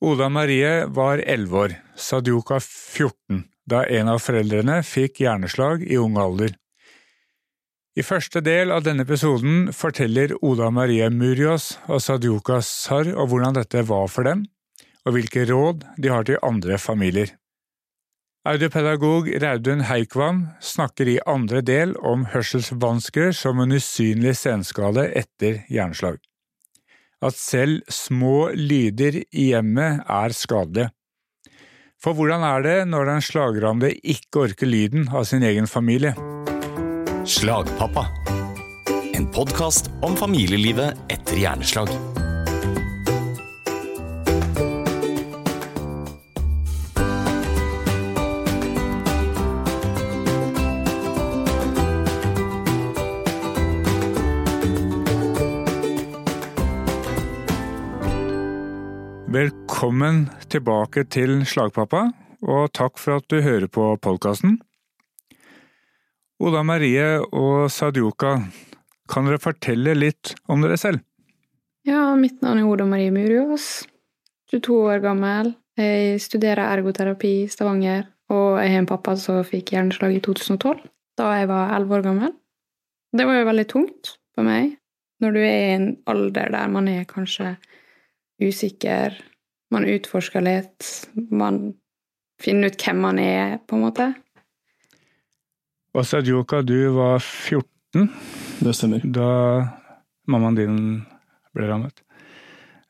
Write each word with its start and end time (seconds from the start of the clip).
Oda 0.00 0.28
Marie 0.28 0.84
var 0.86 1.18
11 1.18 1.58
år, 1.58 1.72
Sadioka 1.96 2.60
14, 2.60 3.42
da 3.66 3.80
en 3.84 4.08
av 4.12 4.20
foreldrene 4.22 4.76
fikk 4.86 5.24
hjerneslag 5.24 5.82
i 5.82 5.98
ung 5.98 6.14
alder. 6.22 6.52
I 7.98 8.04
første 8.06 8.38
del 8.46 8.70
av 8.70 8.84
denne 8.86 9.02
episoden 9.02 9.72
forteller 9.74 10.36
Oda 10.38 10.68
Marie 10.70 11.08
Murios 11.10 11.72
og 11.88 11.98
Sadioka 12.04 12.60
Sar 12.62 13.10
om 13.10 13.26
hvordan 13.26 13.58
dette 13.58 13.82
var 13.90 14.06
for 14.06 14.28
dem, 14.30 14.46
og 15.02 15.16
hvilke 15.16 15.48
råd 15.50 15.82
de 15.98 16.14
har 16.14 16.30
til 16.30 16.38
andre 16.46 16.78
familier. 16.78 17.34
Audiopedagog 18.46 19.32
Raudun 19.42 19.82
Heikvam 19.90 20.44
snakker 20.62 21.10
i 21.10 21.18
andre 21.26 21.58
del 21.58 21.98
om 22.06 22.28
hørselsvansker 22.36 23.34
som 23.34 23.58
en 23.66 23.74
usynlig 23.74 24.38
senskade 24.38 25.10
etter 25.18 25.64
hjerneslag. 25.66 26.22
At 27.18 27.34
selv 27.34 27.80
små 27.90 28.52
lyder 28.54 29.16
i 29.34 29.48
hjemmet 29.50 30.04
er 30.06 30.34
skadelige. 30.36 30.92
For 31.98 32.14
hvordan 32.14 32.44
er 32.46 32.62
det 32.62 32.76
når 32.92 33.08
den 33.10 33.24
slagrammede 33.26 33.96
ikke 34.06 34.44
orker 34.44 34.70
lyden 34.70 35.08
av 35.10 35.26
sin 35.26 35.42
egen 35.42 35.66
familie? 35.66 36.14
Slagpappa. 37.26 38.06
En 39.18 39.26
podkast 39.34 39.90
om 40.06 40.14
familielivet 40.20 40.94
etter 41.10 41.42
hjerneslag. 41.42 41.90
Velkommen 59.28 60.22
tilbake 60.48 61.02
til 61.12 61.42
Slagpappa, 61.44 62.06
og 62.48 62.70
takk 62.72 62.96
for 62.96 63.18
at 63.18 63.26
du 63.28 63.42
hører 63.44 63.68
på 63.68 63.90
podkasten. 64.00 64.54
Oda 66.40 66.62
Marie 66.64 67.18
og 67.36 67.66
Sadioka, 67.68 68.38
kan 69.12 69.28
dere 69.28 69.36
fortelle 69.42 69.92
litt 69.98 70.32
om 70.48 70.64
dere 70.64 70.78
selv? 70.80 71.04
Ja, 71.84 72.16
mitt 72.16 72.40
navn 72.40 72.62
er 72.62 72.70
Oda 72.72 72.88
Marie 72.88 73.12
Muriås. 73.12 73.84
22 74.48 74.80
år 74.94 75.04
gammel. 75.04 75.52
Jeg 75.76 76.22
studerer 76.24 76.64
ergoterapi 76.64 77.34
i 77.42 77.46
Stavanger, 77.52 78.06
og 78.32 78.56
jeg 78.62 78.78
har 78.78 78.80
en 78.80 78.88
pappa 78.88 79.12
som 79.20 79.44
fikk 79.44 79.74
hjerneslag 79.76 80.16
i 80.16 80.24
2012, 80.24 80.80
da 81.20 81.34
jeg 81.36 81.52
var 81.52 81.76
11 81.76 81.98
år 81.98 82.08
gammel. 82.08 82.36
Det 83.12 83.28
var 83.28 83.42
jo 83.42 83.48
veldig 83.52 83.68
tungt 83.76 84.16
for 84.32 84.48
meg, 84.48 84.78
når 85.20 85.36
du 85.36 85.42
er 85.44 85.58
i 85.66 85.74
en 85.76 85.90
alder 86.08 86.56
der 86.56 86.72
man 86.72 86.88
er 86.88 87.04
kanskje 87.04 87.58
usikker. 88.42 89.16
Man 89.74 89.84
utforsker 89.88 90.42
litt. 90.44 90.86
Man 91.30 91.74
finner 92.40 92.70
ut 92.72 92.82
hvem 92.84 93.00
man 93.02 93.18
er, 93.22 93.58
på 93.68 93.76
en 93.76 93.84
måte. 93.86 94.08
Og 95.96 96.04
Sadioka, 96.06 96.60
du 96.62 96.76
var 96.94 97.18
14 97.24 98.08
Det 98.60 98.74
stemmer. 98.76 99.00
da 99.02 99.28
mammaen 100.28 100.54
din 100.58 100.78
ble 101.56 101.66
rammet. 101.70 102.02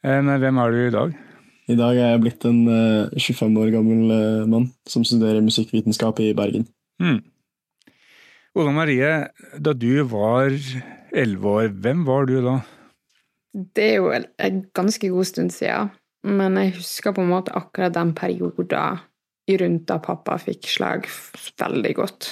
Eh, 0.05 0.21
Men 0.23 0.41
hvem 0.41 0.59
er 0.59 0.71
du 0.71 0.79
i 0.87 0.91
dag? 0.95 1.15
I 1.69 1.77
dag 1.77 1.97
er 1.97 2.11
jeg 2.15 2.21
blitt 2.25 2.45
en 2.49 2.61
eh, 2.69 3.11
25 3.19 3.57
år 3.61 3.71
gammel 3.73 4.11
eh, 4.11 4.47
mann 4.49 4.71
som 4.89 5.05
studerer 5.05 5.41
musikkvitenskap 5.45 6.21
i 6.25 6.33
Bergen. 6.35 6.67
Mm. 7.01 7.21
Ola 8.59 8.73
Marie, 8.73 9.11
da 9.61 9.73
du 9.73 10.03
var 10.11 10.51
11 11.13 11.45
år, 11.47 11.69
hvem 11.79 12.05
var 12.09 12.27
du 12.27 12.41
da? 12.43 12.57
Det 13.59 13.85
er 13.85 13.97
jo 13.97 14.11
en 14.15 14.59
ganske 14.77 15.09
god 15.11 15.27
stund 15.27 15.53
siden, 15.55 15.91
men 16.29 16.59
jeg 16.61 16.77
husker 16.77 17.15
på 17.15 17.25
en 17.25 17.33
måte 17.33 17.55
akkurat 17.59 17.95
den 17.97 18.13
perioden 18.15 19.01
rundt 19.49 19.87
da 19.89 19.97
pappa 20.05 20.37
fikk 20.39 20.69
slag 20.69 21.09
veldig 21.59 21.95
godt. 21.97 22.29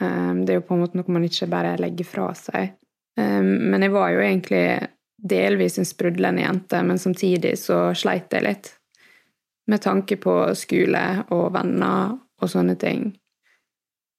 Um, 0.00 0.44
Det 0.46 0.54
er 0.54 0.60
jo 0.60 0.66
på 0.68 0.76
en 0.76 0.84
måte 0.84 0.98
noe 0.98 1.10
man 1.10 1.26
ikke 1.26 1.50
bare 1.50 1.76
legger 1.80 2.06
fra 2.06 2.28
seg. 2.38 2.76
Um, 3.18 3.70
Men 3.70 3.82
jeg 3.82 3.92
var 3.92 4.12
jo 4.14 4.22
egentlig 4.22 4.88
delvis 5.18 5.78
en 5.78 5.88
sprudlende 5.88 6.44
jente, 6.44 6.82
men 6.82 6.98
samtidig 6.98 7.56
så 7.58 7.92
sleit 7.94 8.32
jeg 8.32 8.46
litt. 8.46 8.74
Med 9.66 9.82
tanke 9.82 10.16
på 10.16 10.54
skole 10.54 11.24
og 11.34 11.52
venner 11.52 12.14
og 12.40 12.48
sånne 12.48 12.78
ting. 12.78 13.10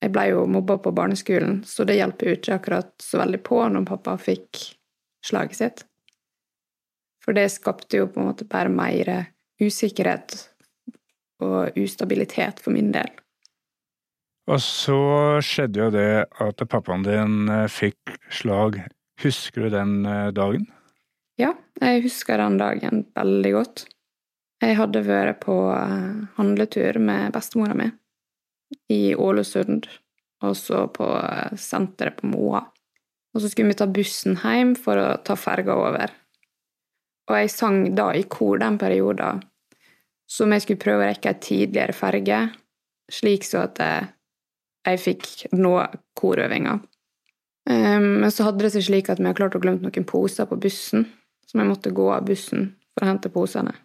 Jeg 0.04 0.12
blei 0.12 0.30
jo 0.30 0.46
mobba 0.48 0.78
på 0.78 0.92
barneskolen, 0.96 1.64
så 1.64 1.84
det 1.88 1.98
hjelper 1.98 2.28
jo 2.28 2.36
ikke 2.38 2.58
akkurat 2.60 2.92
så 3.02 3.20
veldig 3.20 3.40
på 3.44 3.64
når 3.72 3.88
pappa 3.88 4.18
fikk 4.20 4.60
slaget 5.26 5.56
sitt. 5.56 5.89
For 7.30 7.38
det 7.38 7.52
skapte 7.54 8.00
jo 8.00 8.08
på 8.10 8.18
en 8.18 8.32
måte 8.32 8.46
bare 8.50 8.72
mer 8.74 9.10
usikkerhet 9.62 10.34
og 11.46 11.76
ustabilitet 11.78 12.58
for 12.58 12.74
min 12.74 12.88
del. 12.90 13.12
Og 14.50 14.58
så 14.66 14.98
skjedde 15.46 15.78
jo 15.78 15.92
det 15.94 16.26
at 16.42 16.64
pappaen 16.72 17.04
din 17.06 17.52
eh, 17.54 17.68
fikk 17.70 18.16
slag. 18.34 18.80
Husker 19.22 19.68
du 19.68 19.76
den 19.76 20.08
eh, 20.10 20.32
dagen? 20.34 20.66
Ja, 21.38 21.52
jeg 21.78 22.02
husker 22.08 22.42
den 22.42 22.58
dagen 22.58 23.04
veldig 23.14 23.52
godt. 23.60 23.84
Jeg 24.66 24.80
hadde 24.80 25.06
vært 25.06 25.44
på 25.44 25.60
eh, 25.76 26.24
handletur 26.40 26.98
med 26.98 27.30
bestemora 27.38 27.78
mi 27.78 27.92
i 28.90 29.14
Ålesund, 29.14 29.86
og 30.42 30.58
så 30.58 30.88
på 30.90 31.12
senteret 31.62 32.18
på 32.24 32.34
Moa. 32.34 32.64
Og 33.38 33.46
så 33.46 33.54
skulle 33.54 33.70
vi 33.70 33.78
ta 33.78 33.86
bussen 33.86 34.42
hjem 34.42 34.74
for 34.82 34.98
å 34.98 35.14
ta 35.22 35.38
ferga 35.38 35.78
over. 35.78 36.18
Og 37.30 37.38
jeg 37.38 37.52
sang 37.54 37.84
da 37.98 38.10
i 38.18 38.26
kor 38.26 38.60
den 38.62 38.80
perioden, 38.82 39.44
som 40.30 40.54
jeg 40.54 40.66
skulle 40.66 40.82
prøve 40.82 41.06
å 41.06 41.10
rekke 41.10 41.32
ei 41.32 41.42
tidligere 41.42 41.96
ferge, 41.98 42.40
slik 43.10 43.46
så 43.46 43.64
at 43.68 43.82
jeg, 43.82 44.08
jeg 44.90 45.02
fikk 45.04 45.30
nå 45.58 45.76
korøvinga. 46.18 46.80
Um, 47.70 48.08
Men 48.24 48.32
så 48.34 48.48
hadde 48.48 48.66
det 48.66 48.74
seg 48.74 48.88
slik 48.88 49.12
at 49.12 49.22
vi 49.22 49.28
hadde 49.28 49.38
klart 49.38 49.58
å 49.58 49.62
glemme 49.62 49.86
noen 49.86 50.10
poser 50.10 50.50
på 50.50 50.58
bussen, 50.62 51.06
så 51.46 51.60
vi 51.60 51.68
måtte 51.70 51.94
gå 51.94 52.08
av 52.14 52.26
bussen 52.26 52.72
for 52.94 53.06
å 53.06 53.12
hente 53.12 53.32
posene. 53.34 53.76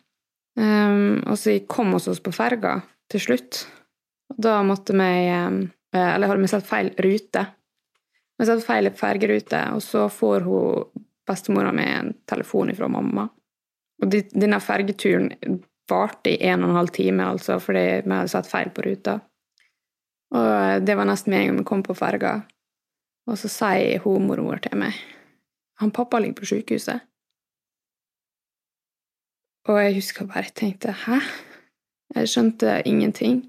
Um, 0.56 1.20
og 1.26 1.36
så 1.40 1.58
kom 1.68 1.92
vi 1.92 2.00
oss 2.00 2.22
på 2.22 2.32
ferga 2.32 2.78
til 3.12 3.20
slutt. 3.20 3.64
Og 4.32 4.40
da 4.46 4.60
måtte 4.64 4.94
vi 4.96 5.12
um, 5.34 5.64
Eller 5.94 6.26
hadde 6.30 6.42
vi 6.42 6.50
sett 6.50 6.66
feil 6.66 6.88
rute. 6.98 7.44
Vi 8.38 8.46
satte 8.48 8.66
feil 8.66 8.88
fergerute, 8.98 9.60
og 9.76 9.82
så 9.84 10.08
får 10.10 10.46
hun 10.46 10.93
bestemora 11.26 11.72
mi 11.72 11.84
en 11.88 12.12
telefon 12.28 12.74
fra 12.76 12.88
mamma. 12.88 13.28
Og 14.02 14.10
de, 14.10 14.24
denne 14.34 14.60
fergeturen 14.60 15.30
varte 15.90 16.32
i 16.32 16.40
en 16.48 16.64
og 16.64 16.72
en 16.72 16.80
halv 16.80 16.92
time, 16.96 17.24
altså, 17.24 17.58
fordi 17.60 17.84
vi 18.04 18.12
hadde 18.12 18.32
satt 18.32 18.50
feil 18.50 18.72
på 18.74 18.84
ruta. 18.86 19.18
Og 20.34 20.84
det 20.84 20.96
var 20.98 21.08
nesten 21.08 21.32
med 21.32 21.40
en 21.40 21.50
gang 21.50 21.58
vi 21.60 21.68
kom 21.68 21.82
på 21.86 21.96
ferga. 21.96 22.38
Og 23.30 23.38
så 23.40 23.48
sier 23.48 24.02
hun 24.04 24.26
mormor 24.28 24.60
til 24.60 24.76
meg 24.76 24.92
Han 25.80 25.90
pappa 25.90 26.18
ligger 26.20 26.42
på 26.42 26.48
sykehuset. 26.50 27.00
Og 29.64 29.78
jeg 29.80 29.94
husker 29.96 30.28
bare 30.28 30.44
jeg 30.44 30.54
tenkte 30.60 30.92
hæ? 30.92 31.18
Jeg 32.14 32.28
skjønte 32.30 32.82
ingenting. 32.86 33.40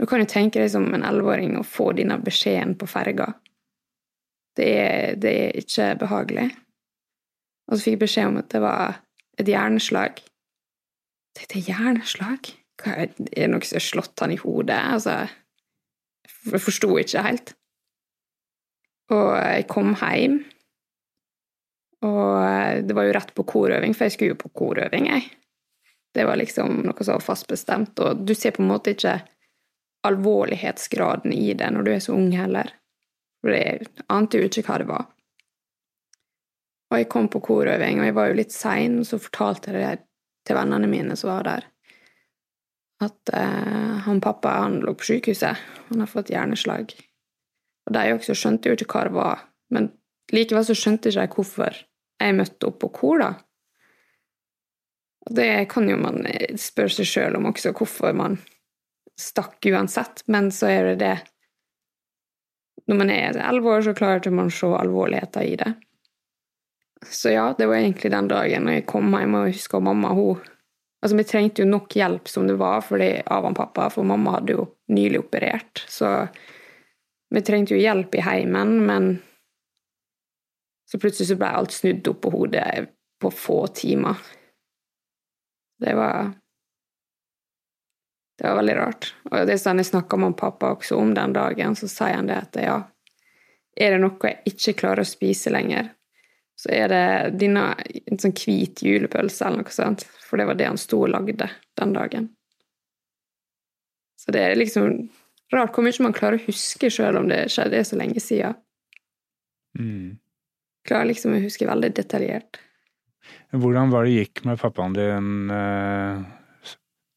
Du 0.00 0.06
kan 0.10 0.18
jo 0.18 0.26
tenke 0.26 0.58
deg 0.58 0.72
som 0.72 0.88
en 0.90 1.04
elleveåring 1.06 1.54
å 1.58 1.66
få 1.66 1.92
denne 1.94 2.16
beskjeden 2.18 2.74
på 2.80 2.88
ferga. 2.90 3.28
Det 4.56 5.20
det 5.22 5.34
er 5.44 5.60
ikke 5.60 5.92
behagelig. 6.00 6.48
Og 7.70 7.76
så 7.76 7.84
fikk 7.84 7.96
jeg 7.96 8.02
beskjed 8.02 8.30
om 8.30 8.40
at 8.42 8.50
det 8.52 8.62
var 8.62 8.98
et 9.40 9.48
hjerneslag. 9.48 10.20
Jeg 11.38 11.48
tenkte 11.48 11.64
hjerneslag? 11.70 12.52
Hva, 12.82 12.96
er 13.04 13.12
det 13.16 13.48
noe 13.52 13.64
som 13.64 13.78
har 13.78 13.86
slått 13.86 14.24
han 14.24 14.34
i 14.34 14.40
hodet? 14.40 14.78
Altså, 14.96 15.18
jeg 16.50 16.64
forsto 16.64 16.90
ikke 17.00 17.26
helt. 17.26 17.54
Og 19.12 19.30
jeg 19.36 19.68
kom 19.70 19.94
hjem, 20.00 20.40
og 22.02 22.82
det 22.86 22.96
var 22.96 23.06
jo 23.06 23.14
rett 23.14 23.30
på 23.36 23.44
korøving, 23.46 23.94
for 23.94 24.06
jeg 24.06 24.16
skulle 24.16 24.34
jo 24.34 24.40
på 24.40 24.50
korøving, 24.58 25.06
jeg. 25.12 25.28
Det 26.12 26.26
var 26.28 26.36
liksom 26.36 26.82
noe 26.84 27.06
så 27.06 27.16
fast 27.22 27.46
bestemt, 27.48 27.98
og 28.02 28.24
du 28.26 28.34
ser 28.36 28.56
på 28.56 28.64
en 28.64 28.72
måte 28.72 28.92
ikke 28.96 29.20
alvorlighetsgraden 30.06 31.32
i 31.32 31.52
det 31.54 31.68
når 31.72 31.86
du 31.86 31.92
er 31.92 32.02
så 32.04 32.16
ung 32.16 32.32
heller. 32.34 32.72
For 33.42 33.54
jeg 33.54 33.86
ante 34.12 34.40
jo 34.40 34.48
ikke 34.48 34.64
hva 34.66 34.80
det 34.82 34.88
var. 34.90 35.06
Og 36.92 36.98
jeg 37.00 37.08
kom 37.08 37.28
på 37.32 37.40
korøving, 37.40 38.02
og 38.02 38.04
jeg 38.04 38.14
var 38.16 38.28
jo 38.28 38.36
litt 38.36 38.52
sein, 38.52 38.98
og 39.00 39.08
så 39.08 39.16
fortalte 39.16 39.72
jeg 39.72 39.80
det 39.80 40.04
til 40.44 40.58
vennene 40.58 40.90
mine 40.90 41.16
som 41.16 41.30
var 41.30 41.46
der, 41.46 41.68
at 43.02 43.30
eh, 43.32 43.94
han 44.04 44.20
pappa 44.20 44.58
han 44.64 44.80
lå 44.82 44.92
på 44.98 45.06
sykehuset. 45.08 45.62
Han 45.88 46.02
har 46.02 46.10
fått 46.10 46.32
hjerneslag. 46.34 46.92
Og 47.86 47.94
de 47.96 48.02
også 48.12 48.36
skjønte 48.36 48.68
jo 48.68 48.76
ikke 48.76 48.90
hva 48.92 49.04
det 49.06 49.14
var, 49.16 49.46
men 49.72 49.88
likevel 50.34 50.66
så 50.68 50.76
skjønte 50.76 51.10
ikke 51.10 51.24
jeg 51.24 51.32
hvorfor 51.36 51.80
jeg 52.22 52.36
møtte 52.38 52.68
opp 52.68 52.78
på 52.82 52.90
kor, 52.94 53.22
da. 53.22 53.30
Og 55.26 55.36
det 55.38 55.48
kan 55.70 55.88
jo 55.88 55.96
man 56.02 56.20
spørre 56.58 56.94
seg 56.98 57.08
sjøl 57.08 57.38
om 57.38 57.48
også, 57.50 57.72
hvorfor 57.78 58.14
man 58.18 58.36
stakk 59.18 59.64
uansett, 59.70 60.24
men 60.30 60.50
så 60.54 60.70
er 60.70 60.92
det 60.92 60.98
det 61.04 61.16
Når 62.90 62.96
man 62.98 63.10
er 63.14 63.36
elleve 63.38 63.70
år, 63.70 63.82
så 63.86 63.92
klarer 63.94 64.18
ikke 64.18 64.34
man 64.34 64.48
å 64.50 64.54
se 64.54 64.66
alvorligheten 64.74 65.44
i 65.46 65.56
det. 65.56 65.68
Så 67.10 67.32
ja, 67.34 67.54
det 67.58 67.66
var 67.66 67.80
egentlig 67.80 68.12
den 68.12 68.28
dagen 68.30 68.68
jeg 68.70 68.86
kom 68.90 69.12
hjem 69.16 69.38
og 69.40 69.50
husker 69.50 69.82
mamma 69.82 70.14
hun 70.16 70.40
Altså, 71.02 71.16
vi 71.18 71.24
trengte 71.26 71.64
jo 71.64 71.66
nok 71.66 71.96
hjelp 71.98 72.28
som 72.30 72.44
det 72.46 72.54
var 72.60 72.84
fordi 72.86 73.24
av 73.26 73.42
han 73.42 73.56
pappa, 73.58 73.88
for 73.90 74.06
mamma 74.06 74.36
hadde 74.36 74.54
jo 74.54 74.68
nylig 74.94 75.18
operert. 75.18 75.82
Så 75.90 76.06
vi 77.34 77.42
trengte 77.42 77.74
jo 77.74 77.80
hjelp 77.80 78.14
i 78.14 78.22
heimen, 78.22 78.76
men 78.86 79.08
så 80.86 81.00
plutselig 81.02 81.32
så 81.32 81.38
ble 81.40 81.48
alt 81.58 81.74
snudd 81.74 82.06
opp 82.06 82.20
på 82.22 82.30
hodet 82.36 82.86
på 83.18 83.32
få 83.34 83.58
timer. 83.74 84.22
Det 85.82 85.96
var 85.98 86.32
Det 88.38 88.48
var 88.48 88.56
veldig 88.56 88.76
rart. 88.76 89.14
Og 89.30 89.46
det 89.46 89.58
sånn 89.60 89.78
jeg 89.78 89.90
snakka 89.90 90.16
med 90.18 90.38
pappa 90.38 90.72
også 90.74 90.96
om 90.98 91.12
den 91.14 91.34
dagen, 91.34 91.74
så 91.78 91.86
sier 91.90 92.16
han 92.16 92.30
det 92.30 92.38
at 92.38 92.56
ja, 92.62 92.78
er 93.76 93.94
det 93.94 94.00
noe 94.02 94.30
jeg 94.30 94.54
ikke 94.54 94.78
klarer 94.80 95.04
å 95.04 95.08
spise 95.08 95.52
lenger, 95.52 95.92
så 96.62 96.70
er 96.70 96.92
det 96.92 97.06
denne, 97.42 97.72
en 98.06 98.20
sånn 98.22 98.34
hvit 98.38 98.84
julepølse 98.86 99.48
eller 99.48 99.64
noe 99.64 99.74
sånt. 99.74 100.04
For 100.22 100.38
det 100.38 100.46
var 100.46 100.58
det 100.60 100.68
han 100.68 100.78
sto 100.78 101.00
og 101.02 101.10
lagde 101.10 101.48
den 101.80 101.94
dagen. 101.96 102.28
Så 104.22 104.30
det 104.34 104.44
er 104.46 104.60
liksom 104.60 105.08
rart 105.52 105.74
hvor 105.74 105.82
mye 105.82 106.04
man 106.06 106.14
klarer 106.14 106.38
å 106.38 106.46
huske 106.46 106.90
sjøl 106.92 107.18
om 107.18 107.26
det 107.32 107.48
skjedde 107.50 107.82
så 107.88 107.98
lenge 107.98 108.22
siden. 108.22 108.54
Mm. 109.78 110.20
Klarer 110.86 111.10
liksom 111.10 111.34
å 111.34 111.42
huske 111.42 111.66
veldig 111.66 111.90
detaljert. 111.98 112.60
Hvordan 113.50 113.90
var 113.90 114.06
det 114.06 114.14
gikk 114.14 114.44
med 114.46 114.62
pappaen 114.62 114.94
din 114.94 115.50
eh, 115.50 116.22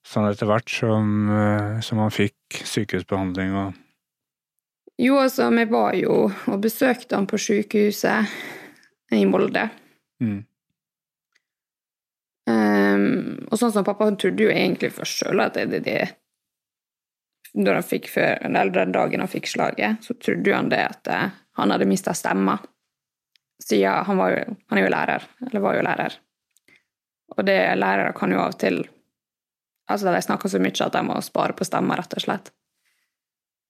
sånn 0.06 0.30
etter 0.30 0.50
hvert 0.50 0.70
som, 0.74 1.16
eh, 1.30 1.80
som 1.86 2.02
han 2.02 2.14
fikk 2.14 2.64
sykehusbehandling 2.66 3.58
og 3.62 3.82
Jo, 4.98 5.18
altså, 5.20 5.50
vi 5.52 5.66
var 5.68 5.94
jo 6.00 6.22
og 6.32 6.62
besøkte 6.64 7.18
han 7.18 7.26
på 7.28 7.38
sykehuset 7.42 8.32
i 9.14 9.26
Molde. 9.30 9.70
mm. 10.24 10.44
Um, 12.46 13.40
og 13.50 13.58
sånn 13.58 13.72
som 13.74 13.86
pappa 13.86 14.06
han 14.06 14.20
trodde 14.22 14.46
jo 14.46 14.52
egentlig 14.54 14.92
først 14.94 15.24
sjøl 15.24 15.40
at 15.42 15.56
det, 15.58 15.64
det, 15.72 15.80
det 15.82 17.56
Når 17.58 17.80
han 17.80 17.88
fikk 17.88 18.10
før, 18.14 18.38
eller 18.46 18.70
Den 18.76 18.94
dagen 18.94 19.24
han 19.24 19.32
fikk 19.32 19.50
slaget, 19.50 20.06
så 20.06 20.14
trodde 20.14 20.54
han 20.54 20.70
det 20.70 20.84
at 20.84 21.10
eh, 21.10 21.34
han 21.58 21.72
hadde 21.74 21.88
mista 21.90 22.14
stemma. 22.14 22.58
Siden 23.64 24.06
han, 24.06 24.20
var 24.20 24.34
jo, 24.36 24.56
han 24.70 24.78
er 24.78 24.86
jo 24.86 24.92
lærer, 24.92 25.26
eller 25.48 25.64
var 25.64 25.78
jo 25.78 25.86
lærer. 25.88 26.18
Og 27.34 27.46
det 27.48 27.58
lærere 27.80 28.14
kan 28.14 28.36
jo 28.36 28.44
av 28.44 28.54
og 28.54 28.60
til 28.62 28.84
Altså, 29.86 30.10
de 30.10 30.22
snakker 30.22 30.50
så 30.50 30.58
mye 30.58 30.74
at 30.82 30.96
de 30.96 31.02
må 31.06 31.16
spare 31.22 31.54
på 31.54 31.66
stemma, 31.68 31.94
rett 32.00 32.14
og 32.18 32.24
slett. 32.24 32.48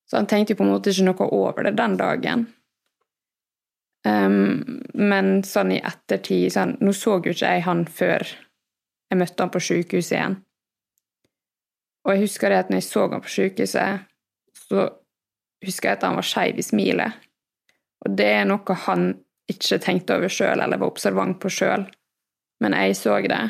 Så 0.08 0.16
han 0.16 0.30
tenkte 0.32 0.54
jo 0.54 0.62
på 0.62 0.64
en 0.64 0.72
måte 0.72 0.94
ikke 0.94 1.10
noe 1.10 1.28
over 1.36 1.68
det 1.68 1.74
den 1.76 1.98
dagen. 2.00 2.46
Um, 4.06 4.84
men 4.94 5.40
sånn 5.48 5.72
i 5.74 5.81
ettertid 5.81 6.54
sånn, 6.54 6.75
Nå 6.78 6.92
så 6.94 7.16
jo 7.25 7.31
ikke 7.34 7.56
jeg 7.56 7.63
han 7.66 7.88
før 7.90 8.22
jeg 9.10 9.18
møtte 9.18 9.42
han 9.42 9.54
på 9.54 9.62
sykehuset 9.62 10.13
igjen. 10.18 10.36
Og 12.06 12.13
jeg 12.13 12.25
husker 12.25 12.54
det 12.54 12.60
at 12.62 12.69
når 12.69 12.81
jeg 12.81 12.88
så 12.88 13.06
han 13.10 13.24
på 13.25 13.34
sykehuset, 13.34 14.06
så 14.68 14.88
husker 15.66 15.90
jeg 15.90 15.98
at 15.98 16.06
han 16.06 16.18
var 16.19 16.28
skeiv 16.28 16.62
i 16.62 16.66
smilet. 16.66 17.22
Og 18.06 18.18
det 18.18 18.30
er 18.42 18.48
noe 18.50 18.78
han 18.86 19.12
ikke 19.50 19.80
tenkte 19.81 20.18
over 20.18 20.31
sjøl, 20.31 20.62
eller 20.62 20.81
var 20.81 20.94
observant 20.94 21.38
på 21.42 21.51
sjøl. 21.54 21.86
Men 22.62 22.78
jeg 22.78 22.98
så 22.98 23.18
det. 23.25 23.44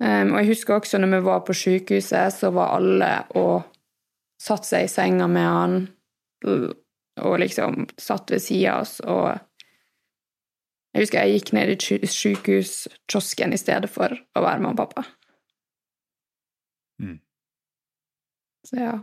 Um, 0.00 0.32
og 0.32 0.38
jeg 0.40 0.52
husker 0.54 0.78
også 0.78 0.98
når 0.98 1.18
vi 1.18 1.24
var 1.26 1.42
på 1.44 1.56
sykehuset, 1.56 2.32
så 2.32 2.52
var 2.56 2.76
alle 2.78 3.10
og 3.36 3.68
satt 4.40 4.64
seg 4.64 4.86
i 4.86 4.92
senga 4.92 5.28
med 5.28 5.44
han 5.44 5.74
og 7.26 7.38
liksom 7.42 7.86
satt 8.00 8.30
ved 8.32 8.42
sida 8.42 8.76
av 8.76 8.84
oss, 8.84 8.98
og 9.04 9.38
jeg 10.90 11.04
husker 11.04 11.22
jeg 11.22 11.38
gikk 11.38 11.52
ned 11.54 11.70
i 11.70 12.10
sykehuskiosken 12.10 13.54
i 13.54 13.60
stedet 13.60 13.90
for 13.92 14.10
å 14.10 14.42
være 14.42 14.64
med 14.64 14.78
pappa. 14.78 15.04
Mm. 17.00 17.20
Så 18.66 18.80
ja. 18.80 18.96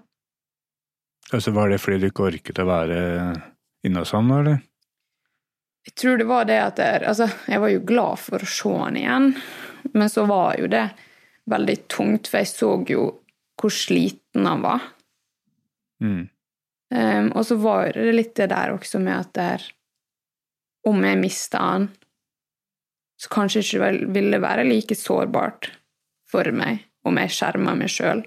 Altså, 1.32 1.52
Var 1.56 1.70
det 1.72 1.80
fordi 1.84 2.02
du 2.02 2.10
ikke 2.10 2.28
orket 2.28 2.60
å 2.60 2.68
være 2.68 3.00
inne 3.88 4.04
hos 4.04 4.14
han, 4.16 4.32
eller? 4.32 4.60
Jeg 5.88 5.96
tror 5.96 6.20
det 6.20 6.28
var 6.28 6.48
det 6.48 6.58
at 6.60 6.80
jeg, 6.84 7.04
Altså, 7.08 7.30
jeg 7.48 7.64
var 7.64 7.72
jo 7.72 7.86
glad 7.88 8.20
for 8.20 8.44
å 8.44 8.52
se 8.52 8.74
han 8.84 9.00
igjen, 9.00 9.30
men 9.96 10.12
så 10.12 10.26
var 10.28 10.58
jo 10.60 10.68
det 10.72 10.90
veldig 11.48 11.78
tungt, 11.88 12.28
for 12.28 12.44
jeg 12.44 12.52
så 12.52 12.72
jo 12.92 13.06
hvor 13.58 13.74
sliten 13.74 14.46
han 14.46 14.62
var. 14.62 14.84
Mm. 16.04 16.28
Um, 16.88 17.34
og 17.36 17.44
så 17.44 17.58
var 17.60 17.92
det 17.98 18.14
litt 18.16 18.36
det 18.40 18.48
der 18.54 18.72
også 18.72 19.02
med 19.04 19.18
at 19.18 19.34
der, 19.36 19.64
om 20.88 21.02
jeg 21.04 21.20
mista 21.20 21.60
han, 21.60 21.90
så 23.18 23.32
kanskje 23.34 23.64
ikke 23.66 23.92
ville 24.14 24.40
være 24.40 24.64
like 24.68 24.96
sårbart 24.96 25.72
for 26.30 26.48
meg 26.56 26.86
om 27.08 27.18
jeg 27.20 27.34
skjerma 27.34 27.74
meg 27.76 27.92
sjøl 27.92 28.22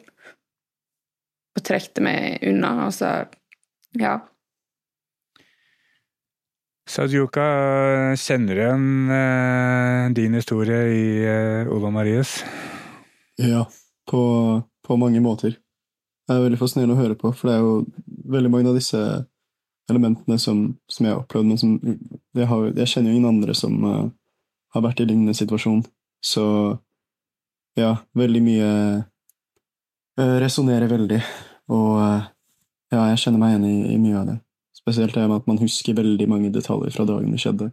og 1.56 1.62
trekte 1.66 2.02
meg 2.04 2.42
unna. 2.46 2.72
Altså, 2.86 3.12
ja. 3.98 4.18
Sadjuka, 6.90 7.46
kjenner 8.18 8.56
du 8.56 8.62
igjen 8.64 8.86
eh, 9.14 10.04
din 10.16 10.34
historie 10.38 10.80
i 10.90 11.04
eh, 11.22 11.70
Ola 11.70 11.92
Maries? 11.94 12.40
Ja, 13.38 13.62
på, 14.10 14.22
på 14.86 14.98
mange 14.98 15.22
måter. 15.22 15.54
Det 16.30 16.36
er 16.38 16.44
veldig 16.44 16.58
fascinerende 16.60 16.94
å 16.94 17.00
høre 17.00 17.16
på, 17.18 17.32
for 17.34 17.50
det 17.50 17.54
er 17.56 17.62
jo 17.64 17.70
veldig 18.30 18.50
mange 18.52 18.70
av 18.70 18.76
disse 18.78 18.98
elementene 19.90 20.36
som, 20.38 20.60
som 20.86 21.06
jeg 21.06 21.10
har 21.10 21.22
opplevd, 21.24 21.48
men 21.48 21.58
som 21.58 21.72
jeg, 21.82 22.44
har, 22.46 22.66
jeg 22.78 22.90
kjenner 22.92 23.10
jo 23.10 23.18
ingen 23.18 23.30
andre 23.32 23.54
som 23.58 23.72
uh, 23.82 24.04
har 24.76 24.84
vært 24.84 25.00
i 25.02 25.06
lignende 25.08 25.34
situasjon. 25.34 25.80
Så 26.22 26.44
ja, 27.74 27.96
veldig 28.14 28.42
mye 28.46 28.68
uh, 29.02 30.36
resonnerer 30.44 30.86
veldig, 30.92 31.18
og 31.74 31.88
uh, 31.98 32.28
ja, 32.94 33.08
jeg 33.10 33.24
kjenner 33.24 33.42
meg 33.42 33.56
igjen 33.56 33.66
i, 33.66 33.74
i 33.96 33.98
mye 33.98 34.20
av 34.20 34.28
det. 34.28 34.36
Spesielt 34.78 35.16
det 35.18 35.24
med 35.24 35.40
at 35.40 35.48
man 35.50 35.58
husker 35.58 35.98
veldig 35.98 36.28
mange 36.30 36.52
detaljer 36.54 36.94
fra 36.94 37.08
dagen 37.08 37.34
det 37.34 37.40
skjedde. 37.42 37.72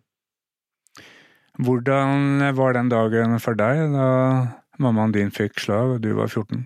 Hvordan 1.62 2.42
var 2.58 2.74
den 2.74 2.90
dagen 2.90 3.38
for 3.42 3.58
deg 3.62 3.86
da 3.94 4.10
mammaen 4.82 5.14
din 5.14 5.30
fikk 5.34 5.62
slag 5.62 5.94
og 6.00 6.02
du 6.02 6.12
var 6.18 6.34
14? 6.34 6.66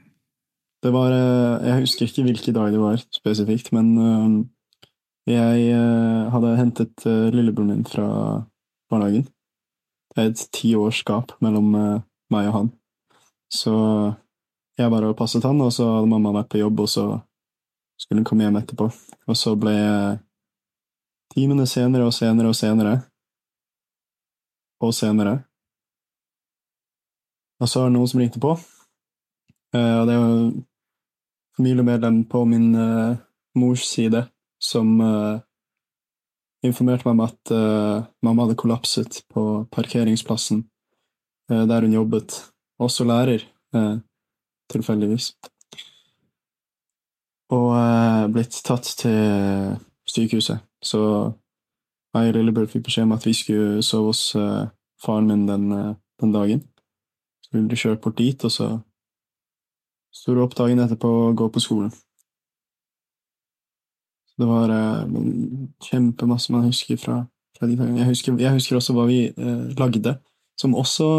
Det 0.82 0.90
var 0.90 1.14
Jeg 1.14 1.80
husker 1.84 2.08
ikke 2.08 2.24
hvilken 2.26 2.56
dag 2.58 2.72
det 2.74 2.80
var 2.82 3.04
spesifikt, 3.14 3.70
men 3.76 4.50
jeg 5.30 5.76
hadde 6.34 6.56
hentet 6.58 7.06
lillebroren 7.06 7.70
min 7.76 7.86
fra 7.86 8.08
barnehagen. 8.90 9.28
Det 10.12 10.18
er 10.18 10.32
et 10.32 10.42
ti 10.52 10.74
års 10.76 11.04
gap 11.06 11.36
mellom 11.40 11.70
meg 12.34 12.50
og 12.50 12.56
han. 12.56 12.72
Så 13.54 13.76
jeg 14.80 14.90
bare 14.90 15.14
passet 15.14 15.46
han, 15.46 15.62
og 15.62 15.70
så 15.76 15.86
hadde 16.00 16.10
mamma 16.10 16.34
vært 16.34 16.50
på 16.50 16.64
jobb, 16.64 16.82
og 16.82 16.90
så 16.90 17.06
skulle 18.02 18.24
hun 18.24 18.26
komme 18.26 18.48
hjem 18.48 18.58
etterpå. 18.64 18.90
Og 19.30 19.38
så 19.38 19.54
ble 19.60 19.76
timene 21.36 21.68
senere 21.70 22.10
og 22.10 22.16
senere 22.18 22.50
og 22.50 22.58
senere. 22.58 22.98
Og 24.82 24.96
senere. 24.98 25.38
Og 27.62 27.70
så 27.70 27.84
var 27.84 27.92
det 27.92 27.98
noen 28.00 28.10
som 28.10 28.26
ringte 28.26 28.42
på. 28.42 28.58
Og 29.78 30.10
det 30.10 30.18
familiemedlem 31.62 32.26
på 32.26 32.46
min 32.46 32.76
uh, 32.76 33.16
mors 33.56 33.84
side 33.86 34.26
som 34.62 35.02
uh, 35.02 35.38
informerte 36.66 37.06
meg 37.06 37.14
om 37.14 37.22
at 37.28 37.52
uh, 37.54 38.08
mamma 38.26 38.48
hadde 38.48 38.58
kollapset 38.58 39.22
på 39.30 39.66
parkeringsplassen 39.72 40.68
der 41.52 41.84
hun 41.84 41.92
jobbet. 41.92 42.32
Også 42.80 43.04
lærer, 43.04 43.42
tilfeldigvis. 44.72 45.34
Og 47.52 47.74
blitt 48.32 48.56
tatt 48.64 48.88
til 49.02 49.74
sykehuset. 50.08 50.62
Så 50.80 51.02
jeg 52.16 52.32
og 52.32 52.38
lillebror 52.38 52.70
fikk 52.72 52.86
beskjed 52.86 53.10
om 53.10 53.12
at 53.18 53.28
vi 53.28 53.34
skulle 53.36 53.84
sove 53.84 54.14
hos 54.14 54.22
faren 55.04 55.28
min 55.28 55.44
den, 55.50 55.68
den 56.24 56.32
dagen. 56.32 56.64
Så 57.44 57.58
vi 57.58 57.66
ble 57.68 57.82
kjørt 57.84 58.06
bort 58.06 58.22
dit, 58.22 58.48
og 58.48 58.56
så 58.56 58.70
Står 60.12 60.42
opp 60.44 60.56
dagen 60.60 60.82
etterpå 60.84 61.10
og 61.28 61.38
går 61.40 61.52
på 61.56 61.64
skolen. 61.64 61.92
Så 64.32 64.44
det 64.44 64.50
var 64.50 64.74
eh, 64.76 65.16
kjempemasse 65.88 66.54
man 66.54 66.68
husker 66.68 67.00
fra, 67.00 67.22
fra 67.58 67.70
de 67.70 67.78
dagene. 67.80 68.02
Jeg 68.02 68.12
husker, 68.12 68.38
jeg 68.40 68.56
husker 68.58 68.80
også 68.80 68.96
hva 68.98 69.08
vi 69.10 69.24
eh, 69.30 69.64
lagde, 69.80 70.18
som 70.60 70.76
også 70.76 71.10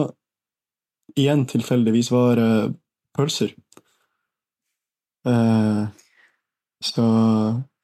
igjen 1.18 1.46
tilfeldigvis 1.48 2.12
var 2.12 2.40
eh, 2.40 2.70
pølser. 3.16 3.52
Eh, 5.28 5.84
så 6.82 7.06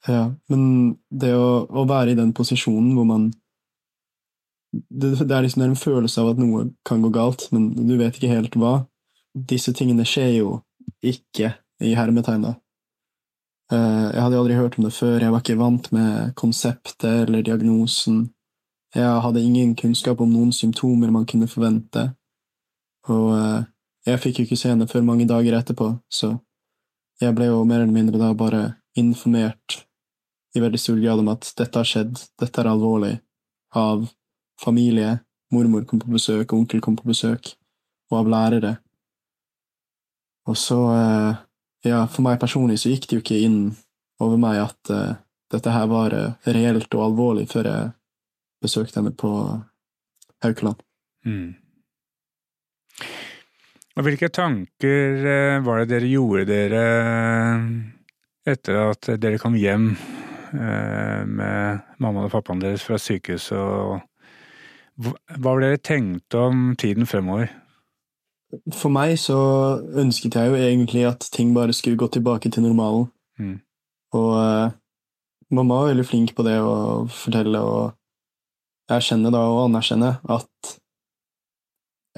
ja. 0.09 0.23
Men 0.49 0.63
det 1.11 1.35
å, 1.37 1.67
å, 1.69 1.85
være 1.89 2.15
i 2.15 2.19
den 2.19 2.33
posisjonen 2.37 2.95
hvor 2.97 3.07
man 3.09 3.29
det, 4.73 5.15
det, 5.17 5.33
er 5.33 5.45
liksom, 5.45 5.63
det 5.63 5.67
er 5.67 5.73
en 5.73 5.81
følelse 5.81 6.23
av 6.23 6.33
at 6.33 6.41
noe 6.41 6.69
kan 6.87 7.03
gå 7.03 7.11
galt, 7.15 7.47
men 7.55 7.71
du 7.89 7.97
vet 7.97 8.17
ikke 8.17 8.33
helt 8.33 8.57
hva. 8.61 8.83
Disse 9.33 9.73
tingene 9.77 10.07
skjer 10.09 10.33
jo 10.39 10.59
ikke 11.05 11.53
i 11.85 11.95
hermetegna. 11.95 12.57
Eh, 13.73 14.09
jeg 14.15 14.23
hadde 14.23 14.41
aldri 14.41 14.57
hørt 14.57 14.79
om 14.79 14.87
det 14.87 14.95
før, 14.97 15.21
jeg 15.21 15.33
var 15.33 15.45
ikke 15.45 15.61
vant 15.61 15.91
med 15.93 16.35
konseptet 16.41 17.29
eller 17.29 17.45
diagnosen. 17.45 18.29
Jeg 18.95 19.23
hadde 19.25 19.45
ingen 19.45 19.75
kunnskap 19.77 20.21
om 20.25 20.31
noen 20.33 20.53
symptomer 20.57 21.13
man 21.13 21.27
kunne 21.29 21.51
forvente, 21.51 22.09
og 23.09 23.33
eh, 23.37 23.67
jeg 24.09 24.23
fikk 24.23 24.41
jo 24.41 24.49
ikke 24.49 24.61
se 24.61 24.73
henne 24.73 24.89
før 24.89 25.05
mange 25.05 25.29
dager 25.29 25.59
etterpå, 25.59 25.91
så 26.09 26.39
jeg 27.21 27.35
ble 27.37 27.51
jo 27.51 27.65
mer 27.69 27.83
eller 27.83 27.93
mindre 27.93 28.21
da 28.21 28.33
bare 28.33 28.63
informert 28.97 29.83
i 30.57 30.63
veldig 30.63 30.81
stor 30.81 30.99
grad 31.03 31.21
om 31.21 31.29
at 31.35 31.51
dette 31.59 31.81
har 31.81 31.89
skjedd, 31.89 32.21
dette 32.41 32.63
er 32.63 32.71
alvorlig, 32.71 33.19
av 33.77 34.07
familie, 34.63 35.19
mormor 35.53 35.85
kom 35.85 36.01
på 36.01 36.13
besøk, 36.15 36.55
onkel 36.57 36.81
kom 36.85 36.97
på 36.97 37.09
besøk, 37.11 37.53
og 38.09 38.23
av 38.23 38.31
lærere. 38.33 38.73
Og 40.49 40.57
så, 40.57 40.79
eh, 40.97 41.37
ja, 41.91 42.03
for 42.09 42.25
meg 42.25 42.41
personlig 42.41 42.81
så 42.81 42.93
gikk 42.93 43.09
det 43.09 43.19
jo 43.19 43.25
ikke 43.25 43.41
inn 43.45 43.61
over 44.19 44.41
meg 44.41 44.59
at 44.65 44.91
uh, 44.91 45.15
dette 45.53 45.71
her 45.71 45.87
var 45.87 46.15
uh, 46.17 46.33
reelt 46.51 46.91
og 46.97 47.05
alvorlig 47.05 47.45
før 47.53 47.69
jeg 47.71 47.91
besøkte 48.65 48.99
henne 48.99 49.13
på 49.15 49.31
Haukeland. 50.43 50.81
Mm. 51.29 51.53
Og 53.99 54.07
hvilke 54.07 54.31
tanker 54.35 55.61
var 55.67 55.81
det 55.83 55.89
dere 55.91 56.11
gjorde 56.11 56.45
dere 56.47 56.83
etter 58.47 58.79
at 58.81 59.09
dere 59.19 59.41
kom 59.43 59.57
hjem 59.59 59.89
med 60.55 61.81
mammaen 61.99 62.29
og 62.29 62.35
pappaen 62.35 62.63
deres 62.63 62.85
fra 62.87 62.99
sykehuset? 63.03 64.07
Hva 64.99 65.15
var 65.43 65.59
det 65.59 65.73
dere 65.73 65.83
tenkte 65.91 66.45
om 66.47 66.63
tiden 66.79 67.11
fremover? 67.11 67.51
For 68.73 68.93
meg 68.93 69.19
så 69.21 69.39
ønsket 70.01 70.39
jeg 70.39 70.51
jo 70.51 70.57
egentlig 70.57 71.05
at 71.09 71.27
ting 71.35 71.53
bare 71.57 71.75
skulle 71.77 72.01
gå 72.01 72.09
tilbake 72.13 72.51
til 72.51 72.65
normalen. 72.65 73.11
Mm. 73.39 73.59
Og 74.17 74.31
uh, 74.41 74.71
mamma 75.51 75.83
var 75.83 75.91
veldig 75.93 76.07
flink 76.09 76.35
på 76.37 76.47
det 76.47 76.57
å 76.65 77.07
fortelle 77.13 77.61
og 77.61 77.95
erkjenne 78.89 79.33
da, 79.35 79.45
og 79.45 79.67
anerkjenne 79.67 80.15
at 80.33 80.75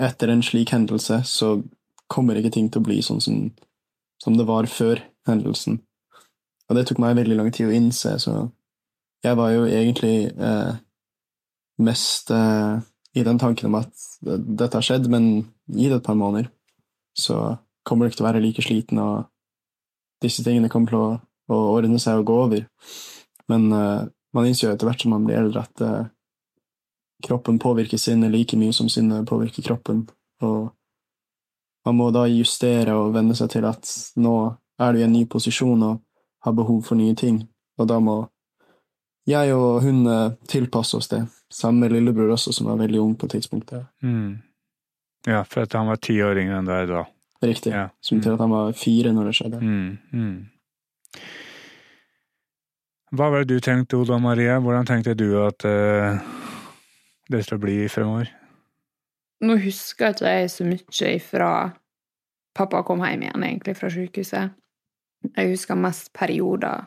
etter 0.01 0.31
en 0.33 0.43
slik 0.43 0.71
hendelse 0.75 1.21
så 1.27 1.57
kommer 2.11 2.39
ikke 2.39 2.53
ting 2.55 2.71
til 2.71 2.83
å 2.83 2.87
bli 2.87 3.01
sånn 3.05 3.23
som, 3.23 3.41
som 4.23 4.39
det 4.39 4.47
var 4.49 4.71
før 4.71 5.03
hendelsen. 5.29 5.81
Og 6.71 6.79
det 6.79 6.87
tok 6.87 7.01
meg 7.03 7.19
veldig 7.19 7.37
lang 7.39 7.51
tid 7.55 7.69
å 7.69 7.75
innse, 7.75 8.15
så 8.23 8.47
jeg 9.27 9.37
var 9.37 9.51
jo 9.53 9.67
egentlig 9.67 10.31
eh, 10.31 10.75
mest 11.83 12.31
eh, 12.33 12.79
i 13.19 13.25
den 13.27 13.41
tanken 13.43 13.69
om 13.69 13.81
at 13.81 14.07
dette 14.23 14.79
har 14.79 14.87
skjedd, 14.87 15.11
men 15.13 15.51
gi 15.75 15.89
det 15.89 16.01
et 16.01 16.07
par 16.07 16.19
måneder, 16.19 16.51
så 17.19 17.59
kommer 17.87 18.07
du 18.07 18.11
ikke 18.11 18.21
til 18.21 18.27
å 18.27 18.31
være 18.31 18.45
like 18.45 18.65
sliten, 18.65 19.01
og 19.03 19.29
disse 20.23 20.45
tingene 20.45 20.71
kommer 20.73 20.93
til 20.93 21.01
å 21.01 21.11
å 21.51 21.59
ordne 21.75 22.01
seg 22.03 22.21
og 22.21 22.29
gå 22.31 22.39
over. 22.47 22.65
Men 23.51 23.69
uh, 23.75 24.07
man 24.35 24.49
innser 24.49 24.69
jo 24.69 24.75
etter 24.75 24.89
hvert 24.89 25.05
som 25.05 25.15
man 25.15 25.27
blir 25.27 25.41
eldre, 25.41 25.65
at 25.65 25.85
uh, 25.85 26.11
kroppen 27.27 27.61
påvirker 27.63 28.01
sinnet 28.01 28.33
like 28.33 28.59
mye 28.59 28.75
som 28.77 28.91
sinnet 28.93 29.29
påvirker 29.29 29.67
kroppen. 29.67 30.05
Og 30.47 30.71
man 31.87 31.97
må 31.97 32.11
da 32.15 32.27
justere 32.31 32.95
og 32.97 33.15
venne 33.17 33.37
seg 33.37 33.51
til 33.57 33.67
at 33.69 33.89
nå 34.21 34.37
er 34.81 34.93
du 34.93 35.01
i 35.01 35.07
en 35.07 35.15
ny 35.15 35.25
posisjon 35.29 35.83
og 35.85 36.05
har 36.45 36.57
behov 36.57 36.85
for 36.87 37.01
nye 37.01 37.17
ting. 37.19 37.43
Og 37.81 37.89
da 37.89 37.99
må 38.01 38.23
jeg 39.29 39.53
og 39.55 39.83
hun 39.85 40.07
uh, 40.09 40.37
tilpasse 40.49 40.97
oss 40.97 41.11
det. 41.11 41.25
Samme 41.51 41.91
lillebror 41.91 42.31
også, 42.37 42.55
som 42.55 42.71
var 42.71 42.79
veldig 42.81 43.03
ung 43.03 43.17
på 43.19 43.29
tidspunktet. 43.31 43.89
Mm. 44.07 44.39
Ja, 45.29 45.43
for 45.45 45.67
at 45.67 45.75
han 45.77 45.91
var 45.91 46.01
ti 46.01 46.17
år 46.25 46.39
yngre 46.41 46.61
enn 46.61 46.69
deg 46.69 46.89
da. 46.91 47.05
Riktig. 47.45 47.73
Ja. 47.73 47.89
Som 48.05 48.21
betyr 48.21 48.37
at 48.37 48.43
han 48.45 48.53
var 48.53 48.73
fire 48.77 49.13
når 49.17 49.31
det 49.31 49.37
skjedde. 49.39 49.61
Mm. 49.65 49.99
Mm. 50.13 51.21
Hva 53.17 53.31
var 53.33 53.43
det 53.43 53.57
du 53.57 53.65
tenkte, 53.65 53.99
Oda 53.99 54.21
Maria? 54.23 54.61
Hvordan 54.63 54.87
tenkte 54.87 55.17
du 55.19 55.33
at 55.43 55.65
uh, 55.67 56.21
det 57.33 57.43
skal 57.47 57.59
bli 57.63 57.83
fremover? 57.91 58.31
Nå 59.41 59.57
husker 59.65 60.13
ikke 60.13 60.31
jeg 60.31 60.51
så 60.53 60.67
mye 60.69 61.13
ifra 61.17 61.51
pappa 62.55 62.83
kom 62.85 63.03
hjem 63.05 63.25
igjen, 63.25 63.45
egentlig, 63.45 63.77
fra 63.79 63.91
sykehuset. 63.91 64.57
Jeg 65.37 65.53
husker 65.53 65.79
mest 65.81 66.13
perioder 66.17 66.87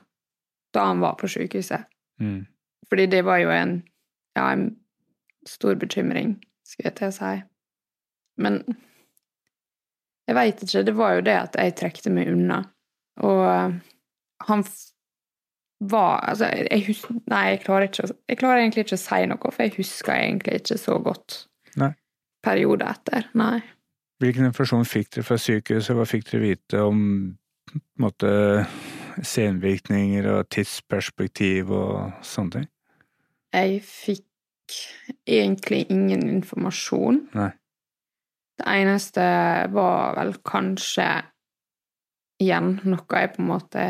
da 0.73 0.85
han 0.89 1.01
var 1.01 1.17
på 1.19 1.29
sykehuset. 1.29 1.89
Mm. 2.21 2.45
Fordi 2.89 3.05
det 3.09 3.23
var 3.25 3.41
jo 3.41 3.49
en, 3.53 3.81
ja, 4.37 4.51
en 4.51 4.69
stor 5.47 5.75
bekymring, 5.75 6.37
skulle 6.65 6.91
jeg 6.91 6.97
til 6.99 7.09
å 7.09 7.15
si. 7.17 7.33
Men 8.41 8.61
jeg 10.27 10.37
veit 10.37 10.63
ikke. 10.63 10.85
Det 10.87 10.95
var 10.97 11.17
jo 11.17 11.25
det 11.25 11.35
at 11.37 11.59
jeg 11.59 11.75
trekte 11.79 12.13
meg 12.13 12.31
unna. 12.31 12.63
Og 13.23 13.43
han 14.47 14.65
var 15.83 16.23
Altså, 16.29 16.47
jeg 16.71 16.85
husker 16.87 17.19
Nei, 17.27 17.43
jeg 17.53 17.61
klarer, 17.65 17.89
ikke, 17.89 18.07
jeg 18.29 18.39
klarer 18.39 18.63
egentlig 18.63 18.85
ikke 18.85 18.97
å 18.97 19.03
si 19.03 19.21
noe, 19.29 19.51
for 19.51 19.65
jeg 19.65 19.75
husker 19.77 20.15
egentlig 20.15 20.59
ikke 20.61 20.77
så 20.79 20.97
godt 21.03 21.37
nei. 21.79 21.91
periode 22.45 22.87
etter. 22.87 23.27
Nei. 23.37 23.59
Hvilken 24.23 24.47
informasjon 24.47 24.87
fikk 24.87 25.15
dere 25.15 25.27
fra 25.27 25.39
sykehuset? 25.41 25.95
Hva 25.97 26.05
fikk 26.07 26.29
dere 26.29 26.43
vite 26.43 26.83
om 26.83 26.99
måte, 27.99 28.29
senvirkninger 29.23 30.29
og 30.31 30.47
tidsperspektiv 30.53 31.73
og 31.75 32.23
sånne 32.25 32.55
ting? 32.55 32.69
Jeg 33.53 33.81
fikk 33.85 34.77
egentlig 35.27 35.83
ingen 35.91 36.23
informasjon. 36.29 37.19
Nei. 37.35 37.51
Det 38.59 38.69
eneste 38.69 39.23
var 39.73 40.17
vel 40.19 40.35
kanskje 40.45 41.07
igjen 42.43 42.75
noe 42.85 43.21
jeg 43.21 43.33
på 43.33 43.41
en 43.41 43.49
måte 43.49 43.85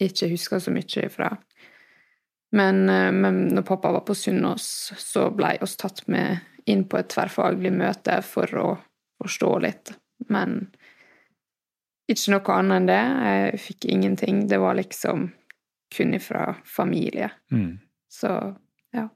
ikke 0.00 0.30
husker 0.32 0.62
så 0.62 0.72
mye 0.72 1.04
ifra. 1.04 1.30
Men, 2.56 2.88
eh, 2.88 3.12
men 3.12 3.48
når 3.54 3.66
pappa 3.66 3.92
var 3.92 4.04
på 4.06 4.14
Sunnaas, 4.14 4.92
så 4.98 5.28
ble 5.34 5.56
oss 5.62 5.76
tatt 5.76 6.06
med 6.08 6.40
inn 6.70 6.84
på 6.88 6.98
et 6.98 7.10
tverrfaglig 7.10 7.72
møte 7.72 8.20
for 8.26 8.56
å 8.58 8.68
forstå 9.20 9.50
litt. 9.64 9.92
Men 10.28 10.62
ikke 12.10 12.34
noe 12.34 12.56
annet 12.56 12.76
enn 12.80 12.88
det. 12.90 13.02
Jeg 13.26 13.62
fikk 13.66 13.86
ingenting. 13.92 14.42
Det 14.50 14.58
var 14.60 14.78
liksom 14.78 15.30
kun 15.94 16.14
ifra 16.14 16.54
familie. 16.66 17.30
Mm. 17.52 17.78
Så 18.10 18.32
ja. 18.94 19.06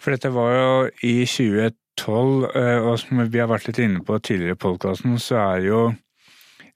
For 0.00 0.14
dette 0.14 0.32
var 0.34 0.54
jo 0.54 0.72
i 1.06 1.14
2012, 1.26 1.79
eh, 1.98 2.78
og 2.80 2.98
som 3.00 3.20
vi 3.26 3.40
har 3.40 3.50
vært 3.50 3.68
litt 3.68 3.80
inne 3.82 4.04
på 4.04 4.18
tidligere 4.18 4.56
i 4.56 4.60
podkasten, 4.60 5.18
så 5.20 5.38
er 5.42 5.66
jo 5.66 5.80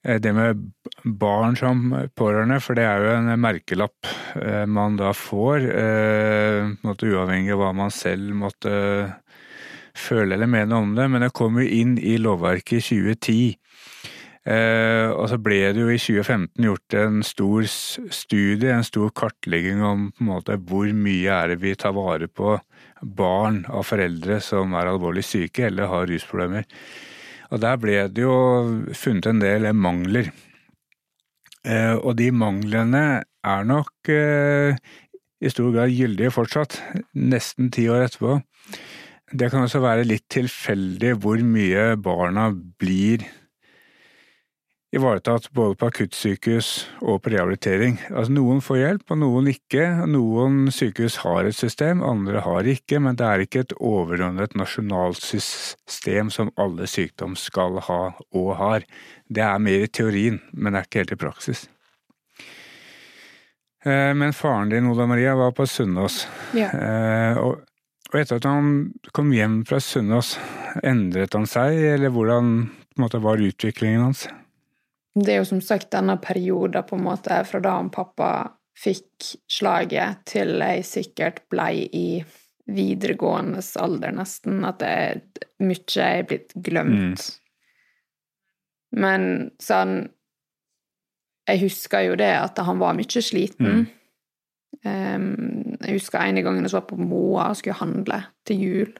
eh, 0.04 0.18
det 0.20 0.32
med 0.36 0.62
barn 1.04 1.56
som 1.56 1.86
pårørende, 2.16 2.60
for 2.60 2.78
det 2.78 2.84
er 2.88 3.04
jo 3.04 3.12
en 3.16 3.40
merkelapp 3.40 4.10
eh, 4.40 4.64
man 4.66 4.98
da 5.00 5.12
får, 5.16 5.68
uavhengig 7.04 7.54
av 7.54 7.62
hva 7.62 7.72
man 7.76 7.92
selv 7.94 8.34
måtte 8.36 8.74
føle 9.94 10.34
eller 10.34 10.50
mene 10.50 10.74
om 10.76 10.94
det. 10.96 11.08
Men 11.10 11.24
det 11.24 11.34
kom 11.36 11.60
jo 11.60 11.66
inn 11.66 11.96
i 11.98 12.16
lovverket 12.18 12.80
i 12.80 12.84
2010. 13.14 13.38
Eh, 14.44 15.08
og 15.08 15.24
så 15.30 15.38
ble 15.40 15.60
det 15.72 15.80
jo 15.80 15.88
i 15.88 15.96
2015 15.96 16.66
gjort 16.66 16.96
en 17.00 17.22
stor 17.24 17.64
studie, 17.64 18.68
en 18.74 18.84
stor 18.84 19.08
kartlegging 19.16 19.80
om 19.80 20.10
på 20.12 20.20
en 20.20 20.28
måte 20.28 20.58
hvor 20.68 20.90
mye 20.92 21.32
er 21.32 21.54
det 21.54 21.62
vi 21.62 21.72
tar 21.80 21.94
vare 21.96 22.28
på 22.28 22.58
barn 23.00 23.62
av 23.72 23.86
foreldre 23.88 24.36
som 24.44 24.76
er 24.76 24.90
alvorlig 24.90 25.24
syke 25.24 25.64
eller 25.68 25.88
har 25.88 26.08
rusproblemer. 26.10 26.68
Og 27.52 27.62
der 27.62 27.78
ble 27.80 28.02
det 28.12 28.24
jo 28.24 28.34
funnet 28.96 29.30
en 29.30 29.40
del 29.40 29.68
mangler. 29.76 30.28
Eh, 31.64 31.94
og 31.96 32.12
de 32.18 32.28
manglene 32.34 33.04
er 33.24 33.64
nok 33.68 34.10
eh, 34.12 34.76
i 35.40 35.52
stor 35.52 35.72
grad 35.72 35.92
gyldige 35.92 36.32
fortsatt, 36.34 36.76
nesten 37.16 37.70
ti 37.72 37.86
år 37.92 38.04
etterpå. 38.10 38.36
Det 39.32 39.48
kan 39.50 39.64
også 39.64 39.80
være 39.80 40.04
litt 40.04 40.26
tilfeldig 40.32 41.14
hvor 41.22 41.40
mye 41.40 41.94
barna 42.00 42.50
blir 42.52 43.24
ivaretatt 44.94 45.50
både 45.56 45.74
på 45.78 45.88
akuttsykehus 45.90 46.68
og 47.02 47.20
på 47.24 47.32
rehabilitering. 47.32 47.96
Altså 48.12 48.34
Noen 48.36 48.60
får 48.64 48.78
hjelp, 48.78 49.04
og 49.10 49.18
noen 49.20 49.50
ikke. 49.50 49.88
Noen 50.10 50.70
sykehus 50.74 51.18
har 51.24 51.48
et 51.48 51.56
system, 51.58 52.02
andre 52.06 52.42
har 52.44 52.68
ikke, 52.70 53.00
men 53.02 53.18
det 53.18 53.26
er 53.26 53.44
ikke 53.44 53.64
et 53.64 53.74
overordnet 53.80 54.54
nasjonalt 54.58 55.20
system 55.20 56.30
som 56.34 56.52
alle 56.60 56.86
sykdom 56.90 57.34
skal 57.38 57.80
ha 57.88 58.00
og 58.14 58.50
har. 58.60 58.86
Det 59.26 59.42
er 59.44 59.62
mer 59.62 59.86
i 59.86 59.90
teorien, 59.90 60.40
men 60.52 60.72
det 60.72 60.82
er 60.82 60.88
ikke 60.88 61.02
helt 61.02 61.16
i 61.16 61.20
praksis. 61.24 61.66
Men 63.84 64.32
faren 64.32 64.70
din, 64.72 64.86
Oda 64.88 65.04
Maria, 65.10 65.34
var 65.36 65.50
på 65.52 65.66
Sunnaas. 65.68 66.22
Ja. 66.56 66.70
Og, 67.36 67.58
og 68.08 68.16
etter 68.16 68.38
at 68.40 68.46
han 68.48 68.94
kom 69.12 69.34
hjem 69.36 69.58
fra 69.68 69.76
Sunnaas, 69.82 70.38
endret 70.80 71.36
han 71.36 71.44
seg, 71.50 71.76
eller 71.90 72.14
hvordan 72.14 72.54
måte, 72.96 73.20
var 73.20 73.42
utviklingen 73.42 74.06
hans? 74.06 74.24
Det 75.14 75.30
er 75.30 75.40
jo 75.40 75.46
som 75.46 75.60
sagt 75.62 75.92
denne 75.94 76.16
perioden 76.18 76.86
på 76.86 76.98
en 76.98 77.06
måte 77.06 77.38
fra 77.46 77.60
da 77.62 77.76
han 77.78 77.92
pappa 77.94 78.30
fikk 78.74 79.36
slaget, 79.50 80.24
til 80.26 80.58
jeg 80.58 80.86
sikkert 80.88 81.44
blei 81.52 81.86
i 81.94 82.08
videregående 82.66 83.60
alder, 83.78 84.14
nesten, 84.16 84.64
at 84.66 84.80
det, 84.80 85.44
mye 85.62 86.06
er 86.06 86.26
blitt 86.26 86.54
glemt. 86.56 87.22
Mm. 87.22 87.40
Men 89.04 89.24
sånn 89.62 89.96
Jeg 91.44 91.60
husker 91.60 92.00
jo 92.06 92.14
det 92.16 92.30
at 92.40 92.56
han 92.64 92.78
var 92.80 92.94
mye 92.96 93.20
sliten. 93.20 93.82
Mm. 93.84 93.88
Um, 94.84 95.76
jeg 95.84 95.98
husker 95.98 96.22
en 96.22 96.40
gang 96.40 96.62
jeg 96.62 96.70
så 96.72 96.80
på 96.88 96.96
Moa 96.96 97.50
og 97.50 97.58
skulle 97.58 97.76
handle 97.76 98.22
til 98.48 98.62
jul. 98.62 98.94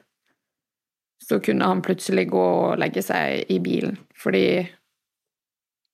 så 1.25 1.39
kunne 1.39 1.65
han 1.65 1.81
plutselig 1.81 2.27
gå 2.29 2.43
og 2.43 2.77
legge 2.77 3.01
seg 3.01 3.49
i 3.49 3.57
bilen, 3.59 3.97
fordi 4.13 4.67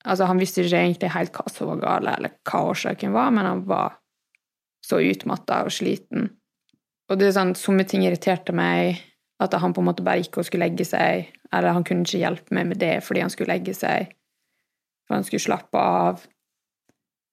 Altså, 0.03 0.25
han 0.25 0.39
visste 0.41 0.63
ikke 0.65 0.79
egentlig 0.81 1.11
helt 1.13 1.35
hva 1.37 1.51
som 1.51 1.69
var 1.73 1.81
galt, 1.81 2.11
eller 2.17 2.33
hva 2.47 2.61
årsaken 2.71 3.13
var, 3.13 3.33
men 3.35 3.47
han 3.47 3.65
var 3.69 3.99
så 4.85 5.01
utmatta 5.05 5.61
og 5.67 5.73
sliten. 5.73 6.31
Og 7.11 7.19
det 7.19 7.27
er 7.27 7.35
sånn, 7.35 7.53
somme 7.59 7.85
ting 7.85 8.05
irriterte 8.05 8.55
meg, 8.55 9.01
at 9.41 9.53
han 9.57 9.73
på 9.73 9.81
en 9.81 9.89
måte 9.89 10.05
bare 10.05 10.21
gikk 10.23 10.39
og 10.39 10.47
skulle 10.47 10.67
legge 10.67 10.85
seg, 10.87 11.29
eller 11.51 11.75
han 11.75 11.85
kunne 11.85 12.05
ikke 12.05 12.21
hjelpe 12.21 12.55
meg 12.55 12.69
med 12.69 12.79
det 12.81 12.97
fordi 13.03 13.23
han 13.23 13.33
skulle 13.33 13.55
legge 13.55 13.73
seg, 13.75 14.13
for 15.07 15.17
han 15.17 15.25
skulle 15.27 15.43
slappe 15.43 15.81
av. 15.81 16.21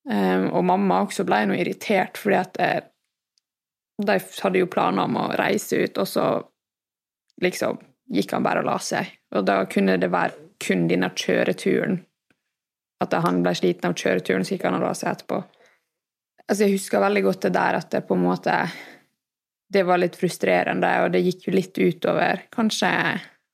Um, 0.08 0.48
og 0.56 0.64
mamma 0.64 1.02
også 1.04 1.26
ble 1.28 1.42
noe 1.48 1.60
irritert, 1.60 2.16
fordi 2.20 2.38
at 2.40 2.60
jeg, 2.62 2.87
de 4.08 4.16
hadde 4.42 4.62
jo 4.62 4.70
planer 4.72 5.04
om 5.04 5.18
å 5.20 5.28
reise 5.38 5.82
ut, 5.84 6.00
og 6.00 6.08
så 6.08 6.26
liksom 7.44 7.80
gikk 8.14 8.32
han 8.34 8.46
bare 8.46 8.64
og 8.64 8.70
la 8.70 8.78
seg. 8.82 9.10
Og 9.37 9.44
da 9.46 9.60
kunne 9.70 9.98
det 10.00 10.10
være 10.12 10.48
kun 10.64 10.87
denne 10.90 11.10
kjøreturen. 11.14 12.00
At 13.05 13.14
han 13.14 13.43
ble 13.45 13.55
sliten 13.55 13.90
av 13.90 13.97
kjøreturen, 13.99 14.45
så 14.45 14.57
gikk 14.57 14.67
han 14.67 14.78
og 14.78 14.87
la 14.87 14.93
seg 14.97 15.12
etterpå. 15.12 15.40
Altså, 16.49 16.64
jeg 16.64 16.78
husker 16.78 17.02
veldig 17.05 17.25
godt 17.26 17.47
det 17.47 17.55
der 17.55 17.78
at 17.78 17.90
det 17.93 18.07
på 18.09 18.17
en 18.17 18.25
måte 18.25 18.55
Det 19.69 19.83
var 19.85 20.00
litt 20.00 20.14
frustrerende, 20.17 20.88
og 21.05 21.11
det 21.12 21.21
gikk 21.21 21.43
jo 21.49 21.52
litt 21.52 21.76
utover 21.76 22.47
kanskje 22.55 22.88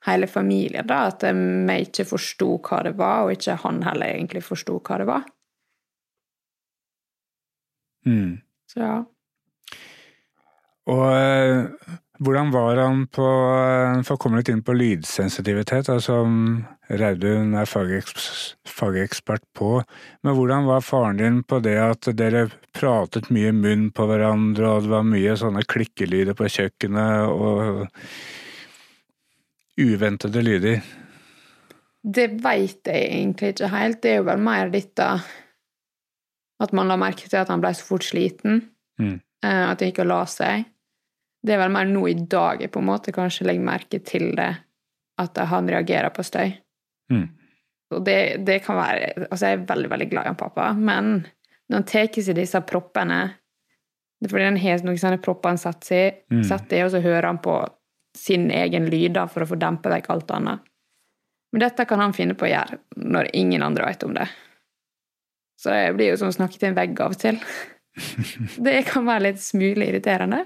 hele 0.06 0.28
familien, 0.30 0.86
da, 0.86 1.08
at 1.10 1.24
vi 1.26 1.76
ikke 1.82 2.04
forsto 2.06 2.52
hva 2.62 2.84
det 2.86 2.92
var, 2.94 3.24
og 3.24 3.32
ikke 3.34 3.56
han 3.64 3.80
heller 3.82 4.12
egentlig 4.12 4.44
forsto 4.46 4.76
hva 4.78 4.98
det 5.00 5.08
var. 5.08 5.24
Mm. 8.06 8.36
Så 8.70 8.78
ja. 8.78 8.94
Og 10.92 11.04
eh, 11.16 11.64
hvordan 12.20 12.52
var 12.52 12.76
han 12.76 13.06
på 13.08 13.24
eh, 13.24 14.02
For 14.04 14.14
å 14.14 14.20
komme 14.20 14.40
litt 14.40 14.50
inn 14.52 14.62
på 14.64 14.76
lydsensitivitet, 14.76 15.88
da, 15.88 15.96
som 16.04 16.36
Raudun 16.90 17.54
er 17.56 17.64
fageks- 17.64 18.54
fagekspert 18.68 19.42
på. 19.56 19.82
Men 20.22 20.36
hvordan 20.36 20.66
var 20.68 20.84
faren 20.84 21.16
din 21.16 21.42
på 21.42 21.60
det 21.64 21.78
at 21.80 22.08
dere 22.16 22.50
pratet 22.76 23.30
mye 23.32 23.52
munn 23.56 23.86
på 23.94 24.04
hverandre, 24.10 24.68
og 24.68 24.82
det 24.84 24.92
var 24.92 25.06
mye 25.08 25.36
sånne 25.40 25.64
klikkelyder 25.64 26.36
på 26.36 26.50
kjøkkenet 26.50 27.30
og 27.32 27.86
uventede 29.80 30.42
lyder? 30.44 30.82
Det 32.04 32.28
veit 32.44 32.84
jeg 32.84 33.08
egentlig 33.08 33.54
ikke 33.54 33.72
helt. 33.72 34.02
Det 34.02 34.10
er 34.12 34.20
jo 34.20 34.28
vel 34.28 34.44
mer 34.44 34.68
dette 34.72 35.08
at 36.64 36.74
man 36.76 36.90
la 36.90 36.98
merke 37.00 37.28
til 37.28 37.40
at 37.40 37.50
han 37.50 37.62
ble 37.64 37.72
så 37.74 37.86
fort 37.86 38.04
sliten. 38.04 38.60
Mm. 39.00 39.16
eh, 39.42 39.64
At 39.70 39.80
han 39.80 39.88
gikk 39.88 40.02
og 40.04 40.10
la 40.12 40.20
seg. 40.28 40.68
Det 41.44 41.54
er 41.54 41.60
vel 41.64 41.72
mer 41.72 41.88
nå 41.88 42.04
i 42.08 42.14
dag 42.14 42.60
jeg 42.60 42.72
på 42.72 42.80
en 42.80 42.88
måte 42.88 43.12
kanskje 43.12 43.48
legger 43.48 43.66
merke 43.66 44.00
til 44.04 44.30
det, 44.36 44.52
at 45.20 45.40
han 45.50 45.68
reagerer 45.68 46.12
på 46.14 46.24
støy. 46.24 46.54
Mm. 47.12 47.28
Og 47.94 48.04
det, 48.04 48.18
det 48.46 48.62
kan 48.64 48.78
være 48.78 49.26
Altså, 49.26 49.46
jeg 49.46 49.58
er 49.58 49.64
veldig, 49.68 49.88
veldig 49.92 50.06
glad 50.10 50.24
i 50.24 50.30
han 50.32 50.38
pappa, 50.40 50.70
men 50.72 51.10
når 51.68 51.80
han 51.80 51.88
tar 51.88 52.08
seg 52.22 52.36
disse 52.38 52.60
proppene 52.66 53.22
det 54.20 54.28
er 54.28 54.32
Fordi 54.32 54.46
han 54.46 54.60
har 54.62 54.84
noen 54.86 55.00
sånne 55.00 55.20
propper 55.20 55.52
han 55.52 55.60
setter 55.60 56.22
Mm. 56.32 56.44
setter 56.48 56.78
i, 56.78 56.84
og 56.86 56.90
så 56.94 57.00
hører 57.04 57.26
han 57.28 57.42
på 57.44 57.58
sin 58.16 58.50
egen 58.50 58.86
lyd 58.88 59.12
da, 59.18 59.26
for 59.28 59.44
å 59.44 59.48
få 59.50 59.58
dempe 59.60 59.90
vekk 59.90 60.08
alt 60.10 60.30
annet. 60.30 60.62
Men 61.52 61.60
dette 61.60 61.84
kan 61.84 62.00
han 62.00 62.14
finne 62.14 62.34
på 62.34 62.46
å 62.46 62.48
gjøre 62.48 62.78
når 62.96 63.28
ingen 63.34 63.62
andre 63.62 63.90
vet 63.90 64.06
om 64.06 64.14
det. 64.14 64.28
Så 65.60 65.70
det 65.70 65.92
blir 65.98 66.12
jo 66.12 66.16
som 66.16 66.30
å 66.30 66.34
snakke 66.34 66.58
til 66.58 66.70
en 66.70 66.78
vegg 66.78 67.00
av 67.00 67.12
og 67.14 67.20
til. 67.20 67.38
Det 68.66 68.80
kan 68.88 69.04
være 69.06 69.26
litt 69.28 69.42
smule 69.42 69.86
irriterende, 69.86 70.44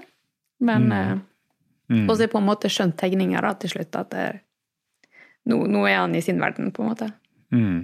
men 0.61 0.89
mm. 0.89 1.21
Mm. 1.89 2.03
Og 2.05 2.11
så 2.11 2.19
har 2.19 2.27
jeg 2.27 2.33
på 2.35 2.41
en 2.43 2.49
måte 2.49 2.69
skjønt 2.69 2.97
tegninger 2.99 3.41
da, 3.41 3.55
til 3.57 3.71
slutt, 3.73 3.95
at 3.97 4.11
det, 4.13 4.25
nå, 5.49 5.57
nå 5.71 5.83
er 5.89 5.97
han 6.03 6.15
i 6.15 6.21
sin 6.25 6.39
verden, 6.41 6.71
på 6.75 6.83
en 6.85 6.91
måte. 6.93 7.09
Mm. 7.55 7.79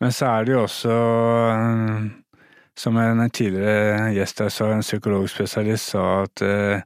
Men 0.00 0.12
så 0.16 0.30
er 0.32 0.46
det 0.48 0.54
jo 0.54 0.62
også, 0.64 0.94
eh, 1.52 2.08
som 2.80 2.96
en 2.96 3.22
tidligere 3.28 4.10
gjest 4.16 4.40
jeg 4.46 4.54
sa, 4.54 4.70
en 4.72 4.84
psykologspesialist 4.86 5.92
sa 5.94 6.04
at 6.24 6.42
eh, 6.46 6.82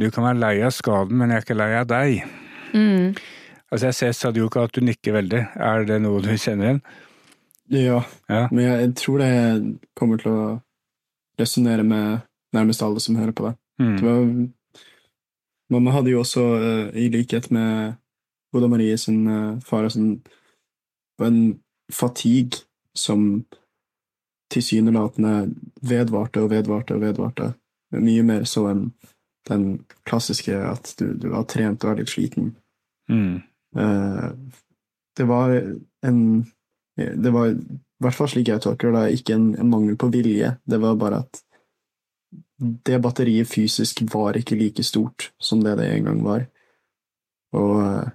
du 0.00 0.06
kan 0.14 0.24
være 0.30 0.40
lei 0.40 0.54
av 0.64 0.72
skaden, 0.72 1.18
men 1.20 1.30
jeg 1.34 1.42
er 1.42 1.46
ikke 1.48 1.58
lei 1.58 1.70
av 1.80 1.88
deg. 1.90 2.22
Mm. 2.74 3.10
Altså 3.74 3.88
Jeg 3.90 3.94
ser 3.98 4.12
Sadioka 4.14 4.62
at 4.68 4.72
du 4.76 4.80
nikker 4.86 5.16
veldig. 5.18 5.42
Er 5.58 5.84
det 5.88 5.98
noe 6.04 6.22
du 6.22 6.30
kjenner 6.38 6.68
igjen? 6.70 6.80
Ja, 7.74 8.00
Ja. 8.28 8.46
men 8.52 8.60
jeg, 8.64 8.80
jeg 8.84 8.94
tror 9.00 9.18
det 9.22 9.30
kommer 9.98 10.20
til 10.20 10.30
å 10.32 10.44
resonnere 11.40 11.82
med 11.82 12.20
nærmest 12.54 12.82
alle 12.86 13.00
som 13.02 13.16
hører 13.18 13.32
på 13.34 13.48
det. 13.48 13.54
Mm. 13.82 13.94
det 13.98 14.04
var, 14.06 14.26
mamma 15.74 15.94
hadde 15.96 16.12
jo 16.12 16.20
også, 16.22 16.44
eh, 16.62 16.98
i 17.04 17.08
likhet 17.10 17.50
med 17.50 17.96
Oda 18.54 18.68
Marie 18.70 18.96
sin 18.98 19.26
eh, 19.26 19.60
far, 19.60 19.88
Og 21.18 21.26
en 21.26 21.60
fatigue 21.92 22.64
som 22.96 23.44
tilsynelatende 24.52 25.50
vedvarte 25.82 26.42
og 26.42 26.50
vedvarte 26.50 26.94
og 26.94 27.02
vedvarte. 27.02 27.52
Mye 27.94 28.22
mer 28.26 28.46
så 28.48 28.68
enn 28.70 28.88
den 29.48 29.64
klassiske 30.08 30.56
at 30.56 30.94
du, 30.98 31.12
du 31.20 31.32
har 31.34 31.44
trent 31.50 31.84
og 31.84 31.92
er 31.92 32.00
litt 32.00 32.12
sliten. 32.12 32.54
Mm. 33.10 33.42
Eh, 33.76 34.28
det 35.16 35.26
var 35.28 35.52
en 36.06 36.20
Det 36.96 37.30
var 37.34 37.48
i 37.50 37.56
hvert 38.04 38.14
fall 38.14 38.28
slik 38.30 38.48
jeg 38.48 38.62
tolker 38.62 38.92
det, 38.94 39.16
ikke 39.16 39.34
en, 39.34 39.48
en 39.58 39.70
mangel 39.70 39.96
på 39.98 40.12
vilje. 40.14 40.52
Det 40.62 40.78
var 40.78 40.94
bare 40.94 41.24
at 41.24 41.40
det 42.58 43.00
batteriet 43.02 43.50
fysisk 43.50 44.04
var 44.12 44.38
ikke 44.38 44.54
like 44.54 44.82
stort 44.86 45.32
som 45.42 45.64
det 45.64 45.74
det 45.80 45.88
en 45.90 46.04
gang 46.04 46.20
var. 46.22 46.44
Og 47.58 47.80
eh, 47.82 48.12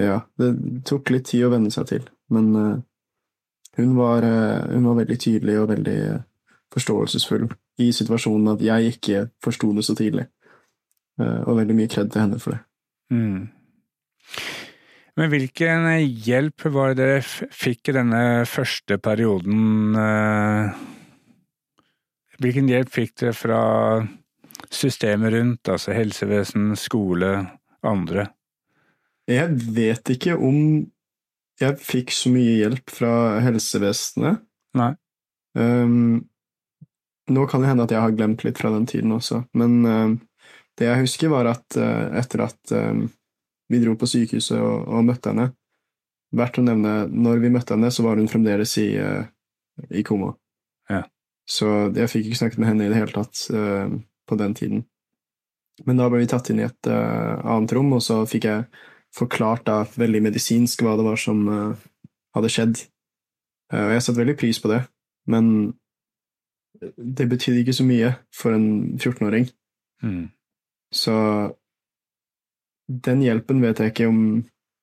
ja, 0.00 0.22
det 0.40 0.52
tok 0.88 1.10
litt 1.12 1.28
tid 1.28 1.46
å 1.46 1.52
venne 1.52 1.72
seg 1.72 1.88
til, 1.90 2.04
men 2.32 2.52
eh, 2.56 2.76
hun, 3.80 3.94
var, 3.98 4.24
eh, 4.24 4.70
hun 4.72 4.86
var 4.88 5.00
veldig 5.02 5.18
tydelig 5.20 5.58
og 5.60 5.68
veldig 5.72 5.96
eh, 6.14 6.22
forståelsesfull 6.72 7.50
i 7.82 7.90
situasjonen 7.92 8.54
at 8.54 8.64
jeg 8.64 8.94
ikke 8.94 9.26
forsto 9.44 9.72
det 9.76 9.84
så 9.84 9.96
tidlig. 9.98 10.28
Og 11.20 11.58
veldig 11.58 11.74
mye 11.76 11.90
kred 11.92 12.08
til 12.10 12.22
henne 12.22 12.38
for 12.40 12.54
det. 12.54 12.60
Mm. 13.12 13.42
Men 15.20 15.28
hvilken 15.30 15.84
hjelp 16.24 16.64
var 16.72 16.94
det 16.96 17.04
dere 17.04 17.50
fikk 17.52 17.90
i 17.92 17.94
denne 17.98 18.22
første 18.48 18.96
perioden? 18.98 19.92
Hvilken 22.40 22.72
hjelp 22.72 22.90
fikk 22.96 23.12
dere 23.20 23.36
fra 23.36 23.60
systemet 24.72 25.36
rundt, 25.36 25.68
altså 25.68 25.92
helsevesen, 25.94 26.72
skole, 26.80 27.34
andre? 27.84 28.30
Jeg 29.30 29.54
vet 29.76 30.10
ikke 30.16 30.34
om 30.34 30.56
jeg 31.62 31.78
fikk 31.78 32.10
så 32.14 32.32
mye 32.32 32.56
hjelp 32.58 32.90
fra 32.90 33.12
helsevesenet. 33.44 34.42
Nei. 34.78 34.92
Um, 35.54 36.24
nå 37.30 37.46
kan 37.46 37.62
det 37.62 37.70
hende 37.70 37.86
at 37.86 37.92
jeg 37.94 38.02
har 38.02 38.14
glemt 38.16 38.42
litt 38.42 38.58
fra 38.58 38.72
den 38.72 38.86
tiden 38.88 39.12
også, 39.14 39.42
men 39.58 39.74
uh, 39.84 40.14
det 40.80 40.88
jeg 40.88 41.02
husker, 41.04 41.30
var 41.32 41.50
at 41.50 41.76
uh, 41.76 42.08
etter 42.18 42.46
at 42.48 42.72
um, 42.72 43.04
vi 43.70 43.82
dro 43.82 43.94
på 44.00 44.08
sykehuset 44.08 44.56
og, 44.58 44.88
og 44.88 45.04
møtte 45.10 45.32
henne 45.32 45.52
Verdt 46.32 46.56
å 46.56 46.62
nevne, 46.64 47.10
når 47.12 47.42
vi 47.42 47.50
møtte 47.52 47.76
henne, 47.76 47.90
så 47.92 48.06
var 48.06 48.16
hun 48.16 48.30
fremdeles 48.32 48.70
i, 48.80 48.86
uh, 48.96 49.26
i 49.92 50.00
koma. 50.00 50.30
Ja. 50.88 51.02
Så 51.44 51.68
jeg 51.92 52.08
fikk 52.08 52.30
ikke 52.30 52.38
snakket 52.40 52.62
med 52.62 52.70
henne 52.70 52.86
i 52.86 52.88
det 52.88 52.96
hele 52.96 53.12
tatt 53.12 53.42
på 54.24 54.38
den 54.40 54.54
tiden. 54.56 54.86
Men 55.84 56.00
da 56.00 56.08
ble 56.08 56.22
vi 56.22 56.30
tatt 56.30 56.48
inn 56.48 56.62
i 56.62 56.64
et 56.64 56.88
uh, 56.88 57.36
annet 57.44 57.74
rom, 57.76 57.92
og 57.96 58.00
så 58.04 58.22
fikk 58.28 58.48
jeg 58.48 58.64
forklart 59.16 59.66
da 59.68 59.82
veldig 59.98 60.22
medisinsk 60.28 60.82
hva 60.84 60.96
det 60.98 61.06
var 61.06 61.20
som 61.20 61.44
uh, 61.48 61.80
hadde 62.36 62.52
skjedd. 62.52 62.84
Uh, 63.72 63.86
og 63.86 63.94
jeg 63.96 64.04
satte 64.06 64.20
veldig 64.20 64.36
pris 64.40 64.60
på 64.62 64.70
det, 64.72 64.82
men 65.30 65.72
det 66.82 67.28
betydde 67.30 67.62
ikke 67.62 67.76
så 67.76 67.84
mye 67.86 68.14
for 68.34 68.56
en 68.56 68.96
14-åring. 68.96 69.46
Mm. 70.02 70.24
Så 70.92 71.14
den 72.88 73.22
hjelpen 73.22 73.62
vet 73.62 73.78
jeg 73.80 73.92
ikke 73.92 74.08
om 74.10 74.18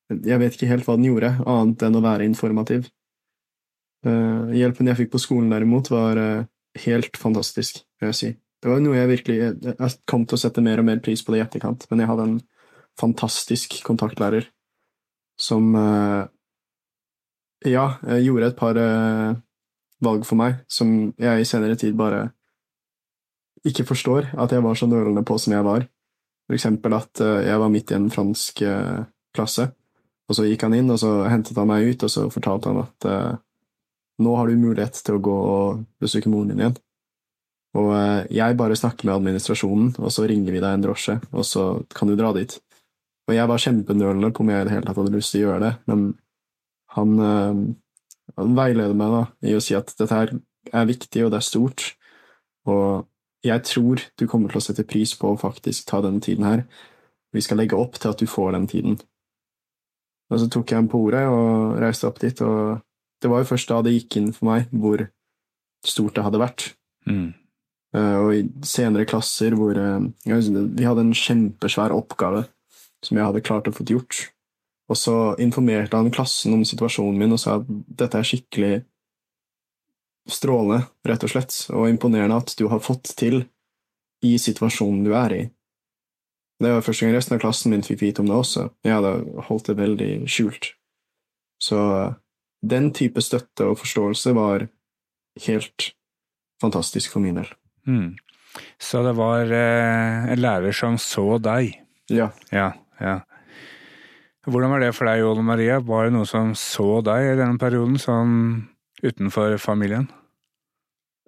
Jeg 0.10 0.40
vet 0.42 0.56
ikke 0.56 0.70
helt 0.72 0.88
hva 0.88 0.96
den 0.98 1.06
gjorde, 1.06 1.28
annet 1.46 1.84
enn 1.86 1.98
å 2.00 2.02
være 2.02 2.26
informativ. 2.26 2.88
Uh, 4.02 4.50
hjelpen 4.58 4.90
jeg 4.90 5.04
fikk 5.04 5.12
på 5.14 5.22
skolen, 5.22 5.52
derimot, 5.54 5.92
var 5.94 6.18
helt 6.82 7.20
fantastisk, 7.20 7.84
vil 8.02 8.10
jeg 8.10 8.18
si. 8.18 8.30
Det 8.60 8.72
var 8.72 8.82
noe 8.82 8.98
jeg 8.98 9.12
virkelig 9.12 9.38
jeg 9.38 9.92
kom 10.10 10.26
til 10.26 10.40
å 10.40 10.42
sette 10.42 10.64
mer 10.66 10.82
og 10.82 10.88
mer 10.88 11.04
pris 11.04 11.22
på 11.22 11.36
det 11.36 11.44
i 11.44 11.44
etterkant, 11.44 11.86
men 11.92 12.02
jeg 12.02 12.10
hadde 12.10 12.26
en 12.26 12.40
fantastisk 13.00 13.80
kontaktlærer 13.88 14.50
som 15.40 15.72
uh, 15.76 16.28
Ja, 17.68 18.00
gjorde 18.24 18.48
et 18.48 18.56
par 18.60 18.78
uh, 18.80 19.36
valg 20.00 20.24
for 20.24 20.40
meg 20.40 20.62
som 20.72 21.12
jeg 21.20 21.42
i 21.42 21.48
senere 21.48 21.76
tid 21.76 21.98
bare 22.00 22.30
ikke 23.68 23.84
forstår 23.84 24.30
at 24.40 24.54
jeg 24.56 24.64
var 24.64 24.78
så 24.80 24.88
nølende 24.88 25.26
på 25.28 25.36
som 25.36 25.52
jeg 25.52 25.66
var. 25.68 25.84
For 26.48 26.56
eksempel 26.56 26.96
at 26.96 27.20
jeg 27.20 27.60
var 27.60 27.72
midt 27.74 27.92
i 27.92 27.98
en 27.98 28.08
fransk 28.10 28.62
klasse, 29.36 29.66
og 30.32 30.38
så 30.38 30.46
gikk 30.48 30.64
han 30.64 30.78
inn, 30.78 30.88
og 30.90 31.02
så 31.02 31.12
hentet 31.28 31.60
han 31.60 31.68
meg 31.68 31.90
ut, 31.92 32.06
og 32.08 32.14
så 32.14 32.24
fortalte 32.32 32.72
han 32.72 32.80
at 32.86 33.10
nå 34.24 34.38
har 34.40 34.48
du 34.48 34.64
mulighet 34.64 35.02
til 35.04 35.18
å 35.18 35.22
gå 35.28 35.36
og 35.52 35.84
besøke 36.00 36.32
moren 36.32 36.54
din 36.54 36.64
igjen. 36.64 36.80
Og 37.80 37.92
jeg 38.34 38.58
bare 38.58 38.80
snakker 38.80 39.06
med 39.06 39.20
administrasjonen, 39.20 39.92
og 40.00 40.16
så 40.16 40.26
ringer 40.32 40.56
vi 40.56 40.64
deg 40.64 40.72
en 40.72 40.88
drosje, 40.88 41.20
og 41.30 41.46
så 41.46 41.68
kan 41.92 42.10
du 42.10 42.16
dra 42.18 42.32
dit. 42.40 42.56
Og 43.30 43.36
jeg 43.38 43.50
var 43.52 43.62
kjempenølende 43.62 44.32
på 44.34 44.42
om 44.42 44.50
jeg 44.50 44.64
i 44.64 44.66
det 44.66 44.74
hele 44.74 44.88
tatt 44.88 44.98
hadde 44.98 45.14
lyst 45.14 45.36
til 45.36 45.44
å 45.44 45.48
gjøre 45.48 45.62
det, 45.68 45.74
men 45.92 46.06
han, 46.96 47.12
øh, 47.22 47.60
han 48.42 48.56
veileder 48.58 48.98
meg 48.98 49.14
da 49.14 49.24
i 49.46 49.54
å 49.54 49.62
si 49.62 49.78
at 49.78 49.94
dette 49.94 50.16
her 50.18 50.34
er 50.74 50.90
viktig, 50.90 51.22
og 51.26 51.30
det 51.34 51.38
er 51.38 51.46
stort, 51.46 51.86
og 52.66 53.06
jeg 53.46 53.64
tror 53.70 54.02
du 54.20 54.26
kommer 54.28 54.52
til 54.52 54.60
å 54.60 54.64
sette 54.66 54.88
pris 54.90 55.14
på 55.16 55.32
å 55.32 55.40
faktisk 55.40 55.86
ta 55.88 56.02
denne 56.04 56.24
tiden 56.26 56.48
her. 56.48 56.66
Vi 57.32 57.44
skal 57.46 57.62
legge 57.62 57.78
opp 57.78 58.02
til 58.02 58.12
at 58.12 58.20
du 58.20 58.28
får 58.28 58.52
den 58.58 58.68
tiden. 58.68 58.98
Og 60.30 60.42
så 60.42 60.50
tok 60.52 60.74
jeg 60.74 60.82
ham 60.82 60.90
på 60.90 61.00
ordet 61.06 61.24
og 61.30 61.78
reiste 61.82 62.10
opp 62.10 62.20
dit, 62.22 62.42
og 62.42 62.82
det 63.22 63.30
var 63.32 63.44
jo 63.44 63.52
først 63.54 63.70
da 63.72 63.80
det 63.86 63.94
gikk 63.96 64.20
inn 64.20 64.34
for 64.34 64.50
meg 64.50 64.74
hvor 64.74 65.06
stort 65.86 66.18
det 66.18 66.26
hadde 66.26 66.42
vært. 66.42 66.66
Mm. 67.08 67.30
Uh, 67.96 68.18
Og 68.26 68.34
i 68.36 68.42
senere 68.68 69.08
klasser 69.10 69.56
hvor 69.58 69.74
uh, 69.74 70.04
Vi 70.22 70.86
hadde 70.86 71.02
en 71.02 71.16
kjempesvær 71.16 71.96
oppgave 71.96 72.44
som 73.06 73.18
jeg 73.18 73.26
hadde 73.26 73.46
klart 73.46 73.70
å 73.70 73.76
få 73.76 73.86
gjort. 73.88 74.30
Og 74.90 74.98
så 74.98 75.16
informerte 75.42 75.98
han 75.98 76.12
klassen 76.14 76.56
om 76.56 76.66
situasjonen 76.66 77.20
min 77.20 77.36
og 77.36 77.42
sa 77.42 77.60
at 77.60 77.68
dette 77.70 78.18
er 78.18 78.26
skikkelig 78.26 78.74
strålende, 80.30 80.84
rett 81.08 81.24
og 81.26 81.32
slett, 81.32 81.56
og 81.74 81.90
imponerende 81.90 82.38
at 82.42 82.54
du 82.58 82.68
har 82.70 82.82
fått 82.84 83.14
til 83.18 83.44
i 84.26 84.36
situasjonen 84.42 85.06
du 85.06 85.14
er 85.18 85.36
i. 85.36 85.44
Det 86.60 86.74
var 86.74 86.84
første 86.84 87.06
gang 87.06 87.16
resten 87.16 87.38
av 87.38 87.44
klassen 87.44 87.72
min 87.72 87.86
fikk 87.86 88.02
vite 88.02 88.24
om 88.24 88.28
det 88.28 88.36
også. 88.36 88.66
Jeg 88.84 88.98
hadde 88.98 89.44
holdt 89.48 89.70
det 89.70 89.78
veldig 89.80 90.10
skjult. 90.28 90.74
Så 91.64 91.78
eh, 91.80 92.18
den 92.68 92.90
type 92.96 93.24
støtte 93.24 93.70
og 93.70 93.80
forståelse 93.80 94.34
var 94.36 94.68
helt 95.46 95.92
fantastisk 96.60 97.16
for 97.16 97.24
min 97.24 97.40
del. 97.40 97.48
Mm. 97.88 98.18
Så 98.82 99.06
det 99.06 99.16
var 99.16 99.48
eh, 99.56 100.28
en 100.34 100.44
lærer 100.44 100.76
som 100.76 101.00
så 101.00 101.38
deg. 101.40 101.78
Ja. 102.12 102.32
Ja, 102.52 102.74
ja. 103.00 103.20
Hvordan 104.50 104.72
var 104.74 104.82
det 104.82 104.94
for 104.96 105.10
deg, 105.10 105.24
Ole 105.28 105.44
Maria? 105.46 105.80
Var 105.84 106.08
det 106.08 106.16
noen 106.16 106.30
som 106.30 106.54
så 106.58 107.02
deg 107.06 107.34
i 107.34 107.38
denne 107.38 107.60
perioden, 107.62 108.00
sånn 108.02 108.38
utenfor 109.04 109.58
familien? 109.62 110.08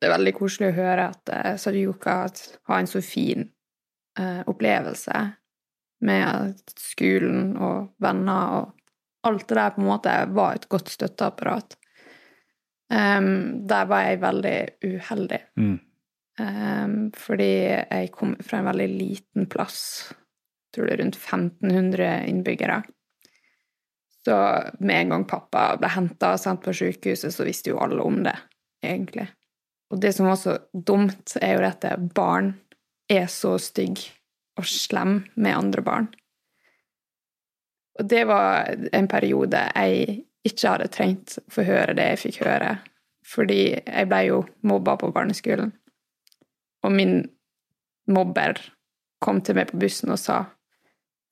Det 0.02 0.08
er 0.08 0.16
veldig 0.16 0.34
koselig 0.34 0.72
å 0.72 0.78
høre 0.80 1.10
at 1.12 1.30
uh, 1.30 1.52
Sadjuka 1.62 2.16
har 2.26 2.80
en 2.80 2.90
så 2.90 3.04
fin 3.06 3.46
uh, 4.18 4.42
opplevelse 4.50 5.20
med 6.02 6.64
skolen 6.82 7.52
og 7.62 7.92
venner 8.02 8.56
og 8.58 8.72
alt 9.30 9.46
det 9.50 9.58
der 9.60 9.76
på 9.76 9.84
en 9.84 9.90
måte 9.92 10.16
var 10.34 10.58
et 10.58 10.66
godt 10.72 10.90
støtteapparat. 10.90 11.78
Um, 12.92 13.68
der 13.70 13.86
var 13.88 14.08
jeg 14.08 14.22
veldig 14.24 14.58
uheldig. 14.84 15.40
Mm. 15.62 15.78
Um, 16.42 16.96
fordi 17.14 17.52
jeg 17.70 18.10
kom 18.16 18.34
fra 18.42 18.60
en 18.60 18.72
veldig 18.72 18.90
liten 18.90 19.46
plass. 19.52 19.84
Tror 20.72 20.88
det 20.88 20.96
er 20.96 21.04
rundt 21.04 21.20
1500 21.20 22.10
innbyggere. 22.32 22.82
Så 24.26 24.38
med 24.80 24.96
en 24.96 25.14
gang 25.16 25.26
pappa 25.26 25.76
ble 25.82 25.90
henta 25.92 26.36
og 26.36 26.42
sendt 26.42 26.64
på 26.66 26.74
sykehuset, 26.78 27.34
så 27.34 27.46
visste 27.48 27.74
jo 27.74 27.82
alle 27.82 28.04
om 28.06 28.22
det, 28.24 28.36
egentlig. 28.86 29.28
Og 29.92 30.00
det 30.02 30.14
som 30.16 30.30
var 30.30 30.38
så 30.40 30.58
dumt, 30.72 31.36
er 31.42 31.58
jo 31.58 31.66
at 31.68 31.88
barn 32.16 32.54
er 33.12 33.26
så 33.32 33.58
stygge 33.60 34.14
og 34.60 34.68
slemme 34.70 35.26
med 35.36 35.58
andre 35.58 35.84
barn. 35.84 36.08
Og 38.00 38.08
det 38.08 38.24
var 38.30 38.70
en 38.94 39.10
periode 39.12 39.66
jeg 39.76 40.22
ikke 40.48 40.70
hadde 40.70 40.92
trengt 40.94 41.36
å 41.42 41.44
få 41.54 41.66
høre 41.68 41.96
det 41.98 42.08
jeg 42.14 42.22
fikk 42.22 42.40
høre, 42.46 42.76
fordi 43.28 43.62
jeg 43.74 44.10
ble 44.10 44.22
jo 44.30 44.40
mobba 44.66 44.96
på 45.02 45.12
barneskolen. 45.14 45.74
Og 46.82 46.94
min 46.96 47.20
mobber 48.10 48.58
kom 49.22 49.42
til 49.46 49.60
meg 49.60 49.70
på 49.70 49.82
bussen 49.82 50.14
og 50.14 50.22
sa 50.22 50.40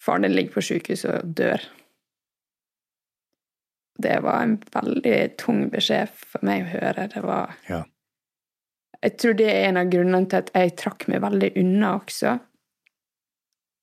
faren 0.01 0.21
din 0.25 0.35
ligger 0.35 0.53
på 0.53 0.65
sykehuset 0.65 1.11
og 1.11 1.35
dør. 1.37 1.63
Det 3.99 4.19
var 4.23 4.43
en 4.43 4.57
veldig 4.73 5.37
tung 5.41 5.65
beskjed 5.73 6.11
for 6.15 6.45
meg 6.47 6.63
å 6.63 6.73
høre. 6.77 7.07
Det 7.11 7.23
var 7.23 7.55
Ja. 7.69 7.83
Jeg 9.01 9.17
tror 9.17 9.33
det 9.33 9.47
er 9.47 9.69
en 9.69 9.77
av 9.77 9.89
grunnene 9.91 10.27
til 10.27 10.37
at 10.37 10.49
jeg 10.53 10.75
trakk 10.75 11.07
meg 11.07 11.21
veldig 11.23 11.53
unna 11.61 11.93
også. 12.01 12.33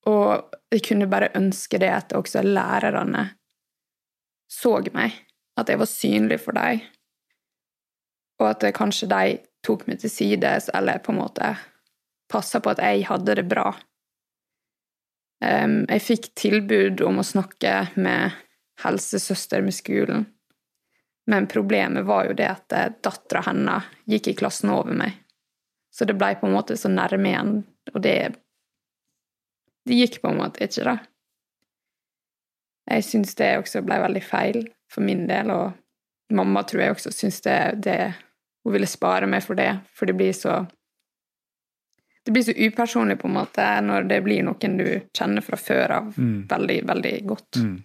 Og 0.06 0.56
jeg 0.72 0.82
kunne 0.84 1.08
bare 1.10 1.32
ønske 1.34 1.80
det 1.80 1.88
at 1.88 2.12
også 2.12 2.42
lærerne 2.44 3.30
så 4.52 4.76
meg, 4.94 5.12
at 5.56 5.68
jeg 5.68 5.78
var 5.78 5.88
synlig 5.90 6.40
for 6.40 6.52
dem, 6.52 6.80
og 8.38 8.50
at 8.50 8.66
kanskje 8.76 9.08
de 9.10 9.38
tok 9.66 9.86
meg 9.88 9.98
til 9.98 10.12
sides, 10.12 10.70
eller 10.74 11.00
på 11.02 11.12
en 11.12 11.18
måte 11.18 11.56
passa 12.30 12.60
på 12.60 12.70
at 12.70 12.82
jeg 12.84 13.06
hadde 13.08 13.34
det 13.40 13.48
bra. 13.48 13.72
Jeg 15.40 16.00
fikk 16.00 16.30
tilbud 16.38 17.02
om 17.04 17.20
å 17.20 17.26
snakke 17.26 17.90
med 18.00 18.36
helsesøster 18.80 19.64
med 19.64 19.76
skolen, 19.76 20.24
men 21.28 21.48
problemet 21.50 22.06
var 22.08 22.28
jo 22.28 22.36
det 22.38 22.48
at 22.48 22.76
dattera 23.04 23.42
hennes 23.50 23.88
gikk 24.08 24.30
i 24.32 24.36
klassen 24.38 24.72
over 24.72 24.96
meg, 24.96 25.16
så 25.92 26.08
det 26.08 26.16
blei 26.16 26.34
på 26.40 26.48
en 26.48 26.56
måte 26.56 26.76
så 26.80 26.88
nærme 26.92 27.32
igjen, 27.32 27.54
og 27.94 28.02
det 28.02 28.18
Det 29.86 29.94
gikk 29.94 30.16
på 30.18 30.32
en 30.32 30.40
måte 30.40 30.64
ikke, 30.66 30.82
da. 30.82 30.96
Jeg 32.90 33.04
syns 33.06 33.36
det 33.38 33.52
også 33.60 33.84
ble 33.86 34.00
veldig 34.02 34.22
feil 34.22 34.64
for 34.90 35.06
min 35.06 35.28
del, 35.28 35.50
og 35.54 36.34
mamma 36.34 36.64
tror 36.66 36.82
jeg 36.82 36.94
også 36.96 37.12
syns 37.14 37.38
det, 37.44 37.58
det 37.86 38.14
Hun 38.66 38.72
ville 38.74 38.88
spare 38.90 39.28
meg 39.30 39.44
for 39.46 39.54
det, 39.54 39.78
for 39.94 40.10
det 40.10 40.16
blir 40.18 40.32
så 40.34 40.64
Det 42.26 42.32
blir 42.34 42.42
så 42.42 42.52
upersonlig, 42.56 43.20
på 43.20 43.28
en 43.28 43.36
måte, 43.36 43.64
når 43.86 44.08
det 44.10 44.16
blir 44.26 44.42
noen 44.42 44.72
du 44.80 44.88
kjenner 45.14 45.44
fra 45.46 45.56
før 45.56 45.92
av 45.94 46.08
Mm. 46.18 46.48
veldig, 46.50 46.78
veldig 46.88 47.12
godt. 47.26 47.56
Mm. 47.62 47.76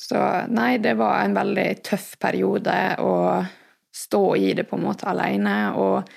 Så 0.00 0.22
nei, 0.48 0.78
det 0.78 0.94
var 0.96 1.20
en 1.20 1.34
veldig 1.36 1.82
tøff 1.84 2.14
periode 2.18 2.96
å 2.98 3.46
stå 3.92 4.22
i 4.36 4.54
det 4.56 4.64
på 4.64 4.78
en 4.78 4.86
måte 4.86 5.06
alene, 5.12 5.74
og 5.76 6.08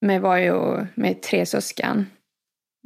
vi 0.00 0.18
var 0.18 0.38
jo 0.38 0.86
med 0.96 1.20
tre 1.22 1.42
søsken. 1.44 2.06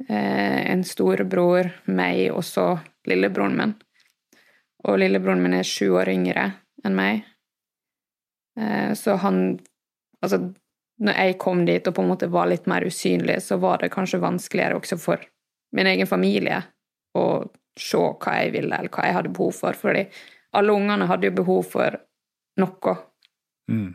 Eh, 0.09 0.71
en 0.71 0.83
storebror, 0.83 1.69
meg 1.85 2.31
og 2.33 2.43
så 2.43 2.79
lillebroren 3.07 3.55
min. 3.55 3.75
Og 4.83 4.97
lillebroren 4.99 5.43
min 5.43 5.53
er 5.53 5.63
sju 5.63 5.93
år 5.95 6.11
yngre 6.11 6.49
enn 6.83 6.97
meg. 6.97 7.23
Eh, 8.57 8.91
så 8.93 9.17
han 9.21 9.59
Altså, 10.23 10.39
når 11.03 11.19
jeg 11.19 11.37
kom 11.41 11.65
dit 11.67 11.87
og 11.87 11.95
på 11.95 12.03
en 12.03 12.11
måte 12.13 12.31
var 12.31 12.47
litt 12.47 12.69
mer 12.71 12.85
usynlig, 12.87 13.41
så 13.43 13.57
var 13.59 13.81
det 13.81 13.91
kanskje 13.93 14.21
vanskeligere 14.23 14.77
også 14.79 14.97
for 15.01 15.23
min 15.75 15.89
egen 15.91 16.07
familie 16.07 16.61
å 17.15 17.25
se 17.75 17.99
hva 17.99 18.37
jeg 18.39 18.53
ville, 18.55 18.71
eller 18.71 18.91
hva 18.93 19.09
jeg 19.09 19.17
hadde 19.17 19.33
behov 19.35 19.53
for. 19.57 19.75
Fordi 19.75 20.05
alle 20.55 20.75
ungene 20.75 21.07
hadde 21.09 21.29
jo 21.29 21.37
behov 21.41 21.67
for 21.73 21.97
noe. 22.61 22.95
Mm. 23.71 23.91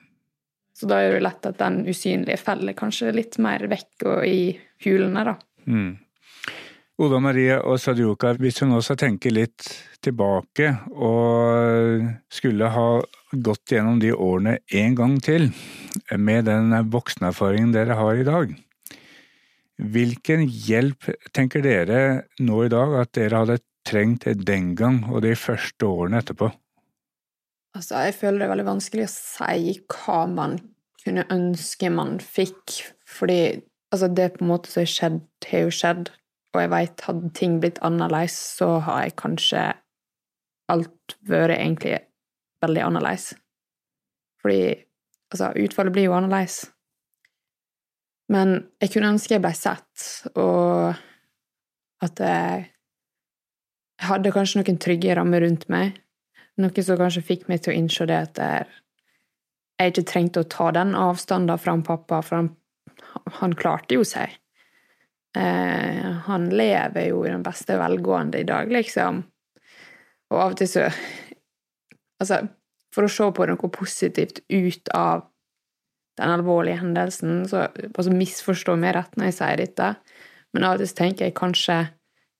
Så 0.77 0.89
da 0.89 1.01
er 1.01 1.17
det 1.17 1.25
lett 1.25 1.49
at 1.49 1.59
den 1.61 1.83
usynlige 1.89 2.41
feller 2.41 2.77
kanskje 2.77 3.15
litt 3.17 3.39
mer 3.43 3.65
vekk 3.69 4.07
og 4.09 4.27
i 4.29 4.43
hulene, 4.85 5.25
da. 5.29 5.37
Mm. 5.69 5.91
Oda 7.01 7.17
Marie 7.17 7.55
og 7.65 7.79
Sadioka, 7.81 8.35
hvis 8.37 8.59
hun 8.61 8.75
også 8.77 8.93
tenker 9.01 9.33
litt 9.33 9.65
tilbake 10.05 10.75
og 10.93 12.03
skulle 12.29 12.69
ha 12.75 12.89
gått 13.33 13.73
gjennom 13.73 14.03
de 14.03 14.11
årene 14.13 14.59
en 14.77 14.99
gang 14.99 15.15
til, 15.25 15.49
med 16.21 16.45
den 16.51 16.75
voksenerfaringen 16.93 17.73
dere 17.73 17.97
har 17.97 18.21
i 18.21 18.27
dag, 18.29 18.53
hvilken 19.81 20.45
hjelp 20.45 21.09
tenker 21.33 21.65
dere 21.65 22.03
nå 22.45 22.67
i 22.67 22.73
dag 22.73 22.99
at 23.01 23.15
dere 23.17 23.47
hadde 23.47 23.59
trengt 23.89 24.29
den 24.45 24.75
gang 24.77 25.01
og 25.09 25.23
de 25.25 25.33
første 25.41 25.89
årene 25.89 26.21
etterpå? 26.21 26.51
Altså, 27.79 28.05
jeg 28.05 28.19
føler 28.19 28.43
det 28.43 28.49
er 28.51 28.55
veldig 28.59 28.71
vanskelig 28.75 29.09
å 29.09 29.15
si 29.15 29.75
hva 29.89 30.21
man 30.29 30.61
kunne 31.01 31.25
ønske 31.33 31.89
man 31.89 32.19
fikk, 32.21 32.83
fordi 33.09 33.43
altså, 33.89 34.13
det 34.13 34.35
på 34.37 34.45
en 34.45 34.53
måte 34.53 34.69
som 34.69 34.83
har 34.85 34.97
skjedd, 34.99 35.23
har 35.49 35.65
jo 35.65 35.77
skjedd, 35.81 36.11
og 36.51 36.61
jeg 36.63 36.71
veit 36.73 37.05
hadde 37.07 37.31
ting 37.37 37.59
blitt 37.63 37.79
annerledes, 37.87 38.35
så 38.59 38.79
har 38.83 39.05
jeg 39.05 39.19
kanskje 39.21 39.63
alt 40.71 41.17
vært 41.27 41.57
egentlig 41.59 41.97
veldig 42.65 42.83
annerledes. 42.87 43.31
Fordi 44.43 44.63
altså, 45.31 45.53
utfallet 45.55 45.95
blir 45.95 46.09
jo 46.09 46.17
annerledes. 46.17 46.65
Men 48.31 48.57
jeg 48.83 48.93
kunne 48.95 49.15
ønske 49.17 49.37
jeg 49.37 49.43
ble 49.43 49.55
sett, 49.59 50.05
og 50.39 50.95
at 52.05 52.23
jeg 52.23 52.69
hadde 54.07 54.35
kanskje 54.35 54.63
noen 54.63 54.79
trygge 54.81 55.17
rammer 55.19 55.45
rundt 55.45 55.67
meg. 55.73 55.99
Noe 56.61 56.85
som 56.85 56.99
kanskje 57.01 57.27
fikk 57.27 57.49
meg 57.51 57.63
til 57.65 57.75
å 57.75 57.79
innse 57.79 58.07
det 58.09 58.21
at 58.27 58.41
jeg 59.81 59.93
ikke 59.93 60.07
trengte 60.09 60.43
å 60.43 60.51
ta 60.51 60.71
den 60.77 60.95
avstanden 60.99 61.61
fra 61.61 61.77
pappa, 61.85 62.21
for 62.25 62.37
han, 62.37 62.51
han 63.41 63.57
klarte 63.57 63.97
jo 63.97 64.05
seg. 64.07 64.35
Eh, 65.37 66.07
han 66.27 66.49
lever 66.51 67.11
jo 67.11 67.25
i 67.25 67.31
den 67.31 67.45
beste 67.47 67.77
velgående 67.79 68.41
i 68.41 68.49
dag, 68.49 68.71
liksom. 68.73 69.23
Og 70.31 70.39
av 70.39 70.55
og 70.55 70.61
til 70.61 70.71
så 70.71 70.89
Altså, 72.21 72.43
for 72.93 73.07
å 73.07 73.09
se 73.09 73.27
på 73.33 73.45
noe 73.49 73.69
positivt 73.73 74.43
ut 74.53 74.91
av 74.93 75.23
den 76.21 76.29
alvorlige 76.35 76.83
hendelsen, 76.83 77.47
så 77.49 77.63
altså 77.71 78.13
misforstå 78.13 78.75
meg 78.77 78.93
rett 78.93 79.17
når 79.17 79.31
jeg 79.31 79.37
sier 79.39 79.63
dette, 79.63 79.87
men 80.53 80.67
av 80.69 80.77
og 80.77 80.83
til 80.83 80.91
så 80.91 80.99
tenker 80.99 81.25
jeg 81.25 81.39
kanskje 81.39 81.79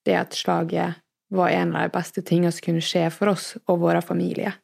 det 0.05 0.19
at 0.21 0.37
slaget 0.37 1.01
var 1.33 1.55
en 1.55 1.73
av 1.73 1.87
de 1.87 1.95
beste 1.95 2.21
tingene 2.27 2.53
som 2.53 2.67
kunne 2.67 2.85
skje 2.85 3.07
for 3.15 3.33
oss 3.33 3.55
og 3.71 3.81
våre 3.87 4.03
familier. 4.05 4.59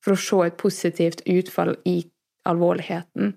For 0.00 0.14
å 0.14 0.22
se 0.24 0.40
et 0.46 0.56
positivt 0.60 1.24
utfall 1.28 1.74
i 1.84 1.98
alvorligheten, 2.46 3.34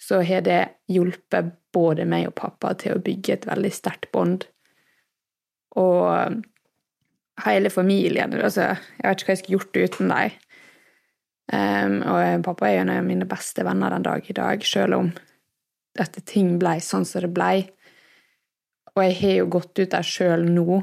så 0.00 0.22
har 0.24 0.46
det 0.46 0.62
hjulpet 0.90 1.52
både 1.72 2.06
meg 2.08 2.28
og 2.28 2.36
pappa 2.38 2.74
til 2.78 2.96
å 2.96 3.02
bygge 3.02 3.36
et 3.36 3.48
veldig 3.48 3.72
sterkt 3.74 4.10
bånd. 4.14 4.46
Og 5.80 6.42
hele 7.46 7.70
familien 7.72 8.34
altså, 8.36 8.74
Jeg 8.76 9.06
vet 9.06 9.22
ikke 9.22 9.28
hva 9.28 9.32
jeg 9.32 9.40
skulle 9.40 9.58
gjort 9.58 9.78
uten 9.80 10.12
dem. 10.12 10.40
Um, 11.52 11.94
og 12.06 12.44
pappa 12.46 12.68
er 12.68 12.80
en 12.80 12.92
av 12.92 13.04
mine 13.04 13.26
beste 13.28 13.64
venner 13.66 13.92
den 13.92 14.04
dag 14.06 14.28
i 14.30 14.36
dag, 14.36 14.62
selv 14.64 14.98
om 15.00 15.10
dette 15.98 16.22
ting 16.24 16.54
ble 16.60 16.78
sånn 16.80 17.04
som 17.08 17.24
det 17.24 17.32
ble. 17.34 17.66
Og 18.94 19.04
jeg 19.04 19.18
har 19.20 19.34
jo 19.40 19.50
gått 19.58 19.80
ut 19.80 19.92
der 19.92 20.06
sjøl 20.06 20.46
nå 20.48 20.80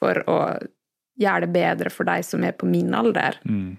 for 0.00 0.20
å 0.28 0.38
gjøre 1.20 1.46
det 1.46 1.52
bedre 1.54 1.92
for 1.92 2.08
de 2.08 2.24
som 2.26 2.44
er 2.44 2.56
på 2.56 2.68
min 2.68 2.92
alder. 2.96 3.38
Mm. 3.44 3.76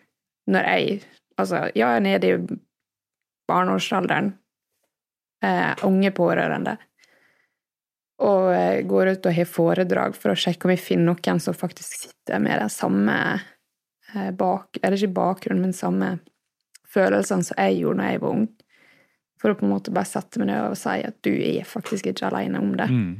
Når 0.51 0.69
jeg 0.75 1.01
Altså, 1.39 1.71
ja, 1.73 1.87
nede 1.99 2.27
i 2.27 2.57
barneårsalderen. 3.49 4.33
Eh, 5.41 5.85
unge 5.87 6.11
pårørende. 6.11 6.75
Og 8.21 8.51
eh, 8.53 8.81
går 8.85 9.15
ut 9.15 9.25
og 9.25 9.33
har 9.33 9.49
foredrag 9.49 10.17
for 10.17 10.33
å 10.33 10.37
sjekke 10.37 10.67
om 10.67 10.73
vi 10.75 10.81
finner 10.81 11.15
noen 11.15 11.41
som 11.41 11.57
faktisk 11.57 11.95
sitter 11.97 12.43
med 12.43 12.61
den 12.61 12.69
samme 12.69 13.17
eh, 14.13 14.29
bak... 14.37 14.77
Eller 14.83 14.99
ikke 14.99 15.17
bakgrunnen, 15.17 15.63
men 15.65 15.73
samme 15.73 16.19
følelsene 16.91 17.47
som 17.47 17.57
jeg 17.57 17.81
gjorde 17.81 18.03
da 18.03 18.11
jeg 18.11 18.21
var 18.21 18.37
ung. 18.37 18.45
For 19.41 19.53
å 19.53 19.57
på 19.57 19.65
en 19.65 19.73
måte 19.73 19.93
bare 19.95 20.09
sette 20.11 20.37
meg 20.37 20.51
ned 20.51 20.67
og 20.67 20.77
si 20.77 20.99
at 21.01 21.17
du 21.25 21.33
er 21.33 21.65
faktisk 21.65 22.11
ikke 22.11 22.29
alene 22.29 22.61
om 22.61 22.75
det. 22.77 22.89
Mm. 22.93 23.11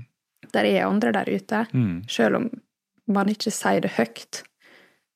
Der 0.53 0.69
er 0.69 0.85
andre 0.85 1.15
der 1.17 1.31
ute. 1.31 1.65
Mm. 1.73 2.03
Selv 2.11 2.37
om 2.37 2.49
man 3.09 3.31
ikke 3.33 3.53
sier 3.53 3.81
det 3.81 3.95
høyt, 3.97 4.43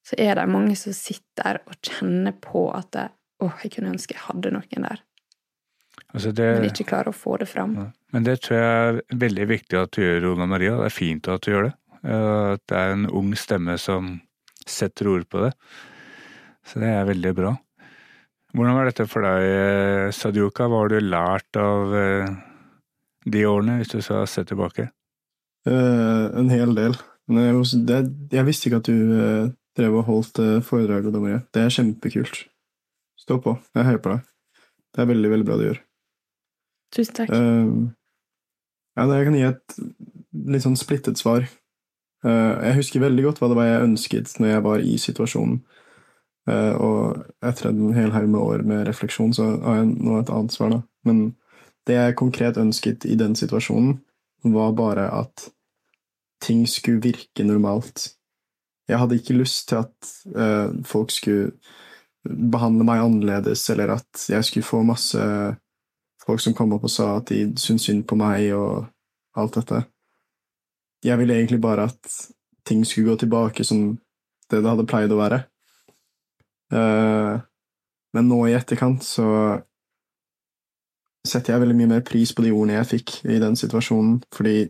så 0.06 0.18
er 0.22 0.40
det 0.40 0.50
mange 0.50 0.74
som 0.80 0.94
sitter 0.98 1.62
og 1.70 1.78
kjenner 1.86 2.34
på 2.42 2.66
at 2.74 2.90
det, 2.98 3.10
å, 3.46 3.52
jeg 3.62 3.76
kunne 3.76 3.94
ønske 3.94 4.18
jeg 4.18 4.26
hadde 4.26 4.54
noen 4.56 4.90
der, 4.90 5.05
Altså 6.16 6.32
det, 6.32 6.46
men 6.60 6.70
ikke 6.70 6.88
klarer 6.88 7.12
å 7.12 7.16
få 7.16 7.38
det 7.42 7.48
fram. 7.52 7.74
Ja. 7.80 7.88
Men 8.16 8.28
det 8.28 8.38
tror 8.46 8.58
jeg 8.58 8.70
er 8.76 9.20
veldig 9.26 9.48
viktig 9.52 9.80
at 9.80 9.92
du 9.96 10.04
gjør, 10.04 10.30
Ona 10.34 10.48
Maria. 10.48 10.78
Det 10.80 10.88
er 10.88 10.96
fint 10.96 11.28
at 11.32 11.44
du 11.44 11.52
gjør 11.52 11.68
det. 11.70 11.74
Eh, 12.06 12.54
At 12.56 12.64
det 12.70 12.80
er 12.80 12.94
en 12.94 13.06
ung 13.10 13.34
stemme 13.40 13.78
som 13.82 14.16
setter 14.66 15.10
ord 15.12 15.28
på 15.30 15.44
det. 15.44 15.52
Så 16.66 16.82
det 16.82 16.90
er 16.90 17.08
veldig 17.10 17.34
bra. 17.38 17.54
Hvordan 18.56 18.78
var 18.78 18.88
dette 18.88 19.06
for 19.12 19.26
deg, 19.26 19.46
eh, 19.52 20.12
Sadioka? 20.16 20.70
Hva 20.72 20.84
har 20.84 20.94
du 20.94 21.00
lært 21.04 21.60
av 21.60 21.96
eh, 22.00 22.30
de 23.26 23.44
årene, 23.50 23.80
hvis 23.82 23.92
du 23.92 24.00
skal 24.02 24.24
se 24.30 24.46
tilbake? 24.48 24.88
Uh, 25.66 26.30
en 26.38 26.52
hel 26.54 26.76
del. 26.78 26.94
Men 27.28 27.48
jeg, 27.50 27.84
det, 27.90 28.00
jeg 28.38 28.46
visste 28.46 28.70
ikke 28.70 28.80
at 28.84 28.90
du 28.90 29.14
uh, 29.18 29.48
drev 29.76 29.98
og 29.98 30.06
holdt 30.06 30.40
uh, 30.40 30.60
foredrag. 30.64 31.10
Det 31.50 31.64
er 31.64 31.74
kjempekult. 31.74 32.44
Stå 33.18 33.40
på. 33.42 33.58
Jeg 33.74 33.88
heier 33.88 34.02
på 34.04 34.14
deg. 34.14 34.28
Det 34.96 35.04
er 35.04 35.12
veldig, 35.12 35.30
veldig 35.34 35.48
bra 35.48 35.58
du 35.60 35.66
gjør. 35.68 35.80
Tusen 36.96 37.18
takk. 37.18 37.32
Uh, 37.36 37.92
ja, 38.96 39.06
det- 39.06 39.18
jeg 39.20 39.28
kan 39.28 39.36
gi 39.36 39.46
et 39.50 39.78
litt 40.56 40.64
sånn 40.64 40.80
splittet 40.80 41.20
svar. 41.20 41.48
Uh, 42.26 42.56
jeg 42.64 42.78
husker 42.80 43.04
veldig 43.04 43.26
godt 43.28 43.42
hva 43.42 43.50
det 43.52 43.58
var 43.60 43.68
jeg 43.70 43.88
ønsket 43.90 44.38
når 44.40 44.54
jeg 44.54 44.64
var 44.64 44.80
i 44.80 44.96
situasjonen. 45.02 45.60
Uh, 46.48 46.74
og 46.78 47.26
etter 47.44 47.70
en 47.72 47.94
hel 47.98 48.12
haug 48.14 48.30
med 48.30 48.40
år 48.42 48.64
med 48.64 48.88
refleksjon, 48.88 49.34
så 49.34 49.50
har 49.66 49.82
jeg 49.82 49.92
nå 49.98 50.20
et 50.20 50.30
annet 50.30 50.54
svar, 50.54 50.70
da. 50.78 50.82
Men 51.04 51.36
det 51.90 51.98
jeg 51.98 52.18
konkret 52.22 52.58
ønsket 52.62 53.06
i 53.06 53.18
den 53.18 53.36
situasjonen, 53.38 54.00
var 54.46 54.76
bare 54.78 55.10
at 55.10 55.50
ting 56.42 56.68
skulle 56.70 57.02
virke 57.02 57.44
normalt. 57.44 58.12
Jeg 58.88 59.00
hadde 59.02 59.18
ikke 59.18 59.38
lyst 59.40 59.70
til 59.70 59.82
at 59.82 60.10
eh, 60.38 60.70
folk 60.86 61.10
skulle 61.10 61.56
behandle 62.26 62.86
meg 62.88 63.04
annerledes, 63.04 63.64
eller 63.74 63.96
at 63.98 64.26
jeg 64.30 64.46
skulle 64.48 64.66
få 64.66 64.82
masse 64.86 65.22
folk 66.26 66.42
som 66.42 66.56
kom 66.58 66.74
opp 66.76 66.88
og 66.88 66.94
sa 66.94 67.12
at 67.20 67.30
de 67.30 67.52
syntes 67.60 67.86
synd 67.90 68.06
på 68.10 68.18
meg 68.20 68.50
og 68.58 68.86
alt 69.38 69.60
dette. 69.60 69.84
Jeg 71.06 71.20
ville 71.22 71.36
egentlig 71.38 71.62
bare 71.62 71.86
at 71.92 72.16
ting 72.66 72.82
skulle 72.86 73.14
gå 73.14 73.22
tilbake 73.22 73.64
som 73.64 73.92
det 74.50 74.62
det 74.62 74.70
hadde 74.70 74.88
pleid 74.90 75.14
å 75.14 75.20
være. 75.20 75.44
Eh, 76.74 77.36
men 78.16 78.30
nå 78.30 78.40
i 78.48 78.56
etterkant 78.58 79.04
så 79.06 79.28
setter 81.26 81.54
jeg 81.54 81.64
veldig 81.64 81.78
mye 81.78 81.94
mer 81.96 82.04
pris 82.06 82.34
på 82.34 82.46
de 82.46 82.54
ordene 82.54 82.78
jeg 82.80 82.92
fikk 82.94 83.16
i 83.26 83.40
den 83.42 83.58
situasjonen, 83.58 84.20
fordi 84.34 84.70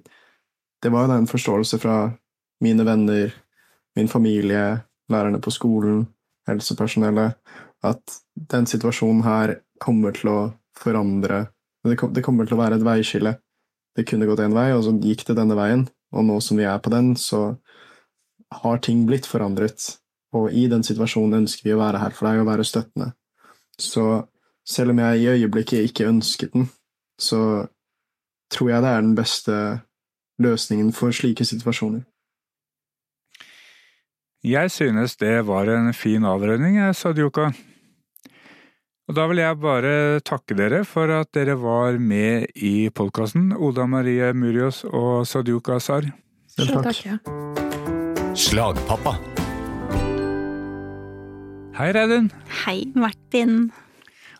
det 0.83 0.91
var 0.91 1.07
jo 1.07 1.17
en 1.17 1.29
forståelse 1.29 1.79
fra 1.81 1.97
mine 2.63 2.85
venner, 2.87 3.33
min 3.95 4.11
familie, 4.11 4.63
lærerne 5.11 5.41
på 5.43 5.51
skolen, 5.51 6.05
helsepersonellet, 6.49 7.35
at 7.85 8.19
den 8.35 8.67
situasjonen 8.69 9.23
her 9.25 9.57
kommer 9.81 10.15
til 10.15 10.31
å 10.31 10.39
forandre 10.75 11.47
Det 11.85 12.23
kommer 12.25 12.47
til 12.47 12.55
å 12.55 12.57
være 12.57 12.79
et 12.79 12.83
veiskille. 12.85 13.35
Det 13.93 14.07
kunne 14.09 14.25
gått 14.25 14.39
én 14.41 14.55
vei, 14.57 14.71
og 14.73 14.81
så 14.87 14.93
gikk 14.97 15.21
det 15.27 15.35
denne 15.37 15.53
veien, 15.53 15.83
og 16.17 16.25
nå 16.25 16.39
som 16.41 16.57
vi 16.57 16.65
er 16.65 16.79
på 16.81 16.89
den, 16.89 17.11
så 17.13 17.59
har 18.63 18.81
ting 18.81 19.03
blitt 19.05 19.27
forandret. 19.29 19.99
Og 20.33 20.49
i 20.49 20.65
den 20.71 20.81
situasjonen 20.81 21.43
ønsker 21.43 21.69
vi 21.69 21.75
å 21.75 21.83
være 21.83 22.01
her 22.01 22.15
for 22.17 22.25
deg 22.25 22.41
og 22.41 22.49
være 22.49 22.65
støttende. 22.65 23.11
Så 23.77 24.25
selv 24.65 24.95
om 24.95 25.03
jeg 25.03 25.21
i 25.21 25.29
øyeblikket 25.35 25.85
ikke 25.91 26.09
ønsket 26.09 26.57
den, 26.57 26.67
så 27.21 27.67
tror 28.51 28.71
jeg 28.71 28.81
det 28.81 28.91
er 28.91 29.05
den 29.05 29.15
beste 29.15 29.59
løsningen 30.41 30.89
for 30.93 31.13
slike 31.15 31.45
situasjoner. 31.45 32.01
Jeg 34.45 34.69
synes 34.69 35.15
det 35.17 35.39
var 35.47 35.69
en 35.73 35.93
fin 35.97 36.25
avrødning, 36.27 36.77
jeg, 36.77 36.95
Sadioka. 36.95 37.47
Og 39.05 39.15
da 39.17 39.25
vil 39.29 39.37
jeg 39.41 39.57
bare 39.61 39.93
takke 40.25 40.55
dere 40.57 40.83
for 40.85 41.09
at 41.13 41.31
dere 41.33 41.55
var 41.61 41.97
med 42.01 42.45
i 42.57 42.89
podkasten, 42.93 43.51
Oda 43.57 43.85
Marie 43.89 44.31
Murios 44.37 44.83
og 44.85 45.25
Sadioka 45.29 45.79
Sar. 45.81 46.05
Selv 46.55 46.69
Selv 46.69 46.83
takk. 46.83 46.85
takk, 46.85 47.01
ja. 47.05 48.33
Slagpappa. 48.35 49.15
Hei, 51.75 51.89
Reidun, 51.91 52.29
Hei, 52.65 52.77
Martin. 52.95 53.71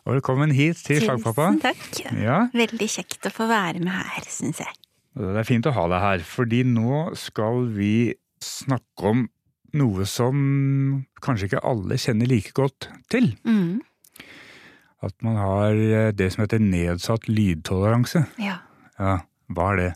og 0.06 0.14
velkommen 0.16 0.54
hit 0.54 0.78
til 0.86 1.02
Slagpappa. 1.02 1.50
Tusen 1.52 1.62
takk. 1.66 2.02
Ja, 2.22 2.38
Veldig 2.54 2.88
kjekt 2.94 3.26
å 3.28 3.32
få 3.34 3.48
være 3.50 3.82
med 3.82 3.92
her, 3.92 4.22
syns 4.30 4.62
jeg. 4.62 4.70
Det 5.16 5.34
er 5.42 5.48
fint 5.48 5.66
å 5.66 5.72
ha 5.74 5.86
deg 5.90 6.00
her, 6.04 6.24
fordi 6.26 6.62
nå 6.68 7.08
skal 7.18 7.66
vi 7.74 8.14
snakke 8.42 9.10
om 9.10 9.26
noe 9.78 10.06
som 10.08 11.04
kanskje 11.24 11.50
ikke 11.50 11.64
alle 11.66 11.98
kjenner 12.00 12.30
like 12.30 12.54
godt 12.56 12.88
til. 13.12 13.32
Mm, 13.46 13.82
At 15.04 15.14
man 15.22 15.36
har 15.36 15.76
eh, 15.76 16.12
det 16.16 16.32
som 16.32 16.44
heter 16.46 16.62
nedsatt 16.62 17.28
lydtoleranse. 17.28 18.26
ja. 18.40 18.60
Ja, 18.96 19.18
hva 19.52 19.66
er 19.74 19.76
det? 19.76 19.90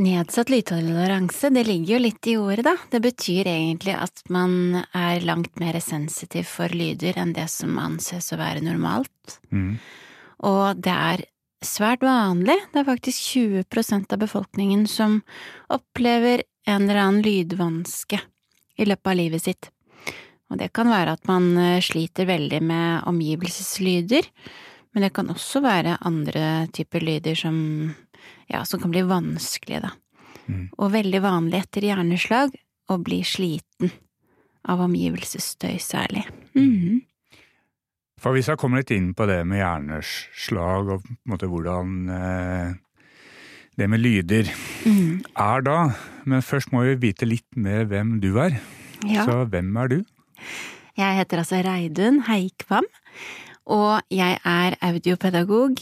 Nedsatt 0.00 0.48
lydtoleranse, 0.52 1.50
det 1.52 1.66
ligger 1.68 1.94
jo 1.94 2.00
litt 2.04 2.26
i 2.28 2.36
ordet, 2.40 2.64
da. 2.64 2.74
Det 2.92 3.00
betyr 3.04 3.48
egentlig 3.48 3.92
at 3.96 4.22
man 4.32 4.82
er 4.96 5.20
langt 5.24 5.60
mer 5.60 5.76
sensitiv 5.84 6.48
for 6.48 6.72
lyder 6.72 7.16
enn 7.20 7.32
det 7.36 7.46
som 7.52 7.76
anses 7.80 8.32
å 8.32 8.40
være 8.40 8.64
normalt. 8.64 9.38
Mm. 9.52 9.78
Og 10.48 10.80
det 10.84 10.92
er 10.92 11.24
svært 11.64 12.04
vanlig, 12.04 12.56
det 12.72 12.82
er 12.82 12.88
faktisk 12.88 13.24
20% 13.36 14.12
av 14.12 14.20
befolkningen 14.24 14.84
som 14.88 15.22
opplever 15.72 16.44
en 16.68 16.82
eller 16.88 17.00
annen 17.00 17.24
lydvanske 17.24 18.20
i 18.76 18.86
løpet 18.86 19.12
av 19.12 19.18
livet 19.18 19.42
sitt. 19.42 19.70
Og 20.50 20.60
det 20.60 20.70
kan 20.76 20.90
være 20.90 21.16
at 21.16 21.26
man 21.28 21.50
eh, 21.58 21.82
sliter 21.82 22.28
veldig 22.28 22.62
med 22.62 23.06
omgivelseslyder, 23.10 24.28
men 24.94 25.04
det 25.04 25.12
kan 25.16 25.30
også 25.32 25.60
være 25.64 25.98
andre 26.08 26.68
typer 26.72 27.02
lyder 27.04 27.36
som, 27.36 27.56
ja, 28.48 28.62
som 28.64 28.80
kan 28.80 28.94
bli 28.94 29.02
vanskelige, 29.06 29.82
da. 29.84 29.92
Mm. 30.46 30.68
Og 30.78 30.92
veldig 30.94 31.20
vanlig 31.24 31.64
etter 31.64 31.88
hjerneslag 31.88 32.54
å 32.88 32.98
bli 33.02 33.18
sliten 33.26 33.90
av 34.70 34.82
omgivelsesstøy 34.86 35.76
særlig. 35.82 36.24
Mhm. 36.54 37.02
For 38.16 38.32
hvis 38.32 38.48
jeg 38.48 38.56
kommer 38.56 38.80
litt 38.80 38.90
inn 38.94 39.10
på 39.12 39.26
det 39.28 39.42
med 39.44 39.60
hjerneslag 39.60 40.88
og 40.88 41.02
på 41.04 41.10
en 41.12 41.32
måte 41.34 41.48
hvordan 41.52 41.90
eh, 42.08 42.70
det 43.76 43.88
med 43.92 44.00
lyder 44.00 44.48
mm. 44.86 45.24
er 45.36 45.60
da. 45.66 45.78
Men 46.26 46.42
først 46.42 46.72
må 46.72 46.82
vi 46.86 46.96
vite 47.08 47.28
litt 47.28 47.48
mer 47.56 47.84
hvem 47.90 48.20
du 48.22 48.38
er. 48.42 48.56
Ja. 49.04 49.24
Så 49.28 49.44
hvem 49.52 49.76
er 49.82 49.88
du? 49.92 49.98
Jeg 50.96 51.18
heter 51.18 51.42
altså 51.42 51.60
Reidun 51.64 52.22
Heikvam, 52.24 52.86
og 53.68 54.00
jeg 54.08 54.38
er 54.40 54.76
audiopedagog. 54.80 55.76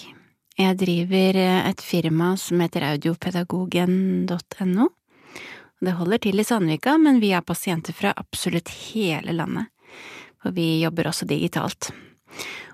Jeg 0.59 0.79
driver 0.79 1.39
eh, 1.39 1.69
et 1.71 1.81
firma 1.83 2.37
som 2.39 2.61
heter 2.63 2.83
audiopedagogen.no. 2.93 4.89
Det 5.85 5.93
holder 5.99 6.19
til 6.23 6.41
i 6.41 6.45
Sandvika, 6.47 6.97
men 6.99 7.21
vi 7.23 7.31
har 7.35 7.43
pasienter 7.47 7.95
fra 7.95 8.13
absolutt 8.17 8.69
hele 8.91 9.33
landet. 9.35 9.67
Og 10.45 10.55
vi 10.57 10.83
jobber 10.83 11.09
også 11.11 11.27
digitalt. 11.31 11.91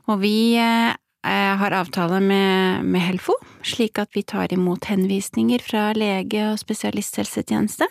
Og 0.09 0.20
vi 0.24 0.56
eh, 0.61 0.92
har 1.22 1.74
avtale 1.76 2.16
med, 2.24 2.85
med 2.85 3.02
Helfo, 3.04 3.35
slik 3.66 3.98
at 4.00 4.14
vi 4.16 4.22
tar 4.24 4.54
imot 4.54 4.87
henvisninger 4.88 5.61
fra 5.61 5.90
lege 5.92 6.46
og 6.48 6.56
spesialisthelsetjeneste. 6.62 7.88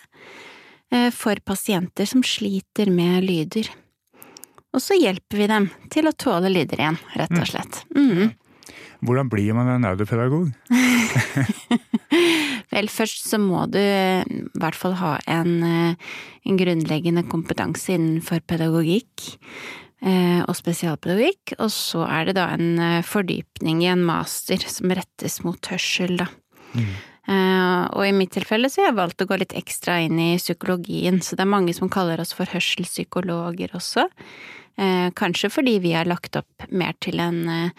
eh, 0.91 1.09
for 1.13 1.39
pasienter 1.45 2.09
som 2.09 2.23
sliter 2.25 2.91
med 2.91 3.25
lyder. 3.27 3.69
Og 4.73 4.83
så 4.83 4.97
hjelper 4.99 5.41
vi 5.41 5.49
dem 5.49 5.69
til 5.89 6.09
å 6.09 6.13
tåle 6.13 6.51
lyder 6.51 6.81
igjen, 6.81 6.99
rett 7.17 7.33
og 7.33 7.47
slett. 7.49 7.81
Mm. 7.95 8.35
Hvordan 9.05 9.29
blir 9.31 9.55
man 9.55 9.69
en 9.71 9.87
audiopedagog? 9.87 10.49
Vel, 12.73 12.89
først 12.91 13.29
så 13.31 13.39
må 13.41 13.63
du 13.71 13.79
eh, 13.79 14.21
i 14.27 14.43
hvert 14.59 14.77
fall 14.77 14.97
ha 14.99 15.15
en, 15.31 15.53
eh, 15.65 16.09
en 16.45 16.59
grunnleggende 16.59 17.23
kompetanse 17.31 17.95
innenfor 17.95 18.43
pedagogikk 18.45 19.31
eh, 19.31 19.88
og 19.99 20.55
spesialpedagogikk, 20.55 21.57
og 21.59 21.71
så 21.75 22.05
er 22.07 22.29
det 22.29 22.38
da 22.38 22.45
en 22.55 22.79
eh, 22.79 23.05
fordypning 23.05 23.81
i 23.83 23.89
en 23.91 24.05
master 24.07 24.63
som 24.71 24.93
rettes 24.95 25.41
mot 25.43 25.71
hørsel, 25.71 26.15
da. 26.21 26.29
Mm. 26.69 26.91
og 27.97 28.03
i 28.05 28.12
mitt 28.13 28.29
tilfelle 28.35 28.69
så 28.69 28.83
har 28.83 28.91
jeg 28.91 28.97
valgt 28.99 29.23
å 29.23 29.25
gå 29.25 29.39
litt 29.41 29.55
ekstra 29.57 29.95
inn 30.05 30.19
i 30.21 30.38
psykologien, 30.38 31.17
så 31.21 31.33
det 31.33 31.41
er 31.41 31.49
mange 31.49 31.73
som 31.73 31.89
kaller 31.89 32.21
oss 32.21 32.35
for 32.38 32.49
hørselspsykologer 32.49 33.73
også. 33.77 34.05
Eh, 34.79 35.09
kanskje 35.12 35.49
fordi 35.51 35.75
vi 35.83 35.91
har 35.91 36.07
lagt 36.07 36.38
opp 36.39 36.69
mer 36.71 36.95
til 37.03 37.19
en, 37.19 37.47
eh, 37.49 37.69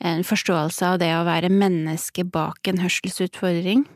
en 0.00 0.24
forståelse 0.26 0.82
av 0.82 0.98
det 0.98 1.12
å 1.14 1.26
være 1.26 1.50
menneske 1.50 2.24
bak 2.24 2.66
en 2.66 2.78
hørselsutfordring. 2.78 3.86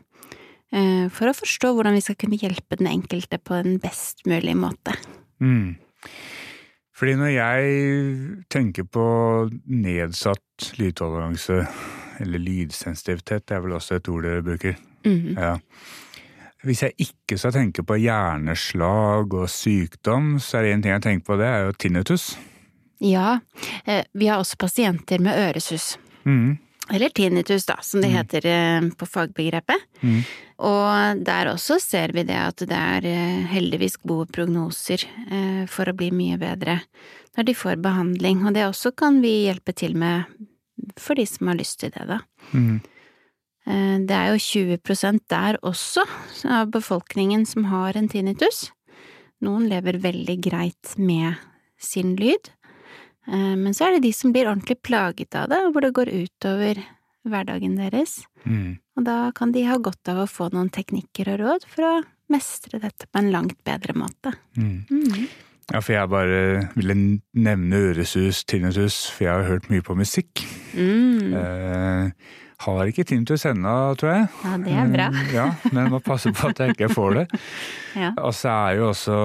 eh, 0.71 1.09
For 1.09 1.27
å 1.27 1.35
forstå 1.35 1.73
hvordan 1.75 1.93
vi 1.93 2.01
skal 2.01 2.15
kunne 2.15 2.39
hjelpe 2.39 2.77
den 2.77 2.87
enkelte 2.87 3.37
på 3.37 3.53
en 3.55 3.77
best 3.77 4.25
mulig 4.25 4.55
måte. 4.55 4.95
Mm. 5.41 5.77
Fordi 6.95 7.15
når 7.19 7.31
jeg 7.33 8.45
tenker 8.49 8.83
på 8.87 9.05
nedsatt 9.67 10.69
lydtoleranse, 10.79 11.65
eller 12.23 12.39
lydsensitivitet, 12.39 13.43
det 13.49 13.57
er 13.57 13.63
vel 13.65 13.75
også 13.75 13.97
et 13.99 14.07
ord 14.09 14.23
dere 14.23 14.43
bruker, 14.45 14.75
Mhm. 15.05 15.35
ja. 15.37 15.57
Hvis 16.65 16.81
jeg 16.81 16.91
ikke 16.97 17.37
skal 17.37 17.51
tenke 17.53 17.83
på 17.85 17.93
hjerneslag 18.01 19.33
og 19.33 19.49
sykdom, 19.49 20.39
så 20.39 20.57
er 20.57 20.61
det 20.63 20.71
en 20.73 20.81
ting 20.81 20.91
jeg 20.95 21.01
tenker 21.03 21.25
på, 21.27 21.37
det 21.37 21.45
er 21.45 21.65
jo 21.67 21.71
tinnitus. 21.77 22.37
Ja, 23.01 23.39
eh, 23.85 24.03
vi 24.15 24.25
har 24.25 24.37
også 24.41 24.57
pasienter 24.57 25.19
med 25.19 25.35
øresus. 25.49 25.97
Mm. 26.25 26.57
Eller 26.93 27.09
tinnitus, 27.09 27.65
da, 27.65 27.79
som 27.81 28.01
det 28.01 28.11
heter 28.13 28.45
eh, 28.45 28.89
på 28.97 29.07
fagbegrepet. 29.09 29.85
Mm. 30.01 30.19
Og 30.69 31.23
der 31.25 31.49
også 31.49 31.79
ser 31.81 32.13
vi 32.13 32.23
det 32.27 32.37
at 32.37 32.61
det 32.69 32.77
er 32.77 33.07
eh, 33.09 33.45
heldigvis 33.49 33.97
gode 34.05 34.29
prognoser 34.35 35.01
eh, 35.25 35.63
for 35.71 35.89
å 35.89 35.95
bli 35.97 36.11
mye 36.13 36.37
bedre 36.41 36.79
når 37.35 37.49
de 37.49 37.55
får 37.57 37.81
behandling, 37.83 38.45
og 38.45 38.53
det 38.55 38.63
også 38.63 38.93
kan 38.95 39.17
vi 39.19 39.41
hjelpe 39.49 39.73
til 39.75 39.97
med 39.99 40.29
for 41.01 41.19
de 41.19 41.25
som 41.27 41.49
har 41.51 41.57
lyst 41.59 41.81
til 41.81 41.91
det, 41.91 42.05
da. 42.07 42.21
Mm. 42.55 42.77
Det 44.05 44.13
er 44.13 44.29
jo 44.29 44.69
20% 44.77 45.23
der 45.33 45.57
også 45.65 46.05
av 46.53 46.69
befolkningen 46.71 47.43
som 47.49 47.65
har 47.71 47.97
en 47.97 48.07
tinnitus. 48.07 48.69
Noen 49.43 49.65
lever 49.67 49.97
veldig 50.03 50.35
greit 50.45 50.93
med 51.01 51.41
sin 51.81 52.13
lyd, 52.19 52.51
men 53.25 53.73
så 53.73 53.87
er 53.87 53.95
det 53.95 54.05
de 54.05 54.11
som 54.13 54.33
blir 54.33 54.49
ordentlig 54.49 54.77
plaget 54.85 55.35
av 55.37 55.49
det, 55.49 55.61
og 55.65 55.73
hvor 55.73 55.85
det 55.85 55.95
går 55.97 56.11
utover 56.13 56.81
hverdagen 57.25 57.77
deres. 57.79 58.19
Mm. 58.45 58.77
Og 58.97 59.07
da 59.07 59.17
kan 59.35 59.53
de 59.55 59.65
ha 59.65 59.79
godt 59.81 60.11
av 60.13 60.23
å 60.23 60.29
få 60.29 60.51
noen 60.53 60.69
teknikker 60.73 61.33
og 61.33 61.41
råd 61.41 61.65
for 61.71 61.87
å 61.87 61.95
mestre 62.31 62.79
dette 62.81 63.09
på 63.09 63.21
en 63.21 63.31
langt 63.33 63.57
bedre 63.67 63.95
måte. 63.97 64.33
Mm. 64.57 64.85
Mm. 64.89 65.27
Ja, 65.73 65.81
for 65.81 65.95
jeg 65.95 66.09
bare 66.11 66.39
ville 66.77 66.95
nevne 67.33 67.81
øresus, 67.89 68.43
tinnitus, 68.45 69.05
for 69.09 69.25
jeg 69.25 69.33
har 69.33 69.47
hørt 69.49 69.69
mye 69.73 69.85
på 69.85 69.97
musikk. 69.97 70.43
Mm. 70.77 71.33
Eh, 71.33 72.33
har 72.65 72.89
ikke 72.91 73.05
tinnitus 73.07 73.45
ennå, 73.49 73.75
tror 73.99 74.11
jeg. 74.11 74.23
Ja, 74.43 74.51
det 74.65 74.73
er 74.81 74.87
bra. 74.93 75.07
Eh, 75.13 75.31
ja, 75.35 75.45
men 75.71 75.89
må 75.93 75.99
passe 76.03 76.29
på 76.35 76.49
at 76.51 76.57
jeg 76.65 76.69
ikke 76.75 76.91
får 76.93 77.11
det. 77.21 77.25
Ja. 77.95 78.09
Og 78.27 78.33
så 78.35 78.49
er 78.51 78.73
jo 78.75 78.89
også 78.89 79.15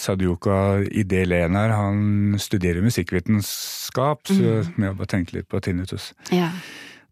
Sadioka 0.00 0.54
i 0.88 1.02
del 1.04 1.34
én 1.36 1.52
her, 1.52 1.68
han 1.76 2.32
studerer 2.40 2.80
musikkvitenskap, 2.80 4.24
så 4.32 4.64
Mm. 4.64 4.70
med 4.80 4.88
å 4.88 4.96
bare 5.02 5.10
tenke 5.12 5.36
litt 5.36 5.50
på 5.52 5.60
tinnitus. 5.60 6.14
Ja. 6.32 6.48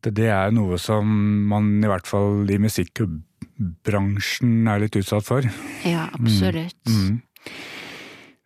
Det, 0.00 0.14
det 0.16 0.30
er 0.32 0.48
noe 0.56 0.78
som 0.80 1.04
man 1.50 1.68
i 1.84 1.90
hvert 1.92 2.08
fall 2.08 2.48
i 2.48 2.56
musikkbransjen 2.56 4.64
er 4.72 4.80
litt 4.86 4.96
utsatt 4.96 5.28
for. 5.28 5.44
ja, 5.84 6.08
absolutt. 6.16 6.80
Mm. 6.88 7.20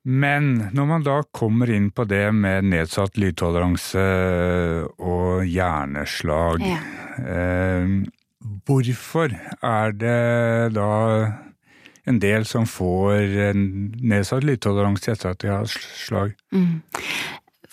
Men 0.04 0.70
når 0.72 0.86
man 0.86 1.02
da 1.04 1.22
kommer 1.34 1.70
inn 1.74 1.90
på 1.90 2.04
det 2.08 2.28
med 2.34 2.64
nedsatt 2.70 3.18
lydtoleranse 3.20 4.04
og 4.98 5.44
hjerneslag, 5.44 6.62
Ja. 6.64 6.78
eh, 7.18 8.04
hvorfor 8.64 9.34
er 9.62 9.92
det 9.92 10.72
da 10.74 10.92
en 12.06 12.18
del 12.22 12.44
som 12.48 12.64
får 12.64 13.52
nedsatt 14.00 14.44
lydtoleranse 14.44 15.12
etter 15.12 15.30
at 15.34 15.38
de 15.44 15.48
har 15.48 15.66
slag? 15.66 16.34
Mm. 16.54 16.82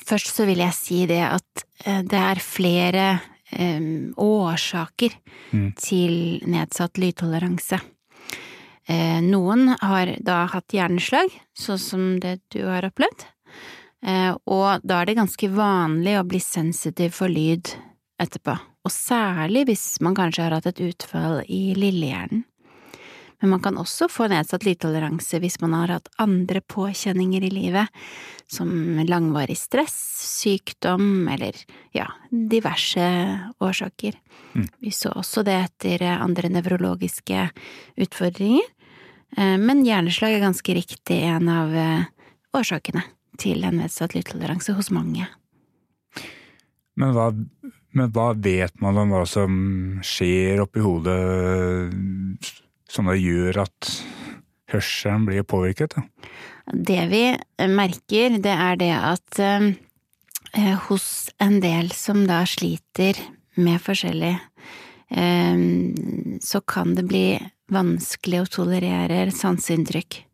Først 0.05 0.35
så 0.35 0.45
vil 0.45 0.57
jeg 0.61 0.73
si 0.73 1.05
det 1.05 1.21
at 1.23 1.63
eh, 1.85 2.01
det 2.01 2.19
er 2.19 2.35
flere 2.43 3.21
eh, 3.51 4.11
årsaker 4.17 5.13
Mm. 5.53 5.73
til 5.77 6.41
nedsatt 6.47 6.97
lydtoleranse. 6.97 7.79
Eh, 8.88 9.21
noen 9.26 9.71
har 9.82 10.12
da 10.21 10.43
hatt 10.52 10.74
hjerneslag, 10.76 11.32
sånn 11.58 11.82
som 11.82 12.04
det 12.21 12.38
du 12.54 12.62
har 12.67 12.86
opplevd, 12.86 13.26
eh, 14.06 14.36
og 14.45 14.86
da 14.86 15.02
er 15.02 15.10
det 15.10 15.17
ganske 15.17 15.50
vanlig 15.50 16.19
å 16.19 16.28
bli 16.28 16.41
sensitiv 16.43 17.15
for 17.17 17.32
lyd 17.32 17.74
etterpå, 18.21 18.54
og 18.86 18.93
særlig 18.93 19.65
hvis 19.71 19.88
man 20.06 20.17
kanskje 20.17 20.45
har 20.45 20.58
hatt 20.60 20.69
et 20.69 20.84
utfall 20.86 21.41
i 21.50 21.74
lillehjernen. 21.78 22.45
Men 23.45 23.53
man 23.53 23.62
kan 23.62 23.77
også 23.77 24.10
få 24.10 24.25
nedsatt 24.31 24.65
lydtoleranse 24.65 25.38
hvis 25.43 25.60
man 25.62 25.77
har 25.77 25.93
hatt 25.93 26.10
andre 26.21 26.63
påkjenninger 26.65 27.45
i 27.45 27.53
livet, 27.53 28.05
som 28.49 28.97
langvarig 29.05 29.58
stress, 29.58 29.95
sykdom 30.41 31.27
eller 31.29 31.58
ja, 31.93 32.10
diverse 32.29 33.05
årsaker. 33.62 34.17
Mm. 34.58 34.65
Vi 34.81 34.93
så 34.93 35.13
også 35.13 35.45
det 35.45 35.60
etter 35.62 36.08
andre 36.17 36.49
nevrologiske 36.58 37.47
utfordringer, 38.01 38.65
Eh, 39.38 39.58
men 39.58 39.86
hjerneslag 39.86 40.36
er 40.36 40.43
ganske 40.43 40.75
riktig 40.77 41.21
en 41.27 41.49
av 41.51 41.73
eh, 41.75 42.05
årsakene 42.55 43.03
til 43.41 43.65
en 43.67 43.81
nedsatt 43.81 44.15
lydtoleranse 44.15 44.75
hos 44.77 44.91
mange. 44.95 45.27
Men 46.95 47.12
hva, 47.15 47.31
men 47.95 48.13
hva 48.15 48.29
vet 48.39 48.77
man 48.84 49.01
om 49.01 49.12
hva 49.12 49.25
som 49.27 49.58
skjer 50.05 50.62
oppi 50.63 50.84
hodet 50.84 51.19
som 52.95 53.10
da 53.10 53.15
gjør 53.19 53.65
at 53.65 53.91
hørselen 54.71 55.27
blir 55.27 55.45
påvirket? 55.47 55.95
Da? 55.95 56.05
Det 56.73 57.01
vi 57.12 57.23
merker, 57.71 58.39
det 58.41 58.55
er 58.55 58.79
det 58.81 58.91
at 58.97 59.41
eh, 59.43 60.75
hos 60.88 61.29
en 61.43 61.60
del 61.63 61.91
som 61.95 62.23
da 62.29 62.43
sliter 62.49 63.19
med 63.60 63.81
forskjellig, 63.84 64.36
eh, 65.12 65.65
så 66.41 66.63
kan 66.67 66.95
det 66.97 67.08
bli 67.10 67.27
vanskelig 67.71 68.43
å 68.43 68.51
tolerere 68.60 69.29
sanseinntrykk. 69.34 70.24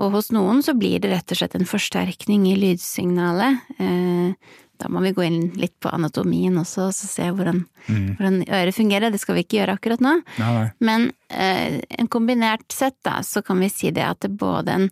Og 0.00 0.14
hos 0.16 0.30
noen 0.32 0.62
så 0.64 0.72
blir 0.78 0.98
det 1.02 1.10
rett 1.12 1.32
og 1.34 1.36
slett 1.42 1.54
en 1.58 1.68
forsterkning 1.68 2.46
i 2.48 2.56
lydsignalet. 2.56 3.60
Eh, 3.78 4.32
da 4.80 4.88
må 4.88 5.02
vi 5.04 5.10
gå 5.12 5.26
inn 5.26 5.50
litt 5.60 5.74
på 5.82 5.90
anatomien 5.92 6.54
også, 6.56 6.86
og 6.88 6.94
se 6.96 7.26
hvordan, 7.28 7.66
Mm. 7.88 8.16
hvordan 8.16 8.38
øret 8.48 8.74
fungerer. 8.76 9.10
Det 9.12 9.20
skal 9.20 9.34
vi 9.36 9.42
ikke 9.44 9.58
gjøre 9.60 9.74
akkurat 9.76 10.00
nå. 10.00 10.14
Nei, 10.38 10.52
nei. 10.56 10.70
Men 10.80 11.12
eh, 11.28 11.80
en 11.98 12.08
kombinert 12.08 12.64
sett, 12.72 12.96
da, 13.04 13.18
så 13.20 13.42
kan 13.44 13.60
vi 13.60 13.68
si 13.68 13.90
det 13.90 14.04
at 14.06 14.20
det 14.24 14.30
er 14.30 14.38
både 14.40 14.68
en, 14.78 14.90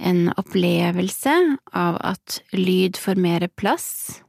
en 0.00 0.32
opplevelse 0.36 1.34
av 1.74 1.98
at 2.00 2.40
lyd 2.52 2.96
får 2.96 3.16
mer 3.20 3.46
plass 3.56 4.22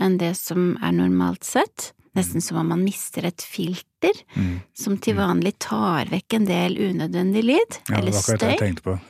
enn 0.00 0.18
det 0.18 0.36
som 0.38 0.76
er 0.82 0.92
normalt 0.96 1.44
sett, 1.44 1.92
nesten 2.16 2.42
som 2.44 2.58
om 2.60 2.68
man 2.68 2.82
mister 2.84 3.24
et 3.28 3.40
filter 3.40 3.88
Mm. 4.34 4.60
som 4.74 4.96
til 4.98 5.14
vanlig 5.14 5.52
tar 5.62 6.06
vekk 6.10 6.34
en 6.34 6.44
del 6.44 6.74
unødvendig 6.74 7.44
lyd, 7.44 7.76
Ja, 7.88 7.98
eller 7.98 8.10
støy. 8.10 8.58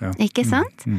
Ja. 0.02 0.10
Ikke 0.20 0.44
sant? 0.44 0.84
Mm. 0.86 0.98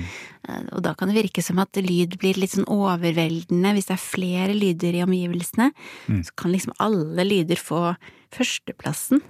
Mm. 0.49 0.69
Og 0.73 0.81
da 0.81 0.95
kan 0.95 1.09
det 1.09 1.23
virke 1.23 1.43
som 1.43 1.59
at 1.59 1.77
lyd 1.77 2.17
blir 2.17 2.33
litt 2.41 2.49
sånn 2.55 2.65
overveldende 2.65 3.73
hvis 3.75 3.85
det 3.85 3.93
er 3.93 4.01
flere 4.01 4.53
lyder 4.57 4.97
i 4.97 5.03
omgivelsene. 5.05 5.69
Mm. 6.09 6.23
Så 6.25 6.31
kan 6.35 6.51
liksom 6.51 6.73
alle 6.79 7.23
lyder 7.23 7.55
få 7.55 7.95
førsteplassen. 8.33 9.21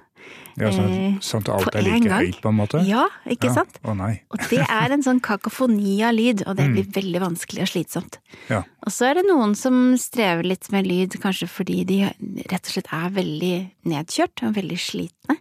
Ja, 0.55 0.69
sånn, 0.69 0.91
Eh, 0.93 1.13
sånn 1.19 1.41
at 1.41 1.49
alt 1.49 1.75
er 1.75 1.81
like 1.81 2.09
høyt, 2.13 2.35
på 2.41 2.49
en 2.49 2.55
måte? 2.59 2.85
Ja, 2.85 3.07
ikke 3.25 3.45
Ja. 3.49 3.53
sant? 3.53 3.79
Å 3.83 3.95
nei. 3.97 4.21
Og 4.29 4.37
det 4.51 4.59
er 4.69 4.91
en 4.91 5.01
sånn 5.01 5.19
kakofoni 5.19 6.01
av 6.03 6.13
lyd, 6.13 6.43
og 6.45 6.55
det 6.57 6.65
Mm. 6.67 6.73
blir 6.75 6.85
veldig 6.93 7.19
vanskelig 7.21 7.61
og 7.61 7.67
slitsomt. 7.71 8.17
Ja. 8.49 8.61
Og 8.85 8.91
så 8.91 9.09
er 9.09 9.15
det 9.15 9.25
noen 9.25 9.55
som 9.55 9.95
strever 9.97 10.43
litt 10.43 10.71
med 10.71 10.85
lyd, 10.85 11.09
kanskje 11.19 11.49
fordi 11.49 11.83
de 11.85 12.03
rett 12.51 12.67
og 12.67 12.71
slett 12.71 12.93
er 12.93 13.09
veldig 13.09 13.71
nedkjørt 13.85 14.43
og 14.47 14.53
veldig 14.53 14.77
slitne. 14.77 15.37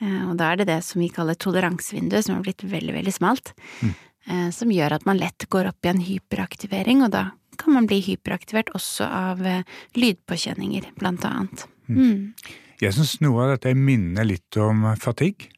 Eh, 0.00 0.30
Og 0.30 0.36
da 0.36 0.52
er 0.52 0.56
det 0.58 0.66
det 0.68 0.84
som 0.84 1.00
vi 1.02 1.08
kaller 1.08 1.34
toleransevinduet, 1.34 2.22
som 2.24 2.36
har 2.36 2.44
blitt 2.44 2.62
veldig, 2.62 2.94
veldig 2.94 3.12
smalt. 3.12 3.52
Mm. 3.82 3.94
eh, 4.28 4.50
Som 4.50 4.68
gjør 4.70 4.92
at 4.92 5.04
man 5.06 5.18
lett 5.18 5.48
går 5.50 5.66
opp 5.66 5.84
i 5.84 5.88
en 5.88 6.00
hyperaktivering, 6.00 7.02
og 7.02 7.10
da 7.10 7.30
kan 7.56 7.72
man 7.74 7.86
bli 7.88 8.00
hyperaktivert 8.00 8.68
også 8.72 9.04
av 9.10 9.38
lydpåkjenninger, 9.96 10.84
blant 10.96 11.24
annet. 11.24 11.66
Mm. 11.88 12.34
Jeg 12.80 12.94
syns 12.94 13.16
noe 13.20 13.42
av 13.44 13.54
dette 13.56 13.74
minner 13.74 14.24
litt 14.28 14.56
om 14.62 14.84
fatigue. 15.00 15.48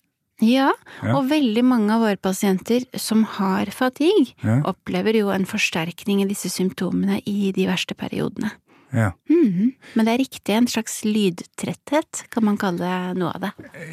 Ja, 0.41 0.71
Ja. 1.03 1.17
og 1.19 1.29
veldig 1.29 1.63
mange 1.65 1.93
av 1.93 2.01
våre 2.01 2.17
pasienter 2.17 2.87
som 2.99 3.25
har 3.25 3.67
fatigue, 3.67 4.33
Ja. 4.43 4.63
opplever 4.63 5.13
jo 5.15 5.29
en 5.29 5.45
forsterkning 5.45 6.23
i 6.23 6.29
disse 6.29 6.49
symptomene 6.49 7.21
i 7.27 7.53
de 7.53 7.67
verste 7.67 7.95
periodene. 7.95 8.51
Ja. 8.93 9.13
Mhm. 9.31 9.71
Men 9.95 10.07
det 10.07 10.13
er 10.13 10.19
riktig 10.19 10.55
en 10.57 10.67
slags 10.67 11.01
lydtretthet, 11.07 12.25
kan 12.31 12.45
man 12.45 12.57
kalle 12.59 12.89
noe 13.15 13.31
av 13.37 13.41
det. 13.45 13.51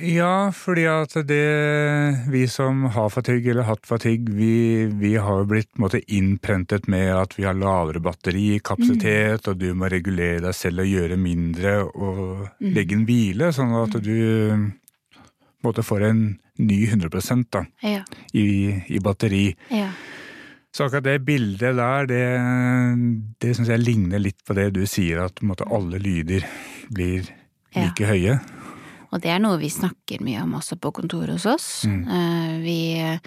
Ja, 0.10 0.50
fordi 0.52 0.86
at 0.90 1.14
det 1.28 2.28
Vi 2.32 2.48
som 2.48 2.86
har 2.96 3.10
fatigue 3.14 3.52
eller 3.52 3.64
hatt 3.68 3.86
fatigue, 3.86 4.34
vi, 4.34 4.86
vi 4.88 5.16
har 5.16 5.44
jo 5.44 5.46
blitt 5.52 5.78
måte 5.78 6.02
innprentet 6.08 6.88
med 6.88 7.12
at 7.16 7.38
vi 7.38 7.46
har 7.46 7.54
lavere 7.58 8.02
batterikapasitet, 8.04 9.48
og 9.48 9.58
du 9.62 9.74
må 9.78 9.90
regulere 9.92 10.42
deg 10.42 10.56
selv 10.58 10.84
og 10.84 10.92
gjøre 10.92 11.18
mindre 11.22 11.78
og 11.94 12.48
legge 12.62 12.98
en 12.98 13.06
hvile, 13.08 13.52
sånn 13.54 13.74
at 13.84 13.98
du 14.04 14.14
på 15.62 15.70
måte 15.72 15.84
får 15.86 16.04
en 16.10 16.22
ny 16.58 16.86
100 16.88 17.46
da, 17.52 17.66
Ja. 17.84 18.04
i, 18.34 18.82
i 18.90 19.00
batteri. 19.00 19.56
ja. 19.72 19.92
Så 20.78 20.86
akkurat 20.86 21.08
det 21.08 21.16
bildet 21.26 21.74
der, 21.80 22.06
det, 22.06 22.24
det 23.42 23.56
syns 23.58 23.72
jeg 23.74 23.82
ligner 23.82 24.22
litt 24.22 24.38
på 24.46 24.54
det 24.54 24.68
du 24.76 24.84
sier, 24.86 25.24
at 25.26 25.42
måte 25.42 25.66
alle 25.74 25.98
lyder 26.02 26.46
blir 26.94 27.26
Ja. 27.74 27.88
like 27.88 28.06
høye. 28.06 28.36
Og 29.12 29.22
det 29.24 29.32
er 29.34 29.40
noe 29.42 29.58
vi 29.58 29.70
snakker 29.74 30.22
mye 30.24 30.44
om 30.44 30.54
også 30.60 30.78
på 30.82 30.92
kontoret 30.96 31.34
hos 31.34 31.48
oss. 31.50 31.68
Mm. 31.90 32.62
Vi 32.62 32.78
eh, 33.02 33.18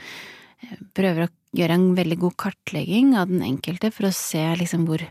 prøver 0.94 1.26
å 1.26 1.30
gjøre 1.56 1.76
en 1.76 1.88
veldig 1.98 2.18
god 2.22 2.36
kartlegging 2.38 3.14
av 3.18 3.28
den 3.32 3.42
enkelte 3.46 3.90
for 3.94 4.08
å 4.08 4.14
se 4.14 4.42
liksom 4.60 4.86
hvor 4.88 5.02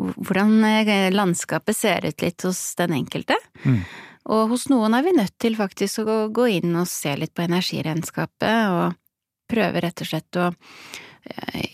hvordan 0.00 0.64
eh, 0.64 1.10
landskapet 1.12 1.76
ser 1.76 2.06
ut 2.08 2.22
litt 2.24 2.44
hos 2.46 2.60
den 2.78 2.94
enkelte. 3.00 3.36
Mm. 3.64 3.82
Og 4.32 4.52
hos 4.54 4.68
noen 4.72 4.94
er 4.96 5.04
vi 5.04 5.16
nødt 5.16 5.36
til 5.40 5.56
faktisk 5.58 6.04
å 6.04 6.18
gå- 6.32 6.48
inn 6.60 6.76
og 6.76 6.88
se 6.88 7.12
litt 7.16 7.32
på 7.36 7.44
energiregnskapet, 7.44 8.58
og 8.70 8.96
prøve 9.50 9.82
rett 9.82 10.00
og 10.04 10.08
slett 10.12 10.40
å 10.40 10.50
eh, 10.52 11.06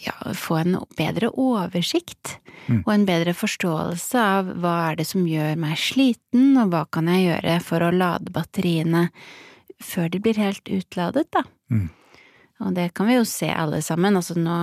ja, 0.04 0.14
få 0.34 0.60
en 0.62 0.76
bedre 0.98 1.30
oversikt. 1.30 2.38
Mm. 2.66 2.80
Og 2.82 2.92
en 2.92 3.06
bedre 3.06 3.34
forståelse 3.36 4.22
av 4.22 4.48
hva 4.62 4.76
er 4.90 5.00
det 5.00 5.06
som 5.08 5.26
gjør 5.28 5.58
meg 5.60 5.78
sliten, 5.80 6.56
og 6.58 6.72
hva 6.72 6.86
kan 6.90 7.10
jeg 7.12 7.28
gjøre 7.28 7.58
for 7.64 7.84
å 7.84 7.92
lade 7.94 8.32
batteriene 8.34 9.08
før 9.82 10.08
de 10.10 10.22
blir 10.24 10.40
helt 10.40 10.72
utladet, 10.72 11.28
da. 11.36 11.44
Mm. 11.70 11.90
Og 12.64 12.72
det 12.72 12.88
kan 12.96 13.08
vi 13.10 13.18
jo 13.18 13.26
se 13.28 13.50
alle 13.52 13.82
sammen. 13.84 14.16
Altså 14.16 14.38
nå, 14.40 14.56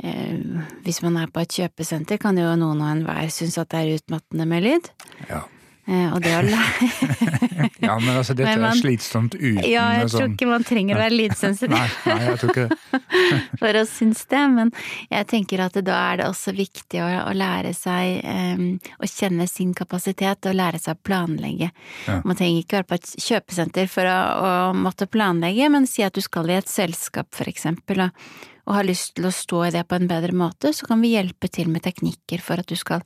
eh, 0.00 0.64
hvis 0.86 1.02
man 1.04 1.18
er 1.20 1.28
på 1.32 1.42
et 1.44 1.58
kjøpesenter, 1.60 2.20
kan 2.20 2.38
jo 2.40 2.54
noen 2.56 2.80
og 2.80 2.90
enhver 2.94 3.28
synes 3.32 3.58
at 3.60 3.70
det 3.74 3.82
er 3.82 4.00
utmattende 4.00 4.48
med 4.48 4.64
lyd. 4.64 4.90
Ja. 5.28 5.44
Eh, 5.88 6.08
og 6.12 6.20
det 6.20 6.34
å 6.36 6.42
Ja, 7.80 7.94
men 7.96 8.10
altså, 8.12 8.34
dette 8.36 8.50
Men 8.50 8.60
man- 8.60 8.74
er 8.76 8.80
slitsomt 8.82 9.34
uten 9.38 9.62
Ja, 9.64 9.86
jeg 9.96 10.10
tror 10.10 10.20
sånn 10.20 10.34
ikke 10.34 10.48
man 10.50 10.66
trenger 10.68 10.98
å 10.98 11.00
være 11.00 11.16
lydsensitiv 11.16 11.72
Nei, 11.72 11.86
nei, 12.04 12.18
jeg 12.26 12.40
tror 12.42 12.52
ikke 12.52 12.66
det. 12.68 13.00
for 13.62 13.78
å 13.80 13.84
synes 13.88 14.20
det, 14.28 14.42
men 14.52 14.72
jeg 15.08 15.28
tenker 15.30 15.62
at 15.64 15.78
da 15.86 15.96
er 16.10 16.20
det 16.20 16.26
også 16.28 16.52
viktig 16.56 17.00
å, 17.00 17.08
å 17.30 17.32
lære 17.36 17.72
seg 17.76 18.20
um, 18.58 18.66
å 19.00 19.08
kjenne 19.08 19.48
sin 19.48 19.72
kapasitet 19.76 20.50
og 20.50 20.58
lære 20.58 20.80
seg 20.82 20.98
å 20.98 21.02
planlegge. 21.08 21.70
Ja. 22.06 22.18
Man 22.26 22.36
trenger 22.38 22.62
ikke 22.62 22.80
være 22.80 22.88
på 22.90 22.98
et 22.98 23.10
kjøpesenter 23.24 23.90
for 23.90 24.08
å, 24.10 24.18
å 24.44 24.52
måtte 24.76 25.08
planlegge, 25.10 25.70
men 25.72 25.88
si 25.88 26.04
at 26.04 26.16
du 26.16 26.22
skal 26.24 26.50
i 26.52 26.58
et 26.58 26.70
selskap 26.70 27.30
for 27.36 27.48
eksempel, 27.50 28.08
og, 28.08 28.28
og 28.68 28.76
har 28.76 28.86
lyst 28.86 29.14
til 29.16 29.24
å 29.24 29.32
stå 29.32 29.62
i 29.66 29.72
det 29.72 29.86
på 29.88 29.96
en 29.96 30.08
bedre 30.10 30.34
måte, 30.36 30.74
så 30.76 30.86
kan 30.88 31.00
vi 31.00 31.14
hjelpe 31.14 31.48
til 31.48 31.70
med 31.72 31.86
teknikker 31.86 32.42
for 32.44 32.60
at 32.60 32.68
du 32.68 32.76
skal 32.76 33.00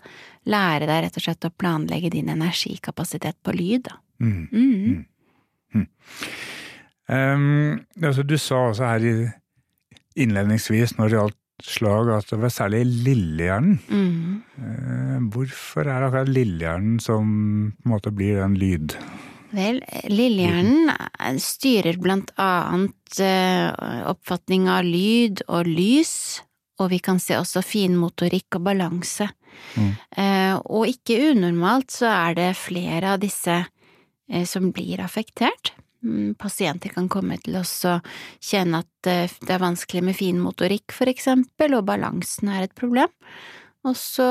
lære 0.50 0.88
deg 0.90 1.04
rett 1.04 1.18
og 1.20 1.24
slett 1.24 1.46
å 1.46 1.54
planlegge 1.54 2.10
din 2.10 2.32
energikapasitet 2.34 3.38
på 3.46 3.54
lyd, 3.54 3.86
da. 3.86 4.00
Mm. 4.22 4.48
Mhm. 4.50 5.86
Um, 7.12 7.80
altså, 8.00 8.22
du 8.24 8.36
sa 8.40 8.68
også 8.70 8.88
her 8.88 9.06
innledningsvis 10.16 10.94
når 10.96 11.08
det 11.08 11.16
gjaldt 11.18 11.38
slag, 11.62 12.10
at 12.14 12.30
det 12.30 12.38
var 12.42 12.52
særlig 12.52 12.82
lillehjernen. 13.06 13.76
Eh, 14.58 15.18
hvorfor 15.34 15.86
er 15.86 16.00
det 16.00 16.08
akkurat 16.08 16.32
lillehjernen 16.32 16.98
som 17.02 17.26
på 17.76 17.88
en 17.88 17.94
måte 17.96 18.14
blir 18.14 18.42
den 18.42 18.58
lyd... 18.58 18.96
Vel, 19.53 19.82
lillehjernen 20.09 20.88
eh, 20.92 21.36
styrer 21.42 21.98
blant 22.00 22.32
annet 22.40 23.20
eh, 23.20 23.68
oppfatning 24.09 24.68
av 24.72 24.86
lyd 24.88 25.44
og 25.48 25.68
lys, 25.68 26.14
og 26.80 26.88
vi 26.94 27.03
kan 27.05 27.20
se 27.20 27.36
også 27.36 27.62
finmotorikk 27.64 28.59
og 28.59 28.66
balanse. 28.70 29.28
Mm. 29.76 29.92
Eh, 30.16 30.57
Og 30.64 30.88
ikke 30.88 31.20
unormalt 31.34 31.92
så 31.92 32.09
er 32.09 32.38
det 32.40 32.50
flere 32.57 33.14
av 33.14 33.22
disse 33.22 33.61
eh, 33.61 34.44
som 34.48 34.72
blir 34.72 35.05
affektert. 35.05 35.74
Mm, 36.03 36.34
Pasienter 36.40 36.90
kan 36.90 37.07
komme 37.12 37.36
til 37.44 37.61
oss 37.61 37.76
og 37.86 38.09
kjenne 38.42 38.80
at 38.82 38.90
det 39.07 39.53
er 39.53 39.62
vanskelig 39.62 40.03
med 40.09 40.16
finmotorikk, 40.18 40.94
for 40.96 41.11
eksempel, 41.12 41.76
og 41.78 41.86
balansen 41.92 42.50
er 42.50 42.66
et 42.66 42.74
problem. 42.74 43.12
Og 43.83 43.97
så 43.99 44.26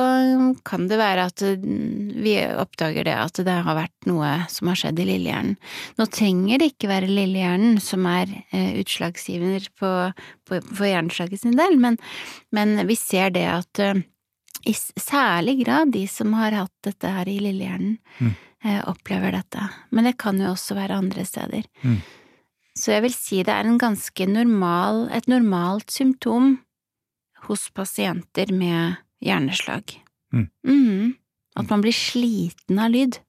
kan 0.63 0.85
det 0.87 0.95
være 0.95 1.25
at 1.27 1.41
mm, 1.43 2.21
vi 2.23 2.37
oppdager 2.55 3.03
det 3.03 3.15
at 3.19 3.41
det 3.43 3.55
har 3.65 3.75
vært 3.75 4.07
noe 4.07 4.29
som 4.51 4.69
har 4.71 4.79
skjedd 4.79 5.01
i 5.03 5.07
lillehjernen. 5.09 5.57
Nå 5.99 6.07
trenger 6.07 6.61
det 6.61 6.69
ikke 6.71 6.87
være 6.91 7.09
lillehjernen 7.11 7.81
som 7.83 8.07
er 8.07 8.31
eh, 8.53 8.77
utslagsgiver 8.79 9.67
på, 9.75 9.91
på, 10.47 10.61
for 10.71 10.87
hjerneslaget 10.87 11.43
sin 11.43 11.59
del, 11.59 11.75
men, 11.83 11.99
men 12.55 12.77
vi 12.87 12.95
ser 12.95 13.35
det 13.35 13.43
at 13.51 13.83
eh, 13.83 13.99
i 14.69 14.75
særlig 14.77 15.57
grad 15.65 15.91
de 15.97 16.05
som 16.07 16.31
har 16.37 16.55
hatt 16.55 16.73
dette 16.87 17.11
her 17.11 17.27
i 17.27 17.39
lillehjernen, 17.43 17.97
Mm. 18.21 18.33
eh, 18.63 18.81
opplever 18.87 19.31
dette. 19.33 19.67
Men 19.89 20.05
det 20.05 20.17
kan 20.21 20.37
jo 20.39 20.51
også 20.51 20.75
være 20.77 20.99
andre 21.01 21.23
steder. 21.25 21.63
Mm. 21.81 21.95
Så 22.77 22.91
jeg 22.93 23.01
vil 23.03 23.13
si 23.15 23.39
det 23.43 23.51
er 23.51 23.65
en 23.67 23.79
ganske 23.81 24.27
normal, 24.29 25.07
et 25.11 25.27
normalt 25.27 25.89
symptom 25.91 26.59
hos 27.49 27.67
pasienter 27.73 28.53
med 28.53 28.99
hjerneslag. 29.21 29.95
Mm. 30.33 30.47
Mm. 30.67 31.13
At 31.59 31.69
man 31.69 31.83
blir 31.83 31.95
sliten 31.95 32.79
av 32.79 32.91
lyd. 32.93 33.19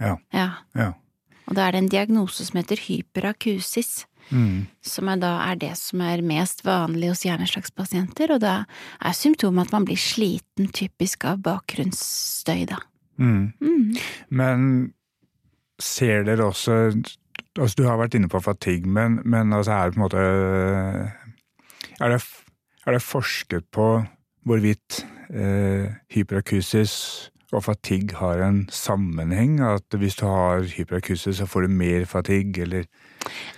Ja. 0.00 0.16
Ja. 0.32 0.48
Ja. 0.76 0.92
Og 1.48 1.56
da 1.56 1.66
er 1.66 1.74
det 1.74 1.82
en 1.84 1.92
diagnose 1.92 2.44
som 2.46 2.60
heter 2.60 2.80
hyperakusis, 2.86 4.06
Mm. 4.30 4.68
som 4.80 5.08
er 5.08 5.16
da 5.18 5.30
er 5.50 5.56
det 5.58 5.72
som 5.76 6.00
er 6.06 6.20
mest 6.22 6.60
vanlig 6.62 7.08
hos 7.08 7.24
hjerneslagspasienter, 7.24 8.30
og 8.30 8.40
da 8.44 8.64
er 9.02 9.16
symptomet 9.16 9.66
at 9.66 9.72
man 9.72 9.84
blir 9.88 9.98
sliten 9.98 10.68
typisk 10.70 11.24
av 11.26 11.40
bakgrunnsstøy, 11.42 12.66
da. 12.70 12.78
Mm. 13.18 13.52
Mm. 13.60 13.96
Men 14.30 14.68
ser 15.80 16.22
dere 16.28 16.46
også 16.46 17.02
altså 17.58 17.76
Du 17.76 17.82
har 17.88 17.98
vært 17.98 18.14
inne 18.14 18.28
på 18.30 18.40
fatigue, 18.40 18.86
men, 18.86 19.18
men 19.24 19.50
altså 19.52 19.72
er 19.74 19.90
det 19.90 19.96
på 19.96 20.00
en 20.00 20.04
måte 20.06 20.22
Er 22.00 22.14
det, 22.14 22.20
er 22.86 22.92
det 22.92 23.02
forsket 23.02 23.66
på 23.74 23.88
hvorvidt 24.46 25.02
eh, 25.34 25.90
hyperakusis 26.14 27.30
og 27.52 27.64
fatigue 27.66 28.14
har 28.20 28.40
en 28.46 28.68
sammenheng? 28.70 29.58
At 29.60 29.90
hvis 29.98 30.16
du 30.20 30.26
har 30.26 30.62
hyperakusis, 30.62 31.40
så 31.40 31.46
får 31.50 31.66
du 31.66 31.68
mer 31.68 32.04
fatigue, 32.06 32.62
eller 32.62 32.84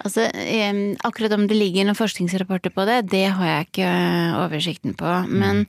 Altså, 0.02 0.24
eh, 0.34 0.74
akkurat 1.06 1.32
om 1.36 1.46
det 1.46 1.54
ligger 1.56 1.84
noen 1.86 1.94
forskningsrapporter 1.94 2.72
på 2.74 2.82
det, 2.88 2.96
det 3.12 3.28
har 3.30 3.46
jeg 3.46 3.66
ikke 3.68 3.90
oversikten 4.42 4.94
på. 4.98 5.12
Men 5.30 5.66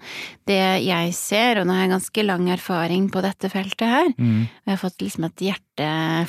det 0.50 0.58
jeg 0.88 1.14
ser, 1.14 1.60
og 1.62 1.68
nå 1.68 1.74
har 1.78 1.86
jeg 1.86 1.94
ganske 1.94 2.26
lang 2.26 2.50
erfaring 2.50 3.12
på 3.14 3.22
dette 3.22 3.52
feltet 3.54 3.86
her, 3.88 4.10
Mm. 4.18 4.42
og 4.50 4.66
jeg 4.66 4.74
har 4.74 4.90
fått 4.90 4.98
liksom 5.06 5.26
et 5.26 5.36
hjerte 5.38 5.73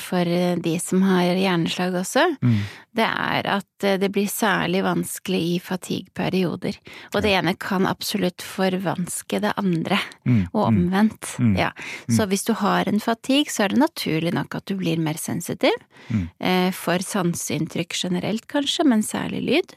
for 0.01 0.25
de 0.61 0.79
som 0.81 1.01
har 1.05 1.35
hjerneslag 1.35 1.93
også, 1.93 2.37
Mm. 2.41 2.59
det 2.95 3.05
er 3.05 3.47
at 3.47 3.99
det 4.01 4.11
blir 4.11 4.25
særlig 4.27 4.81
vanskelig 4.83 5.41
i 5.55 5.59
fatigue-perioder. 5.59 6.77
Og 7.13 7.21
det 7.21 7.31
ene 7.31 7.53
kan 7.59 7.85
absolutt 7.85 8.41
forvanske 8.41 9.39
det 9.41 9.53
andre, 9.57 9.99
Mm. 10.25 10.47
og 10.53 10.73
Mm. 10.73 10.89
omvendt. 10.89 11.37
Mm. 11.39 11.57
Ja. 11.57 11.71
Så 12.09 12.25
hvis 12.27 12.45
du 12.45 12.53
har 12.53 12.85
en 12.87 12.99
fatigue, 12.99 13.49
så 13.51 13.65
er 13.65 13.67
det 13.69 13.77
naturlig 13.79 14.33
nok 14.33 14.55
at 14.55 14.65
du 14.65 14.75
blir 14.75 14.97
mer 14.97 15.13
sensitiv 15.15 15.73
Mm. 16.09 16.29
eh, 16.39 16.71
for 16.71 16.97
sanseinntrykk 16.97 17.93
generelt, 17.93 18.47
kanskje, 18.47 18.85
men 18.85 19.01
særlig 19.01 19.43
lyd. 19.45 19.75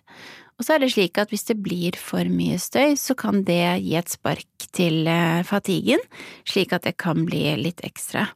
Og 0.58 0.64
så 0.66 0.74
er 0.74 0.78
det 0.80 0.90
slik 0.92 1.18
at 1.18 1.30
hvis 1.30 1.44
det 1.46 1.62
blir 1.62 1.94
for 1.94 2.24
mye 2.24 2.58
støy, 2.58 2.96
så 2.96 3.14
kan 3.16 3.44
det 3.44 3.80
gi 3.84 3.94
et 3.94 4.08
spark 4.08 4.44
til 4.72 5.06
eh, 5.06 5.42
fatiguen, 5.44 6.00
slik 6.44 6.72
at 6.72 6.82
det 6.82 6.96
kan 6.96 7.24
bli 7.26 7.54
litt 7.56 7.80
ekstra. 7.84 8.28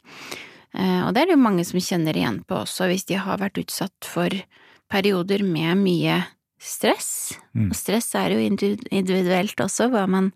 Eh, 0.75 1.01
og 1.07 1.15
det 1.15 1.23
er 1.23 1.27
det 1.33 1.37
jo 1.37 1.43
mange 1.45 1.65
som 1.69 1.81
kjenner 1.81 2.17
igjen 2.17 2.43
på 2.49 2.63
også, 2.65 2.87
hvis 2.91 3.05
de 3.09 3.19
har 3.21 3.39
vært 3.43 3.59
utsatt 3.61 4.09
for 4.09 4.31
perioder 4.93 5.43
med 5.45 5.77
mye 5.83 6.21
stress. 6.63 7.33
Mm. 7.59 7.71
Og 7.73 7.75
stress 7.77 8.13
er 8.15 8.37
jo 8.37 8.43
individuelt 8.93 9.59
også, 9.65 9.89
hva 9.91 10.05
man 10.09 10.31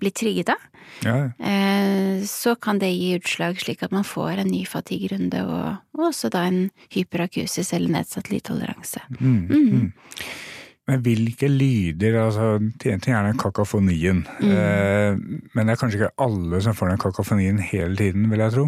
blir 0.00 0.12
trigget 0.12 0.52
av. 0.52 0.66
Ja, 1.06 1.30
Eh, 1.38 2.20
så 2.26 2.52
kan 2.60 2.78
det 2.82 2.90
gi 2.92 3.14
utslag 3.16 3.56
slik 3.62 3.82
at 3.86 3.92
man 3.94 4.04
får 4.04 4.42
en 4.42 4.50
ny 4.50 4.64
fatigrunde 4.68 5.40
og, 5.46 5.78
og 5.96 6.08
også 6.10 6.28
da 6.34 6.42
en 6.50 6.70
hyperakusis 6.92 7.72
eller 7.72 7.88
nedsatt 7.94 8.28
lydtoleranse. 8.28 9.00
Mm, 9.20 9.46
Mhm. 9.48 9.70
mm. 9.70 9.92
Men 10.90 11.02
hvilke 11.06 11.46
lyder 11.48 12.16
altså, 12.24 12.46
En 12.58 13.00
ting 13.02 13.14
er 13.14 13.28
den 13.28 13.38
kakofonien, 13.38 14.24
Mm. 14.40 14.50
eh, 14.50 15.18
men 15.54 15.66
det 15.66 15.74
er 15.76 15.80
kanskje 15.80 16.00
ikke 16.00 16.24
alle 16.26 16.60
som 16.64 16.74
får 16.74 16.88
den 16.90 16.98
kakofonien 17.02 17.60
hele 17.62 17.94
tiden, 17.96 18.28
vil 18.30 18.42
jeg 18.42 18.52
tro? 18.56 18.64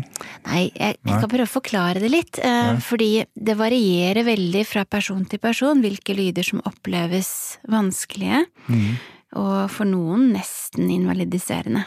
Nei, 0.46 0.62
jeg, 0.76 0.96
jeg 1.02 1.16
skal 1.18 1.32
prøve 1.32 1.48
å 1.48 1.54
forklare 1.56 2.00
det 2.02 2.10
litt, 2.12 2.38
eh, 2.38 2.72
Ja. 2.72 2.76
fordi 2.78 3.24
det 3.34 3.56
varierer 3.58 4.22
veldig 4.24 4.64
fra 4.66 4.84
person 4.84 5.24
til 5.26 5.38
person 5.42 5.82
hvilke 5.82 6.14
lyder 6.14 6.44
som 6.46 6.62
oppleves 6.64 7.58
vanskelige, 7.68 8.46
Mm. 8.68 8.96
og 9.34 9.70
for 9.70 9.84
noen 9.84 10.32
nesten 10.36 10.88
invalidiserende. 10.90 11.84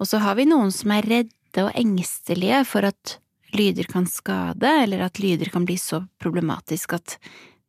Og 0.00 0.06
så 0.08 0.18
har 0.18 0.34
vi 0.34 0.44
noen 0.48 0.72
som 0.72 0.90
er 0.90 1.02
redde 1.02 1.62
og 1.66 1.72
engstelige 1.78 2.64
for 2.66 2.84
at 2.88 3.18
lyder 3.54 3.84
kan 3.86 4.06
skade, 4.08 4.64
eller 4.82 5.02
at 5.04 5.20
lyder 5.20 5.50
kan 5.52 5.66
bli 5.68 5.76
så 5.76 6.08
problematisk 6.18 6.94
at 6.94 7.18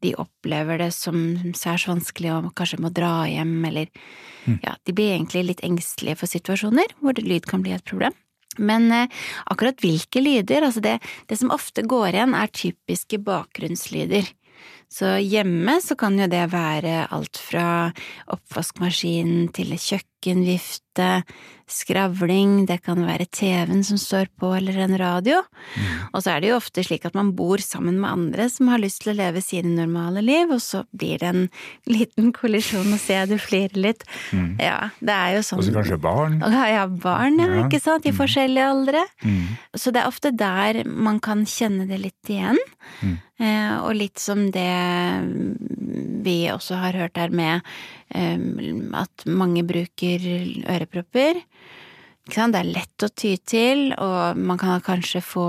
de 0.03 0.13
opplever 0.19 0.81
det 0.83 0.91
som 0.95 1.17
særs 1.57 1.87
vanskelig 1.89 2.33
og 2.35 2.51
kanskje 2.57 2.81
må 2.83 2.91
dra 2.93 3.23
hjem, 3.29 3.55
eller 3.69 3.89
ja, 4.65 4.75
de 4.83 4.95
blir 4.95 5.15
egentlig 5.15 5.45
litt 5.47 5.63
engstelige 5.63 6.19
for 6.19 6.31
situasjoner 6.31 6.93
hvor 6.99 7.17
lyd 7.23 7.47
kan 7.49 7.63
bli 7.63 7.75
et 7.75 7.85
problem. 7.87 8.15
Men 8.61 8.91
eh, 8.93 9.09
akkurat 9.49 9.79
hvilke 9.81 10.21
lyder, 10.21 10.67
altså 10.67 10.83
det, 10.83 10.97
det 11.29 11.39
som 11.39 11.53
ofte 11.53 11.85
går 11.89 12.13
igjen 12.13 12.35
er 12.37 12.51
typiske 12.53 13.19
bakgrunnslyder. 13.25 14.27
Så 14.93 15.15
hjemme 15.25 15.79
så 15.81 15.95
kan 15.97 16.19
jo 16.21 16.27
det 16.29 16.43
være 16.53 17.07
alt 17.09 17.39
fra 17.41 17.65
oppvaskmaskinen 18.35 19.47
til 19.55 19.73
kjøkkenvifte, 19.73 21.23
skravling, 21.73 22.65
det 22.69 22.81
kan 22.85 22.99
være 23.07 23.25
TV-en 23.33 23.81
som 23.87 23.97
står 23.97 24.27
på 24.37 24.51
eller 24.53 24.75
en 24.83 24.93
radio. 24.99 25.39
Og 26.13 26.19
så 26.21 26.33
er 26.35 26.43
det 26.43 26.51
jo 26.51 26.57
ofte 26.59 26.83
slik 26.85 27.07
at 27.07 27.15
man 27.17 27.31
bor 27.37 27.63
sammen 27.63 27.97
med 28.03 28.11
andre 28.11 28.45
som 28.51 28.69
har 28.69 28.81
lyst 28.83 29.01
til 29.01 29.13
å 29.13 29.17
leve 29.17 29.41
sine 29.41 29.71
normale 29.79 30.21
liv, 30.21 30.51
og 30.53 30.61
så 30.61 30.83
blir 30.93 31.23
det 31.23 31.31
en 31.31 31.43
liten 31.95 32.29
kollisjon 32.35 32.93
og 32.93 33.01
se 33.01 33.17
du 33.31 33.37
flirer 33.41 33.79
litt. 33.87 34.05
Ja, 34.61 34.91
det 35.01 35.15
er 35.17 35.37
jo 35.39 35.43
sånn. 35.47 35.63
Og 35.63 35.69
så 35.69 35.75
kanskje 35.79 35.99
barn? 36.03 36.37
Ja, 36.43 36.85
barn, 36.85 37.39
ja, 37.41 37.49
Ja. 37.53 37.65
ikke 37.65 37.81
sant, 37.81 38.05
i 38.05 38.13
forskjellige 38.13 38.69
aldre. 38.75 39.05
Mm. 39.23 39.57
Så 39.73 39.95
det 39.95 40.03
er 40.03 40.11
ofte 40.11 40.33
der 40.35 40.83
man 40.85 41.19
kan 41.23 41.47
kjenne 41.49 41.87
det 41.89 42.03
litt 42.03 42.29
igjen. 42.35 42.59
Mm. 43.01 43.17
Eh, 43.43 43.75
og 43.81 43.95
litt 43.97 44.21
som 44.21 44.45
det 44.53 44.67
vi 46.23 46.37
også 46.51 46.79
har 46.81 46.97
hørt 46.97 47.19
her 47.19 47.33
med 47.35 47.61
eh, 48.15 48.39
at 48.99 49.25
mange 49.27 49.65
bruker 49.67 50.27
ørepropper. 50.69 51.41
Ikke 52.23 52.37
sant? 52.37 52.55
Det 52.55 52.61
er 52.61 52.71
lett 52.71 53.03
å 53.05 53.11
ty 53.11 53.35
til, 53.43 53.89
og 53.99 54.39
man 54.39 54.59
kan 54.61 54.83
kanskje 54.83 55.23
få 55.25 55.47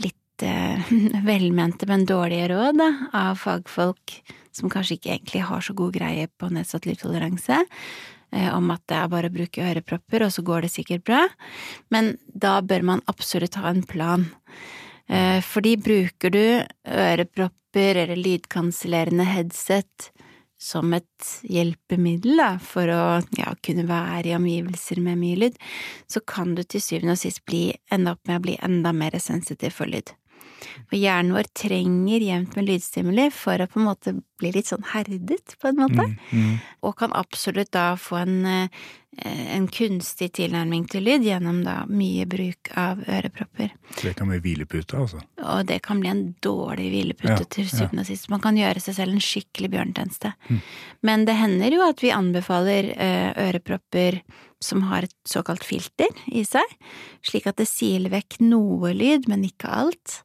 litt 0.00 0.44
eh, 0.46 0.92
velmente, 1.30 1.88
men 1.90 2.08
dårlige 2.08 2.48
råd 2.54 2.80
da, 2.80 2.92
av 3.26 3.40
fagfolk 3.42 4.20
som 4.56 4.70
kanskje 4.72 4.96
ikke 4.98 5.12
egentlig 5.14 5.44
har 5.46 5.62
så 5.62 5.74
god 5.76 5.94
greie 5.94 6.26
på 6.40 6.48
nedsatt 6.52 6.88
lydtoleranse 6.88 7.60
eh, 7.60 8.50
om 8.54 8.72
at 8.74 8.82
det 8.90 8.98
er 8.98 9.12
bare 9.12 9.30
å 9.30 9.34
bruke 9.34 9.64
ørepropper, 9.64 10.26
og 10.26 10.34
så 10.34 10.44
går 10.46 10.66
det 10.66 10.72
sikkert 10.74 11.06
bra. 11.06 11.22
Men 11.94 12.14
da 12.32 12.58
bør 12.64 12.86
man 12.94 13.04
absolutt 13.10 13.60
ha 13.60 13.70
en 13.70 13.84
plan. 13.86 14.26
Eh, 15.10 15.40
Fordi 15.42 15.76
bruker 15.76 16.30
du 16.30 16.44
ørepropper 16.86 18.04
eller 18.04 18.18
lydkansellerende 18.18 19.26
headset 19.26 20.10
som 20.60 20.92
et 20.92 21.28
hjelpemiddel 21.48 22.36
da, 22.36 22.50
for 22.60 22.90
å 22.92 23.02
ja, 23.38 23.54
kunne 23.64 23.86
være 23.88 24.30
i 24.30 24.36
omgivelser 24.36 25.00
med 25.02 25.18
mye 25.22 25.38
lyd, 25.46 25.60
så 26.10 26.20
kan 26.20 26.52
du 26.54 26.62
til 26.62 26.84
syvende 26.84 27.16
og 27.16 27.22
sist 27.22 27.42
bli, 27.48 27.70
ende 27.90 28.12
opp 28.12 28.28
med 28.28 28.38
å 28.38 28.44
bli 28.44 28.58
enda 28.60 28.92
mer 28.92 29.16
sensitiv 29.22 29.72
for 29.78 29.90
lyd. 29.90 30.12
For 30.90 30.98
hjernen 30.98 31.34
vår 31.36 31.50
trenger 31.56 32.24
jevnt 32.24 32.56
med 32.58 32.68
lydstimuli 32.68 33.28
for 33.34 33.62
å 33.62 33.68
på 33.70 33.80
en 33.80 33.88
måte 33.88 34.16
bli 34.40 34.52
litt 34.54 34.70
sånn 34.70 34.86
herdet, 34.94 35.56
på 35.60 35.70
en 35.70 35.78
måte. 35.82 36.06
Mm. 36.08 36.16
Mm. 36.32 36.56
Og 36.88 36.96
kan 36.98 37.14
absolutt 37.16 37.72
da 37.76 37.92
få 38.00 38.22
en, 38.22 38.36
eh, 38.46 39.56
en 39.56 39.66
kunstig 39.68 40.30
tilnærming 40.38 40.86
til 40.90 41.04
lyd 41.04 41.26
gjennom 41.26 41.62
da 41.64 41.84
mye 41.88 42.24
bruk 42.30 42.70
av 42.80 43.02
ørepropper. 43.04 43.74
Det 44.00 44.14
kan 44.16 44.30
bli 44.32 44.40
hvilepute, 44.40 44.96
altså. 44.96 45.20
Og 45.44 45.66
det 45.68 45.82
kan 45.82 46.00
bli 46.00 46.08
en 46.12 46.24
dårlig 46.40 46.88
hvilepute 46.94 47.36
Ja, 47.36 47.44
til 47.44 47.66
ja. 47.66 47.74
syvende 47.74 48.06
og 48.06 48.06
sist. 48.06 48.30
Man 48.32 48.40
kan 48.40 48.56
gjøre 48.56 48.80
seg 48.80 48.96
selv 48.96 49.12
en 49.12 49.24
skikkelig 49.24 49.72
bjørnetjeneste. 49.74 50.32
Men 51.02 51.26
det 51.28 51.36
hender 51.36 51.76
jo 51.76 51.84
at 51.84 52.00
vi 52.00 52.14
anbefaler 52.16 52.94
eh, 52.96 53.32
ørepropper 53.48 54.22
som 54.60 54.82
har 54.90 55.06
et 55.06 55.14
såkalt 55.24 55.64
filter 55.64 56.08
i 56.28 56.44
seg, 56.44 56.64
slik 57.24 57.46
at 57.48 57.56
det 57.60 57.68
siler 57.68 58.12
vekk 58.12 58.42
noe 58.44 58.92
lyd, 58.92 59.28
men 59.30 59.46
ikke 59.48 59.70
alt. 59.72 60.20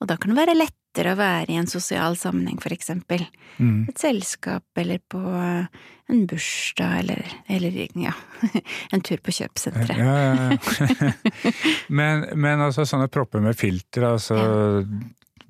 Og 0.00 0.08
da 0.08 0.16
kan 0.16 0.32
det 0.32 0.38
være 0.40 0.56
lettere 0.56 1.12
å 1.12 1.18
være 1.18 1.52
i 1.52 1.58
en 1.60 1.68
sosial 1.68 2.16
sammenheng, 2.16 2.56
for 2.62 2.72
eksempel. 2.72 3.26
Mm. 3.60 3.84
Et 3.92 4.00
selskap, 4.00 4.64
eller 4.80 5.00
på 5.12 5.20
eh, 5.20 5.66
en 6.10 6.22
bursdag, 6.30 6.94
eller, 7.02 7.34
eller 7.52 7.76
ja, 8.00 8.14
en 8.94 9.04
tur 9.04 9.20
på 9.20 9.34
kjøpesenteret. 9.36 10.00
Ja, 10.00 10.14
ja, 10.24 10.46
ja. 10.48 11.12
men, 12.00 12.24
men 12.32 12.64
altså 12.64 12.86
sånne 12.88 13.10
propper 13.12 13.44
med 13.44 13.58
filter, 13.60 14.08
altså 14.14 14.40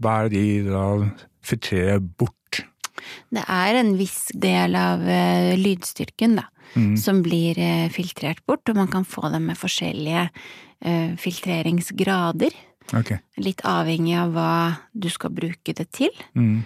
hva 0.01 0.17
er 0.25 0.33
de 0.33 0.45
da 0.67 0.85
filtrerer 1.47 2.03
bort? 2.03 2.65
Det 3.31 3.45
er 3.47 3.79
en 3.79 3.95
viss 4.01 4.27
del 4.35 4.75
av 4.77 5.05
eh, 5.07 5.55
lydstyrken, 5.61 6.41
da, 6.43 6.49
Mm. 6.79 6.93
som 7.03 7.17
blir 7.19 7.59
eh, 7.59 7.89
filtrert 7.91 8.45
bort, 8.47 8.63
og 8.71 8.77
man 8.79 8.87
kan 8.87 9.03
få 9.03 9.27
dem 9.33 9.49
med 9.49 9.59
forskjellige 9.59 10.29
filtreringsgrader. 11.19 12.55
Ok. 12.97 13.15
Litt 13.39 13.63
avhengig 13.69 14.17
av 14.19 14.35
hva 14.35 14.53
du 14.93 15.09
skal 15.13 15.33
bruke 15.35 15.75
det 15.77 15.87
til. 15.95 16.11
Mm. 16.35 16.63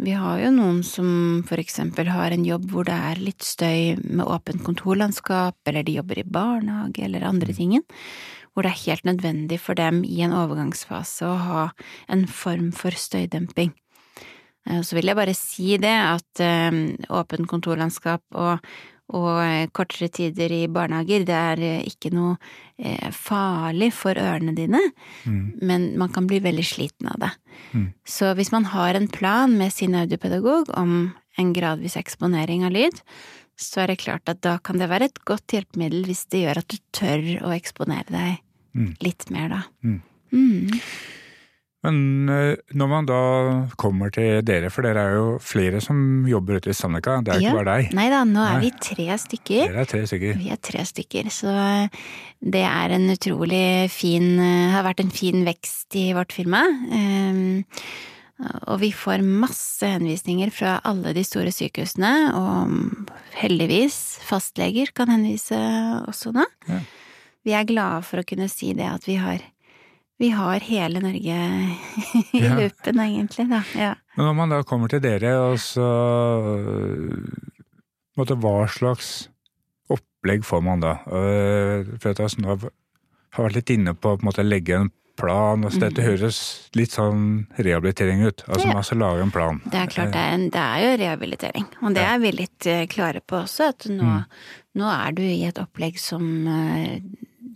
Vi 0.00 0.14
har 0.16 0.38
jo 0.40 0.50
noen 0.54 0.80
som 0.86 1.08
for 1.48 1.60
eksempel 1.60 2.08
har 2.08 2.32
en 2.32 2.46
jobb 2.46 2.70
hvor 2.72 2.86
det 2.88 2.96
er 2.96 3.20
litt 3.20 3.44
støy 3.44 3.98
med 4.00 4.24
åpent 4.24 4.64
kontorlandskap, 4.64 5.58
eller 5.68 5.84
de 5.84 5.98
jobber 5.98 6.22
i 6.22 6.24
barnehage 6.24 7.04
eller 7.04 7.26
andre 7.28 7.52
tingen, 7.52 7.84
hvor 8.54 8.64
det 8.64 8.72
er 8.72 8.84
helt 8.86 9.04
nødvendig 9.04 9.60
for 9.60 9.76
dem 9.76 10.00
i 10.08 10.22
en 10.24 10.32
overgangsfase 10.34 11.28
å 11.28 11.36
ha 11.44 11.66
en 12.08 12.24
form 12.26 12.72
for 12.72 12.96
støydemping. 12.96 13.74
Eh, 14.66 14.80
Så 14.80 14.96
vil 14.96 15.12
jeg 15.12 15.20
bare 15.20 15.36
si 15.36 15.76
det 15.76 15.92
at 15.92 16.40
eh, 16.40 16.96
åpent 17.08 17.48
kontorlandskap 17.48 18.24
og, 18.32 18.64
og 19.16 19.40
eh, 19.42 19.66
kortere 19.76 20.08
tider 20.12 20.52
i 20.54 20.66
barnehager, 20.70 21.24
det 21.28 21.36
er 21.36 21.62
eh, 21.66 21.84
ikke 21.90 22.12
noe 22.14 22.36
eh, 22.78 23.10
farlig 23.14 23.92
for 23.96 24.14
ørene 24.14 24.54
dine, 24.56 24.80
Mm. 25.26 25.58
men 25.62 25.88
man 26.00 26.08
kan 26.14 26.26
bli 26.30 26.38
veldig 26.40 26.64
sliten 26.64 27.08
av 27.12 27.18
det. 27.20 27.30
Mm. 27.74 27.88
Så 28.06 28.34
hvis 28.38 28.52
man 28.52 28.64
har 28.72 28.94
en 28.96 29.08
plan 29.08 29.52
med 29.58 29.72
sin 29.72 29.94
audiopedagog 29.94 30.70
om 30.78 31.12
en 31.38 31.52
gradvis 31.52 31.96
eksponering 32.00 32.64
av 32.64 32.72
lyd, 32.72 33.00
så 33.60 33.82
er 33.82 33.92
det 33.92 33.98
klart 34.00 34.28
at 34.32 34.40
da 34.40 34.56
kan 34.58 34.78
det 34.80 34.88
være 34.88 35.10
et 35.10 35.18
godt 35.28 35.52
hjelpemiddel 35.52 36.06
hvis 36.08 36.24
det 36.32 36.46
gjør 36.46 36.62
at 36.62 36.68
du 36.72 36.78
tør 36.96 37.26
å 37.44 37.52
eksponere 37.56 38.08
deg 38.10 38.38
Mm. 38.70 38.92
litt 39.02 39.24
mer, 39.34 39.48
da. 39.50 39.62
Mm. 39.82 40.70
Men 41.82 42.28
eh, 42.28 42.56
når 42.76 42.88
man 42.90 43.06
da 43.08 43.18
kommer 43.80 44.10
til 44.12 44.42
dere, 44.44 44.68
for 44.68 44.84
dere 44.84 45.00
er 45.00 45.14
jo 45.16 45.28
flere 45.40 45.80
som 45.80 46.26
jobber 46.28 46.58
ute 46.60 46.74
i 46.74 46.76
Sandvika, 46.76 47.14
det 47.24 47.32
er 47.32 47.40
Ja. 47.40 47.48
ikke 47.54 47.60
bare 47.64 47.76
deg. 47.80 47.94
Nei 47.96 48.08
da, 48.12 48.18
nå 48.28 48.42
er 48.44 48.58
Nei. 48.58 48.66
vi 48.66 48.70
tre 48.84 49.06
stykker. 49.22 49.62
Dere 49.70 49.80
er 49.86 49.88
tre 49.88 50.02
stykker. 50.10 50.36
Vi 50.42 50.50
er 50.52 50.60
tre 50.60 50.84
stykker, 50.84 51.30
så 51.32 51.54
det 52.44 52.64
er 52.68 52.96
en 52.98 53.08
utrolig 53.14 53.64
fin 53.90 54.28
Har 54.74 54.84
vært 54.84 55.00
en 55.00 55.10
fin 55.10 55.40
vekst 55.48 55.96
i 55.96 56.10
vårt 56.16 56.32
firma. 56.36 56.60
Og 58.70 58.78
vi 58.80 58.88
får 58.96 59.20
masse 59.26 59.84
henvisninger 59.84 60.48
fra 60.54 60.78
alle 60.88 61.12
de 61.16 61.24
store 61.26 61.52
sykehusene, 61.52 62.12
og 62.32 63.10
heldigvis 63.36 63.98
fastleger 64.24 64.92
kan 64.96 65.12
henvise 65.12 65.58
også 66.08 66.32
nå. 66.36 66.46
Ja. 66.70 66.78
Vi 67.44 67.52
er 67.56 67.64
glade 67.68 68.04
for 68.04 68.20
å 68.20 68.24
kunne 68.28 68.48
si 68.52 68.72
det 68.76 68.84
at 68.88 69.04
vi 69.08 69.16
har 69.20 69.44
vi 70.20 70.28
har 70.36 70.60
hele 70.60 71.00
Norge 71.00 71.38
i 72.36 72.42
Ja. 72.44 72.54
loopen, 72.58 73.00
egentlig, 73.00 73.48
da. 73.50 73.62
Ja. 73.74 73.94
Men 74.16 74.26
når 74.28 74.34
man 74.36 74.52
da 74.52 74.62
kommer 74.68 74.88
til 74.92 75.00
dere, 75.00 75.32
og 75.48 75.56
så 75.58 75.88
måtte, 78.18 78.36
Hva 78.40 78.66
slags 78.70 79.28
opplegg 79.90 80.44
får 80.46 80.62
man 80.66 80.82
da? 80.84 80.92
Eh, 81.08 81.84
For 82.00 82.12
at 82.12 82.20
jeg 82.22 82.70
har 83.36 83.44
vært 83.46 83.56
litt 83.60 83.70
inne 83.76 83.94
på 83.94 84.16
på 84.16 84.20
en 84.20 84.28
måte 84.28 84.44
legge 84.46 84.76
en 84.76 84.90
plan. 85.20 85.64
Altså, 85.66 85.80
Dette 85.84 86.02
høres 86.04 86.36
litt 86.78 86.94
sånn 86.96 87.46
rehabilitering 87.60 88.22
ut. 88.24 88.42
Altså 88.48 88.66
Ja. 88.68 88.72
man 88.74 88.84
skal 88.84 88.98
lage 88.98 89.22
en 89.22 89.30
plan. 89.30 89.60
Det 89.66 89.74
er 89.82 89.86
klart, 89.86 90.12
det 90.12 90.20
er, 90.20 90.32
en, 90.34 90.48
det 90.50 90.60
er 90.60 90.78
jo 90.84 90.96
rehabilitering, 91.04 91.66
og 91.82 91.94
det 91.94 92.02
Ja. 92.02 92.14
er 92.14 92.18
vi 92.18 92.30
litt 92.32 92.66
eh, 92.66 92.86
klare 92.86 93.20
på 93.20 93.36
også, 93.44 93.68
at 93.68 93.78
nå, 93.88 94.02
Mm. 94.02 94.24
nå 94.76 94.86
er 95.08 95.12
du 95.12 95.22
i 95.22 95.44
et 95.44 95.58
opplegg 95.58 95.98
som 95.98 96.46
eh, 96.48 97.00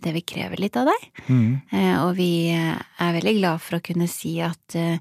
det 0.01 0.11
vil 0.15 0.25
kreve 0.27 0.59
litt 0.59 0.75
av 0.77 0.89
deg, 0.91 1.09
Mm. 1.29 1.61
Eh, 1.71 1.95
og 2.03 2.15
vi 2.17 2.49
eh, 2.51 2.75
er 2.99 3.13
veldig 3.15 3.35
glad 3.39 3.61
for 3.63 3.77
å 3.77 3.83
kunne 3.85 4.07
si 4.11 4.37
at 4.43 4.75
eh, 4.75 4.97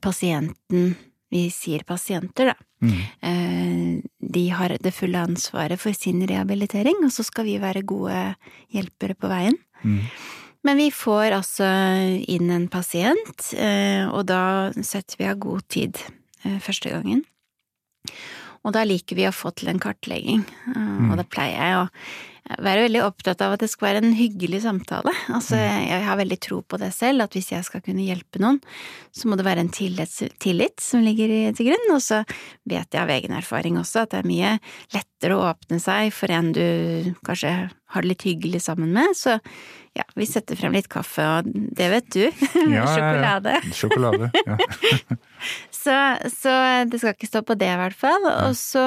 pasienten, 0.00 0.94
vi 1.30 1.48
sier 1.50 1.84
pasienter 1.86 2.52
da, 2.52 2.54
Mm. 2.80 4.00
de 4.32 4.48
har 4.56 4.72
det 4.80 4.94
fulle 4.96 5.20
ansvaret 5.20 5.78
for 5.78 5.92
sin 5.92 6.22
rehabilitering, 6.26 6.96
og 7.04 7.10
så 7.12 7.22
skal 7.22 7.44
vi 7.44 7.58
være 7.60 7.82
gode 7.84 8.36
hjelpere 8.72 9.12
på 9.14 9.28
veien. 9.28 9.58
Mm. 9.84 10.06
Men 10.64 10.76
vi 10.78 10.88
får 10.90 11.34
altså 11.36 11.68
inn 12.24 12.48
en 12.50 12.68
pasient, 12.72 13.52
og 14.14 14.24
da 14.26 14.72
setter 14.80 15.18
vi 15.18 15.28
av 15.28 15.38
god 15.38 15.68
tid 15.68 16.00
første 16.64 16.88
gangen. 16.88 17.20
Og 18.64 18.72
da 18.72 18.84
liker 18.84 19.16
vi 19.16 19.28
å 19.28 19.32
få 19.32 19.52
til 19.56 19.68
en 19.68 19.78
kartlegging, 19.80 20.46
og 21.10 21.16
da 21.20 21.24
pleier 21.28 21.60
jeg 21.60 21.76
å 21.82 21.86
være 22.58 22.86
veldig 22.86 23.02
opptatt 23.04 23.42
av 23.44 23.54
at 23.54 23.62
det 23.62 23.70
skal 23.70 23.88
være 23.90 24.02
en 24.02 24.16
hyggelig 24.16 24.62
samtale. 24.64 25.12
Altså, 25.32 25.58
jeg 25.60 26.04
har 26.06 26.18
veldig 26.18 26.38
tro 26.42 26.60
på 26.66 26.80
det 26.80 26.90
selv, 26.96 27.24
at 27.24 27.36
hvis 27.36 27.52
jeg 27.52 27.66
skal 27.66 27.82
kunne 27.84 28.06
hjelpe 28.06 28.42
noen, 28.42 28.60
så 29.14 29.30
må 29.30 29.38
det 29.38 29.46
være 29.46 29.64
en 29.64 29.72
tillit, 29.74 30.14
tillit 30.42 30.82
som 30.82 31.04
ligger 31.04 31.52
til 31.56 31.70
grunn, 31.70 31.86
og 31.94 32.02
så 32.04 32.22
vet 32.68 32.88
jeg 32.90 33.02
av 33.02 33.12
egen 33.14 33.36
erfaring 33.38 33.78
også 33.80 34.04
at 34.04 34.14
det 34.14 34.22
er 34.22 34.30
mye 34.30 34.54
lettere 34.96 35.36
å 35.36 35.44
åpne 35.50 35.80
seg 35.82 36.14
for 36.14 36.32
en 36.34 36.50
du 36.56 36.64
kanskje 37.26 37.52
har 37.90 38.04
det 38.04 38.12
litt 38.12 38.26
hyggelig 38.26 38.64
sammen 38.66 38.92
med, 38.94 39.14
så 39.18 39.38
ja, 39.98 40.04
vi 40.14 40.26
setter 40.28 40.58
frem 40.58 40.74
litt 40.76 40.86
kaffe, 40.90 41.24
og 41.26 41.48
det 41.50 41.88
vet 41.90 42.10
du. 42.14 42.26
Ja. 42.70 42.84
Sjokolade. 42.86 43.56
Sjokolade. 43.74 44.30
Ja. 44.46 44.58
Så, 45.80 45.94
så 46.28 46.50
det 46.92 46.98
skal 47.00 47.14
ikke 47.14 47.28
stå 47.30 47.40
på 47.48 47.54
det, 47.56 47.70
i 47.72 47.78
hvert 47.80 47.96
fall. 47.96 48.26
Og 48.28 48.56
så 48.58 48.82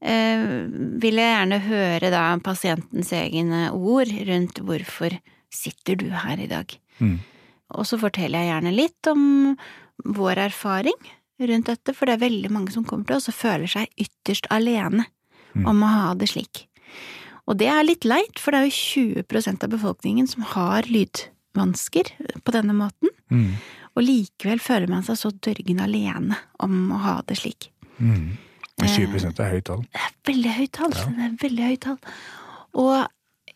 vil 0.00 1.16
jeg 1.18 1.32
gjerne 1.32 1.60
høre 1.64 2.10
da 2.12 2.24
pasientens 2.44 3.12
egne 3.16 3.70
ord 3.72 4.10
rundt 4.28 4.60
hvorfor 4.60 5.16
sitter 5.52 5.96
du 5.96 6.10
her 6.12 6.38
i 6.42 6.46
dag. 6.50 6.68
Mm. 7.00 7.18
Og 7.76 7.86
så 7.88 7.98
forteller 7.98 8.44
jeg 8.44 8.52
gjerne 8.52 8.74
litt 8.76 9.10
om 9.10 9.22
vår 10.04 10.42
erfaring 10.50 10.98
rundt 11.40 11.66
dette, 11.72 11.94
for 11.96 12.06
det 12.06 12.16
er 12.16 12.26
veldig 12.28 12.50
mange 12.52 12.72
som 12.72 12.84
kommer 12.84 13.08
til 13.08 13.16
oss 13.16 13.28
og 13.32 13.36
føler 13.36 13.68
seg 13.68 13.88
ytterst 13.96 14.46
alene 14.52 15.08
Mm. 15.56 15.66
om 15.70 15.82
å 15.82 15.88
ha 15.88 16.08
det 16.14 16.28
slik. 16.28 16.66
Og 17.48 17.56
det 17.56 17.68
er 17.72 17.86
litt 17.86 18.04
leit, 18.04 18.40
for 18.42 18.52
det 18.52 18.58
er 18.58 18.66
jo 18.68 19.22
20% 19.24 19.64
av 19.64 19.70
befolkningen 19.72 20.26
som 20.28 20.42
har 20.42 20.82
lydvansker 20.90 22.10
på 22.44 22.52
denne 22.52 22.74
måten. 22.76 23.08
Mm. 23.32 23.54
Og 23.96 24.04
likevel 24.04 24.60
føler 24.60 24.90
man 24.92 25.06
seg 25.06 25.16
så 25.16 25.30
dørgende 25.32 25.86
alene 25.86 26.36
om 26.60 26.90
å 26.92 26.98
ha 27.00 27.14
det 27.26 27.38
slik. 27.40 27.70
Mm. 27.96 28.36
Men 28.80 28.90
20 28.92 29.28
er 29.40 29.52
høyt 29.54 29.68
tall. 29.70 29.84
Det 29.88 30.02
er 30.04 30.16
veldig 30.28 30.54
høyt 30.58 30.72
tall. 30.76 30.96
Ja. 30.96 31.04
Det 31.16 31.26
er 31.26 31.36
veldig 31.46 31.68
høyt 31.70 31.84
tall. 31.86 32.16
Og 32.76 32.96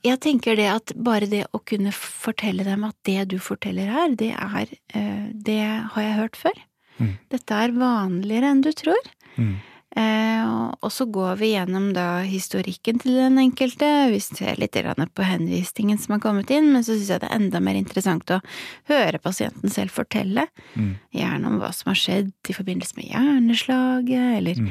jeg 0.07 0.21
tenker 0.25 0.57
det 0.57 0.69
at 0.73 0.93
bare 0.97 1.29
det 1.29 1.43
å 1.53 1.61
kunne 1.69 1.93
fortelle 1.93 2.65
dem 2.65 2.87
at 2.89 2.97
det 3.05 3.27
du 3.35 3.37
forteller 3.43 3.91
her, 3.93 4.15
det 4.17 4.33
er 4.33 4.71
eh, 4.97 5.27
Det 5.35 5.61
har 5.93 6.07
jeg 6.07 6.17
hørt 6.17 6.41
før. 6.41 6.63
Mm. 7.01 7.13
Dette 7.33 7.59
er 7.65 7.77
vanligere 7.77 8.53
enn 8.55 8.63
du 8.65 8.73
tror. 8.77 9.13
Mm. 9.37 9.59
Eh, 9.97 10.71
og- 10.83 10.93
så 10.93 11.05
går 11.11 11.37
vi 11.37 11.55
gjennom 11.55 11.93
da 11.93 12.23
historikken 12.23 13.01
til 13.01 13.15
den 13.15 13.39
enkelte, 13.39 14.11
vi 14.11 14.21
ser 14.21 14.55
litt 14.57 14.73
på 14.73 15.25
henvisningen 15.25 15.99
som 15.99 16.13
har 16.13 16.21
kommet 16.21 16.51
inn, 16.51 16.73
men 16.73 16.83
så 16.83 16.95
syns 16.95 17.09
jeg 17.09 17.21
det 17.21 17.31
er 17.31 17.35
enda 17.37 17.61
mer 17.61 17.75
interessant 17.75 18.25
å 18.27 18.41
høre 18.89 19.19
pasienten 19.19 19.69
selv 19.69 19.91
fortelle, 19.91 20.47
Mm. 20.77 20.95
gjerne 21.13 21.47
om 21.47 21.59
hva 21.59 21.75
som 21.75 21.91
har 21.91 21.97
skjedd 21.97 22.33
i 22.49 22.53
forbindelse 22.53 22.97
med 22.97 23.11
hjerneslaget, 23.11 24.37
eller 24.39 24.55
Mm. 24.55 24.71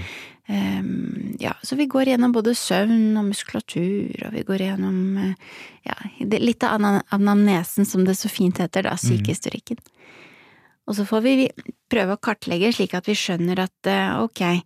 um, 0.50 1.36
ja, 1.38 1.54
så 1.64 1.76
vi 1.76 1.86
går 1.86 2.06
gjennom 2.06 2.32
både 2.32 2.56
søvn 2.56 3.18
og 3.18 3.26
muskulatur, 3.26 4.26
og 4.26 4.32
vi 4.34 4.44
går 4.44 4.58
gjennom 4.60 5.18
eh, 5.18 5.36
ja, 5.86 5.94
litt 6.22 6.64
av 6.64 6.80
anamnesen, 7.12 7.86
som 7.86 8.06
det 8.06 8.16
så 8.16 8.30
fint 8.30 8.58
heter, 8.58 8.84
da, 8.84 8.96
sykehistorikken. 8.96 9.78
Og 10.88 10.96
så 10.96 11.06
får 11.06 11.22
vi 11.22 11.50
prøve 11.88 12.16
å 12.16 12.20
kartlegge 12.20 12.74
slik 12.74 12.96
at 12.96 13.06
vi 13.06 13.14
skjønner 13.14 13.60
at 13.60 13.86
eh, 13.86 14.24
ok, 14.24 14.64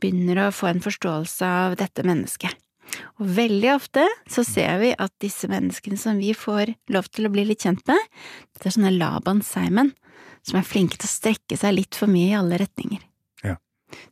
begynner 0.00 0.46
å 0.46 0.54
få 0.54 0.70
en 0.70 0.82
forståelse 0.84 1.52
av 1.64 1.76
dette 1.80 2.04
mennesket. 2.06 2.54
Og 3.20 3.28
veldig 3.36 3.70
ofte 3.74 4.06
så 4.30 4.44
ser 4.46 4.78
vi 4.80 4.94
at 4.96 5.12
disse 5.20 5.50
menneskene 5.50 5.98
som 6.00 6.20
vi 6.20 6.32
får 6.36 6.72
lov 6.94 7.10
til 7.12 7.28
å 7.28 7.32
bli 7.34 7.44
litt 7.50 7.66
kjent 7.66 7.84
med, 7.90 8.00
det 8.56 8.70
er 8.70 8.76
sånne 8.78 8.94
Laban 8.96 9.42
Simon, 9.44 9.92
som 10.46 10.60
er 10.60 10.66
flinke 10.66 10.96
til 10.96 11.08
å 11.08 11.12
strekke 11.12 11.58
seg 11.60 11.76
litt 11.76 11.98
for 11.98 12.10
mye 12.10 12.32
i 12.32 12.38
alle 12.38 12.60
retninger. 12.62 13.02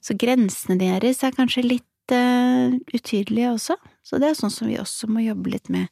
Så 0.04 0.16
grensene 0.18 0.78
deres 0.80 1.22
er 1.26 1.34
kanskje 1.36 1.64
litt 1.64 2.14
uh, 2.14 2.72
utydelige 2.94 3.52
også, 3.54 3.76
så 4.06 4.20
det 4.22 4.30
er 4.30 4.38
sånn 4.38 4.54
som 4.54 4.70
vi 4.70 4.78
også 4.80 5.08
må 5.10 5.24
jobbe 5.24 5.52
litt 5.56 5.70
med 5.72 5.90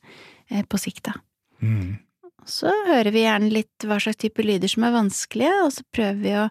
uh, 0.52 0.62
på 0.68 0.80
sikt, 0.80 1.10
da. 1.10 1.18
Mm. 1.64 2.00
Så 2.48 2.72
hører 2.88 3.12
vi 3.14 3.24
gjerne 3.24 3.52
litt 3.52 3.86
hva 3.88 3.98
slags 4.02 4.20
type 4.20 4.44
lyder 4.44 4.70
som 4.70 4.84
er 4.84 4.96
vanskelige, 4.96 5.60
og 5.64 5.70
så 5.76 5.84
prøver 5.94 6.20
vi 6.20 6.34
å 6.36 6.48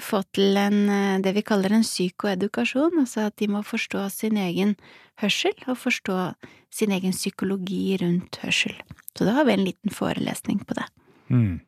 få 0.00 0.22
til 0.36 0.56
en, 0.56 0.88
eh, 0.88 1.18
det 1.20 1.34
vi 1.36 1.42
kaller 1.42 1.72
en 1.74 1.84
psykoedukasjon, 1.84 3.00
altså 3.02 3.26
at 3.26 3.36
de 3.40 3.48
må 3.50 3.62
forstå 3.66 4.06
sin 4.12 4.38
egen 4.40 4.76
hørsel, 5.20 5.52
og 5.66 5.78
forstå 5.80 6.34
sin 6.72 6.92
egen 6.92 7.12
psykologi 7.12 7.96
rundt 8.00 8.40
hørsel. 8.42 8.76
Så 9.16 9.24
da 9.24 9.36
har 9.38 9.48
vi 9.48 9.56
en 9.56 9.64
liten 9.64 9.92
forelesning 9.92 10.62
på 10.66 10.76
det. 10.76 10.86
Mm. 11.28 11.60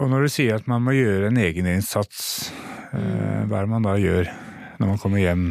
Og 0.00 0.08
når 0.08 0.24
du 0.24 0.32
sier 0.32 0.56
at 0.56 0.68
man 0.70 0.82
må 0.82 0.94
gjøre 0.96 1.28
en 1.28 1.40
egeninnsats, 1.40 2.50
mm. 2.92 3.50
hva 3.50 3.60
er 3.60 3.66
det 3.66 3.72
man 3.74 3.86
da 3.86 3.98
gjør 4.00 4.30
når 4.80 4.88
man 4.88 4.98
kommer 4.98 5.20
hjem? 5.20 5.44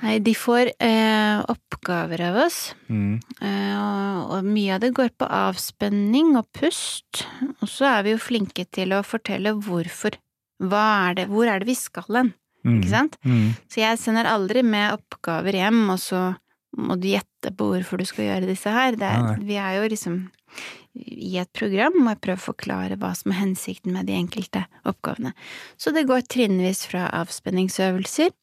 Nei, 0.00 0.14
de 0.24 0.32
får 0.32 0.70
eh, 0.80 1.42
oppgaver 1.52 2.22
av 2.30 2.38
oss, 2.46 2.60
Mm. 2.88 3.20
Eh, 3.40 3.74
og, 3.76 4.32
og 4.34 4.46
mye 4.48 4.74
av 4.74 4.80
det 4.82 4.90
går 4.96 5.12
på 5.18 5.28
avspenning 5.28 6.32
og 6.40 6.48
pust, 6.56 7.26
og 7.60 7.68
så 7.68 7.86
er 7.90 8.06
vi 8.06 8.14
jo 8.14 8.22
flinke 8.22 8.64
til 8.72 8.96
å 8.96 9.04
fortelle 9.06 9.52
hvorfor. 9.54 10.16
Er 10.60 11.14
det, 11.16 11.28
hvor 11.32 11.48
er 11.48 11.62
det 11.62 11.70
vi 11.70 11.78
skal 11.78 12.04
hen, 12.20 12.34
Mm. 12.60 12.74
ikke 12.76 12.90
sant? 12.90 13.16
Mm. 13.24 13.54
Så 13.72 13.80
jeg 13.80 13.98
sender 13.98 14.26
aldri 14.28 14.62
med 14.62 14.92
oppgaver 14.98 15.56
hjem, 15.56 15.78
og 15.94 15.96
så 15.98 16.36
må 16.76 17.00
du 17.00 17.08
gjette 17.08 17.54
på 17.56 17.70
hvorfor 17.70 17.98
du 17.98 18.04
skal 18.04 18.26
gjøre 18.26 18.50
disse 18.50 18.68
her. 18.68 18.98
Det 19.00 19.08
er, 19.08 19.38
vi 19.40 19.56
er 19.56 19.78
jo 19.78 19.88
liksom 19.88 20.18
i 20.94 21.38
et 21.40 21.50
program, 21.56 21.96
og 22.02 22.10
jeg 22.12 22.20
prøver 22.20 22.36
å 22.40 22.44
forklare 22.50 22.98
hva 23.00 23.14
som 23.16 23.32
er 23.32 23.40
hensikten 23.40 23.94
med 23.94 24.10
de 24.10 24.18
enkelte 24.18 24.66
oppgavene. 24.84 25.32
Så 25.80 25.94
det 25.94 26.06
går 26.10 26.26
trinnvis 26.28 26.84
fra 26.90 27.06
avspenningsøvelser 27.22 28.34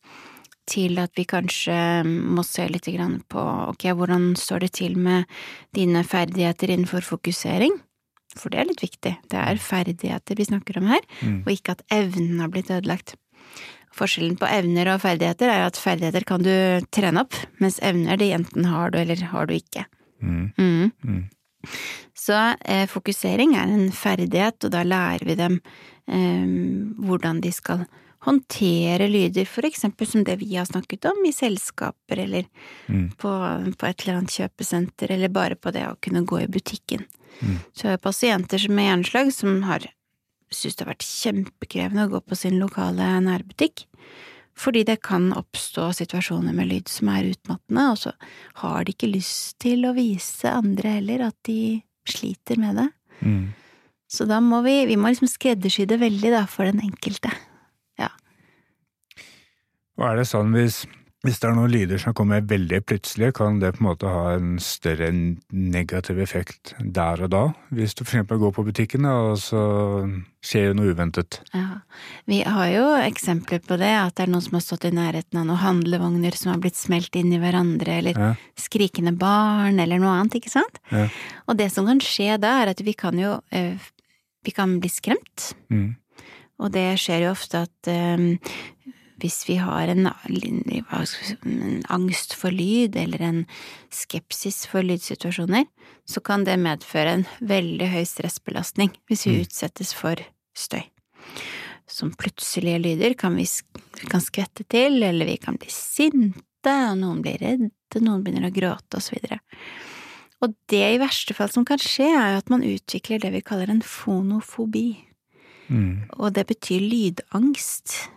til 0.68 1.00
at 1.00 1.14
vi 1.16 1.24
kanskje 1.28 1.78
må 2.08 2.44
se 2.44 2.66
litt 2.68 2.90
på 3.32 3.44
ok, 3.72 3.84
hvordan 3.96 4.34
står 4.36 4.66
det 4.66 4.72
til 4.82 4.98
med 4.98 5.26
dine 5.76 6.04
ferdigheter 6.04 6.74
innenfor 6.74 7.06
fokusering? 7.06 7.78
For 8.36 8.50
det 8.50 8.60
er 8.60 8.66
litt 8.70 8.82
viktig. 8.84 9.16
Det 9.32 9.38
er 9.40 9.56
ferdigheter 9.62 10.36
vi 10.36 10.46
snakker 10.46 10.78
om 10.82 10.88
her, 10.92 11.02
Mm. 11.22 11.44
og 11.46 11.52
ikke 11.54 11.72
at 11.78 11.82
evnen 11.92 12.40
har 12.40 12.50
blitt 12.50 12.70
ødelagt. 12.70 13.16
Forskjellen 13.98 14.38
på 14.38 14.46
evner 14.46 14.94
og 14.94 15.02
ferdigheter 15.02 15.50
er 15.50 15.66
at 15.66 15.76
ferdigheter 15.80 16.24
kan 16.28 16.44
du 16.44 16.52
trene 16.92 17.22
opp, 17.24 17.34
mens 17.60 17.80
evner 17.80 18.18
det 18.18 18.32
enten 18.36 18.66
har 18.66 18.92
du 18.92 19.00
eller 19.00 19.16
har 19.32 19.48
du 19.48 19.54
ikke. 19.56 19.86
Mm. 20.22 20.52
Mm. 20.58 20.92
Mm. 21.04 21.24
Så 22.14 22.56
eh, 22.66 22.86
fokusering 22.88 23.56
er 23.56 23.72
en 23.74 23.90
ferdighet, 23.92 24.64
og 24.66 24.72
da 24.72 24.84
lærer 24.84 25.26
vi 25.26 25.36
dem 25.36 25.62
eh, 26.08 26.46
hvordan 27.08 27.42
de 27.42 27.52
skal 27.52 27.86
håndtere 28.28 29.08
lyder, 29.10 29.46
for 29.48 29.62
eksempel 29.68 30.08
som 30.10 30.24
det 30.28 30.38
vi 30.42 30.56
har 30.56 30.66
snakket 30.66 31.06
om 31.10 31.24
i 31.26 31.32
selskaper 31.32 32.20
eller 32.26 32.46
Mm. 32.90 33.10
på, 33.18 33.30
på 33.78 33.88
et 33.88 34.02
eller 34.04 34.18
annet 34.18 34.32
kjøpesenter, 34.36 35.12
eller 35.12 35.28
bare 35.30 35.56
på 35.56 35.72
det 35.74 35.84
å 35.88 35.98
kunne 36.02 36.26
gå 36.26 36.42
i 36.44 36.48
butikken. 36.48 37.06
Mm. 37.42 37.60
Så 37.74 37.88
har 37.88 37.96
jeg 37.96 38.04
pasienter 38.06 38.66
med 38.72 38.90
hjerneslag 38.90 39.32
som 39.36 39.62
har 39.68 39.86
syntes 40.48 40.78
det 40.78 40.86
har 40.86 40.94
vært 40.94 41.06
kjempekrevende 41.06 42.06
å 42.08 42.12
gå 42.14 42.22
på 42.24 42.38
sin 42.40 42.56
lokale 42.62 43.08
nærbutikk, 43.26 43.84
fordi 44.58 44.86
det 44.88 45.02
kan 45.06 45.34
oppstå 45.36 45.90
situasjoner 45.98 46.56
med 46.56 46.70
lyd 46.70 46.88
som 46.90 47.12
er 47.12 47.28
utmattende, 47.34 47.84
og 47.92 48.00
så 48.00 48.14
har 48.64 48.88
de 48.88 48.96
ikke 48.96 49.12
lyst 49.12 49.58
til 49.62 49.84
å 49.86 49.92
vise 49.98 50.50
andre 50.50 50.96
heller 50.98 51.28
at 51.28 51.36
de 51.50 51.82
sliter 52.08 52.62
med 52.64 52.80
det. 52.80 52.88
Mm. 53.20 53.44
Så 54.08 54.24
da 54.30 54.40
må 54.40 54.62
vi, 54.64 54.80
vi 54.88 54.96
må 54.96 55.12
liksom 55.12 55.28
skreddersy 55.28 55.84
det 55.90 56.00
veldig 56.00 56.32
da, 56.32 56.46
for 56.50 56.70
den 56.70 56.80
enkelte. 56.80 57.34
Og 59.98 60.06
er 60.06 60.20
det 60.20 60.28
sånn 60.30 60.54
hvis, 60.54 60.84
hvis 61.28 61.42
det 61.44 61.50
er 61.50 61.56
noen 61.58 61.72
lyder 61.74 62.00
som 62.02 62.14
kommer 62.16 62.40
veldig 62.48 62.80
plutselig, 62.88 63.34
kan 63.36 63.60
det 63.60 63.74
på 63.76 63.82
en 63.84 63.88
måte 63.90 64.08
ha 64.08 64.34
en 64.38 64.54
større 64.64 65.10
negativ 65.52 66.22
effekt 66.24 66.72
der 66.80 67.24
og 67.26 67.32
da? 67.34 67.42
Hvis 67.76 67.94
du 67.98 68.06
eksempel 68.06 68.40
går 68.42 68.54
på 68.56 68.64
butikken, 68.70 69.06
og 69.10 69.36
så 69.44 69.62
skjer 70.48 70.72
noe 70.78 70.94
uventet. 70.96 71.42
Ja. 71.52 71.82
Vi 72.30 72.40
har 72.48 72.70
jo 72.72 72.86
eksempler 73.04 73.60
på 73.68 73.76
det, 73.82 73.92
at 74.00 74.16
det 74.16 74.26
er 74.28 74.32
noen 74.32 74.46
som 74.46 74.56
har 74.56 74.64
stått 74.64 74.88
i 74.88 74.94
nærheten 74.96 75.42
av 75.42 75.46
noen 75.50 75.60
handlevogner 75.66 76.38
som 76.40 76.54
har 76.54 76.62
blitt 76.64 76.80
smelt 76.80 77.16
inn 77.20 77.34
i 77.36 77.42
hverandre, 77.44 77.98
eller 78.00 78.18
Ja. 78.18 78.32
skrikende 78.56 79.12
barn, 79.20 79.80
eller 79.84 80.00
noe 80.00 80.16
annet, 80.22 80.40
ikke 80.40 80.54
sant? 80.56 80.80
Ja. 80.92 81.10
Og 81.48 81.58
det 81.60 81.72
som 81.74 81.86
kan 81.92 82.00
skje 82.00 82.40
da, 82.40 82.62
er 82.64 82.72
at 82.72 82.80
vi 82.82 82.94
kan 82.94 83.20
jo 83.20 83.42
eh, 83.52 83.76
Vi 84.48 84.52
kan 84.56 84.80
bli 84.80 84.88
skremt, 84.88 85.52
Mm. 85.70 85.98
og 86.64 86.72
det 86.72 86.96
skjer 87.02 87.26
jo 87.26 87.32
ofte 87.34 87.66
at 87.68 87.88
eh, 87.92 88.38
hvis 89.22 89.48
vi 89.50 89.56
har 89.58 89.90
en, 89.90 90.08
en 90.08 91.84
angst 91.90 92.36
for 92.38 92.54
lyd, 92.54 92.96
eller 92.96 93.22
en 93.26 93.40
skepsis 93.94 94.66
for 94.70 94.86
lydsituasjoner, 94.86 95.66
så 96.08 96.22
kan 96.24 96.46
det 96.48 96.60
medføre 96.62 97.16
en 97.18 97.26
veldig 97.42 97.90
høy 97.96 98.04
stressbelastning 98.06 98.94
hvis 99.10 99.26
vi 99.26 99.38
Mm. 99.38 99.42
utsettes 99.46 99.94
for 99.94 100.16
støy. 100.56 100.84
Som 101.88 102.12
plutselige 102.12 102.80
lyder 102.84 103.14
kan 103.16 103.36
vi, 103.36 103.46
vi 104.02 104.08
kan 104.12 104.22
skvette 104.22 104.66
til, 104.70 105.02
eller 105.04 105.26
vi 105.26 105.38
kan 105.38 105.58
bli 105.58 105.70
sinte, 105.72 106.44
og 106.92 106.98
noen 107.00 107.22
blir 107.24 107.38
redde, 107.40 108.02
noen 108.02 108.24
begynner 108.24 108.50
å 108.50 108.54
gråte, 108.54 108.98
og 109.00 109.02
så 109.02 109.16
videre. 109.16 109.40
Og 110.42 110.54
det 110.70 110.84
i 110.96 111.00
verste 111.02 111.34
fall 111.34 111.50
som 111.50 111.66
kan 111.66 111.80
skje, 111.82 112.12
er 112.14 112.34
jo 112.36 112.38
at 112.44 112.50
man 112.54 112.62
utvikler 112.62 113.20
det 113.24 113.32
vi 113.34 113.42
kaller 113.42 113.70
en 113.74 113.82
fonofobi 113.82 115.04
Mm. 115.70 116.08
og 116.20 116.32
det 116.34 116.46
betyr 116.48 116.80
lydangst. 116.80 118.10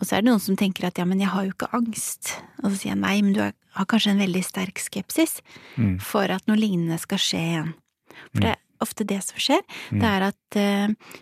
Og 0.00 0.06
så 0.08 0.16
er 0.16 0.22
det 0.24 0.30
noen 0.30 0.42
som 0.42 0.56
tenker 0.58 0.86
at 0.88 0.98
ja, 0.98 1.04
men 1.06 1.20
jeg 1.22 1.30
har 1.30 1.44
jo 1.46 1.52
ikke 1.54 1.70
angst. 1.76 2.34
Og 2.62 2.70
så 2.72 2.76
sier 2.80 2.92
jeg 2.94 3.00
nei, 3.02 3.16
men 3.22 3.32
du 3.36 3.40
har, 3.44 3.54
kanskje 3.86 4.10
en 4.14 4.22
veldig 4.22 4.44
sterk 4.44 4.78
skepsis 4.82 5.40
Mm. 5.78 5.98
for 6.02 6.30
at 6.30 6.46
noe 6.46 6.56
lignende 6.58 6.98
skal 6.98 7.18
skje 7.18 7.38
igjen. 7.42 7.74
For 8.32 8.40
det 8.42 8.50
er 8.54 8.60
ofte 8.80 9.04
det 9.06 9.20
som 9.24 9.38
skjer. 9.38 9.62
Mm. 9.90 10.00
Det 10.00 10.10
er 10.10 10.22
at 10.28 10.58
uh, 10.58 11.14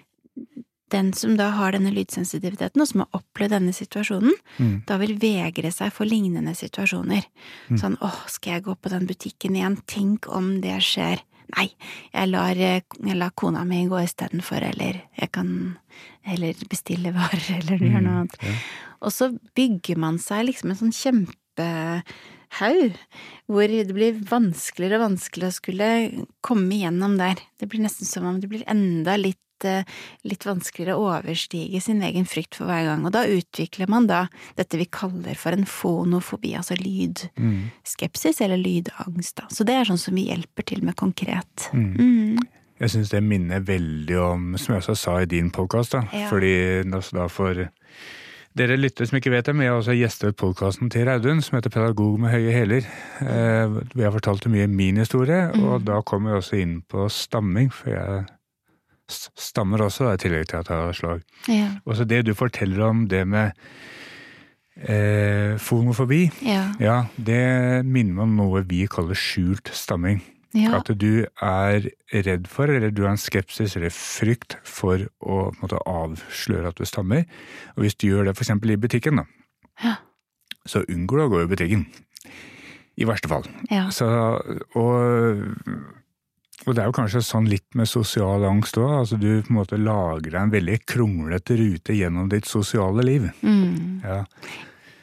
den 0.92 1.12
som 1.16 1.36
da 1.38 1.50
har 1.56 1.72
denne 1.72 1.92
lydsensitiviteten, 1.94 2.80
og 2.82 2.88
som 2.88 3.00
har 3.04 3.08
opplevd 3.20 3.54
denne 3.56 3.72
situasjonen, 3.72 4.34
Mm. 4.58 4.84
da 4.86 4.98
vil 5.00 5.16
vegre 5.18 5.72
seg 5.72 5.92
for 5.92 6.04
lignende 6.04 6.52
situasjoner. 6.54 7.24
Mm. 7.70 7.78
Sånn 7.80 7.96
åh, 8.04 8.18
skal 8.28 8.54
jeg 8.58 8.64
gå 8.64 8.74
på 8.76 8.90
den 8.92 9.06
butikken 9.08 9.56
igjen, 9.56 9.78
tenk 9.86 10.28
om 10.28 10.60
det 10.60 10.80
skjer. 10.84 11.22
Nei, 11.52 11.68
jeg 12.14 12.30
lar, 12.30 12.56
eh, 12.56 12.80
jeg 12.80 13.18
lar 13.18 13.34
kona 13.36 13.66
mi 13.68 13.82
gå 13.90 13.98
istedenfor, 14.00 14.64
eller 14.72 15.02
jeg 15.18 15.28
kan 15.34 15.50
heller 16.28 16.64
bestille 16.70 17.12
varer, 17.14 17.50
eller 17.58 17.82
gjøre 17.82 18.04
noe 18.04 18.22
annet. 18.22 18.38
Mm. 18.40 18.48
Ja. 18.48 18.56
Og 19.02 19.14
så 19.14 19.32
bygger 19.58 20.00
man 20.00 20.20
seg 20.22 20.46
liksom 20.48 20.72
en 20.72 20.78
sånn 20.78 20.94
kjempehaug, 20.94 22.98
hvor 23.50 23.74
det 23.74 23.96
blir 23.96 24.20
vanskeligere 24.30 25.00
og 25.00 25.06
vanskeligere 25.08 25.52
å 25.52 25.58
skulle 25.58 25.90
komme 26.44 26.78
igjennom 26.78 27.18
der. 27.20 27.42
Det 27.58 27.68
blir 27.70 27.84
nesten 27.84 28.08
som 28.08 28.28
om 28.30 28.40
det 28.40 28.50
blir 28.52 28.64
enda 28.70 29.18
litt, 29.18 29.40
eh, 29.68 29.84
litt 30.28 30.46
vanskeligere 30.46 30.96
å 30.98 31.08
overstige 31.18 31.80
sin 31.82 32.02
egen 32.02 32.24
frykt 32.28 32.54
for 32.58 32.66
hver 32.70 32.84
gang. 32.88 33.04
Og 33.06 33.12
da 33.14 33.24
utvikler 33.28 33.88
man 33.92 34.06
da 34.10 34.24
dette 34.58 34.80
vi 34.80 34.86
kaller 34.90 35.34
for 35.38 35.52
en 35.56 35.66
fonofobi, 35.68 36.54
altså 36.58 36.76
lydskepsis 36.80 38.40
eller 38.44 38.60
lydangst. 38.60 39.36
Da. 39.40 39.46
Så 39.52 39.64
det 39.68 39.76
er 39.78 39.88
sånn 39.88 40.00
som 40.00 40.14
vi 40.18 40.28
hjelper 40.30 40.66
til 40.72 40.82
med 40.86 40.96
konkret. 41.00 41.68
Mm. 41.72 41.92
Mm. 41.98 42.42
Jeg 42.82 42.90
syns 42.96 43.12
det 43.12 43.22
minner 43.22 43.62
veldig 43.62 44.18
om, 44.18 44.50
som 44.58 44.74
jeg 44.74 44.82
også 44.82 44.96
sa 44.98 45.20
i 45.22 45.28
din 45.30 45.52
podkast, 45.54 45.94
da. 45.94 46.02
Ja. 46.10 46.26
Fordi 46.32 46.82
da 46.88 47.28
for 47.30 47.60
dere 48.58 48.76
lyttere 48.76 49.06
som 49.08 49.16
ikke 49.16 49.30
vet 49.32 49.46
det, 49.48 49.54
men 49.56 49.64
jeg 49.64 49.72
har 49.72 49.78
også 49.80 49.94
gjestet 49.96 50.36
podkasten 50.36 50.90
til 50.92 51.06
Raudun, 51.08 51.40
som 51.40 51.56
heter 51.56 51.72
Pedagog 51.72 52.18
med 52.20 52.34
høye 52.34 52.52
hæler. 52.52 52.88
Eh, 53.22 53.78
vi 53.94 54.02
har 54.04 54.12
fortalt 54.12 54.44
mye 54.52 54.66
min 54.68 54.98
historie, 55.00 55.52
Mm. 55.54 55.64
og 55.64 55.84
da 55.86 56.02
kommer 56.02 56.32
vi 56.32 56.40
også 56.42 56.58
inn 56.60 56.82
på 56.82 57.06
stamming, 57.08 57.70
for 57.72 57.90
jeg 57.94 58.26
stammer 59.38 59.82
også, 59.86 60.06
da, 60.08 60.14
i 60.16 60.22
tillegg 60.22 60.48
til 60.50 60.60
at 60.62 60.68
jeg 60.72 60.82
har 60.86 60.92
slag. 60.98 61.22
Ja. 61.48 61.68
Og 61.86 61.96
så 61.98 62.04
det 62.08 62.24
du 62.26 62.34
forteller 62.38 62.84
om 62.88 63.06
det 63.10 63.22
med 63.28 63.52
eh, 64.76 65.56
fonofobi, 65.60 66.30
Ja. 66.42 66.72
ja, 66.80 66.98
det 67.16 67.84
minner 67.86 68.14
meg 68.14 68.22
om 68.28 68.36
noe 68.38 68.62
vi 68.68 68.84
kaller 68.90 69.14
skjult 69.18 69.70
stamming. 69.76 70.22
ja. 70.54 70.74
At 70.78 70.90
du 70.98 71.24
er 71.40 71.86
redd 72.12 72.46
for, 72.48 72.68
eller 72.68 72.90
du 72.92 73.02
har 73.06 73.10
en 73.14 73.20
skepsis 73.20 73.76
eller 73.76 73.88
frykt 73.90 74.58
for 74.68 75.06
å 75.24 75.50
måte, 75.62 75.78
avsløre 75.88 76.68
at 76.68 76.76
du 76.76 76.84
stammer. 76.84 77.24
Og 77.76 77.84
hvis 77.86 77.94
du 77.96 78.08
gjør 78.10 78.24
det 78.28 78.36
f.eks. 78.36 78.50
i 78.50 78.76
butikken, 78.76 79.16
da, 79.16 79.24
Ja. 79.82 79.94
så 80.66 80.84
unngår 80.88 81.16
du 81.18 81.24
å 81.24 81.30
gå 81.32 81.42
i 81.44 81.50
butikken. 81.56 81.86
I 83.00 83.04
verste 83.08 83.28
fall. 83.28 83.44
ja. 83.70 83.88
Så, 83.90 84.04
og, 84.76 85.56
og 86.66 86.74
det 86.74 86.82
er 86.82 86.90
jo 86.90 86.96
kanskje 86.96 87.22
sånn 87.26 87.48
litt 87.50 87.66
med 87.78 87.88
sosial 87.90 88.44
angst 88.48 88.76
òg. 88.78 88.90
Altså 89.02 89.16
du 89.20 89.30
på 89.42 89.50
en 89.50 89.58
måte 89.60 89.78
lager 89.80 90.30
deg 90.30 90.40
en 90.42 90.52
veldig 90.56 90.76
kronglete 90.86 91.56
rute 91.58 91.96
gjennom 91.98 92.28
ditt 92.32 92.46
sosiale 92.50 93.02
liv. 93.06 93.30
Mm. 93.42 94.02
Ja. 94.04 94.20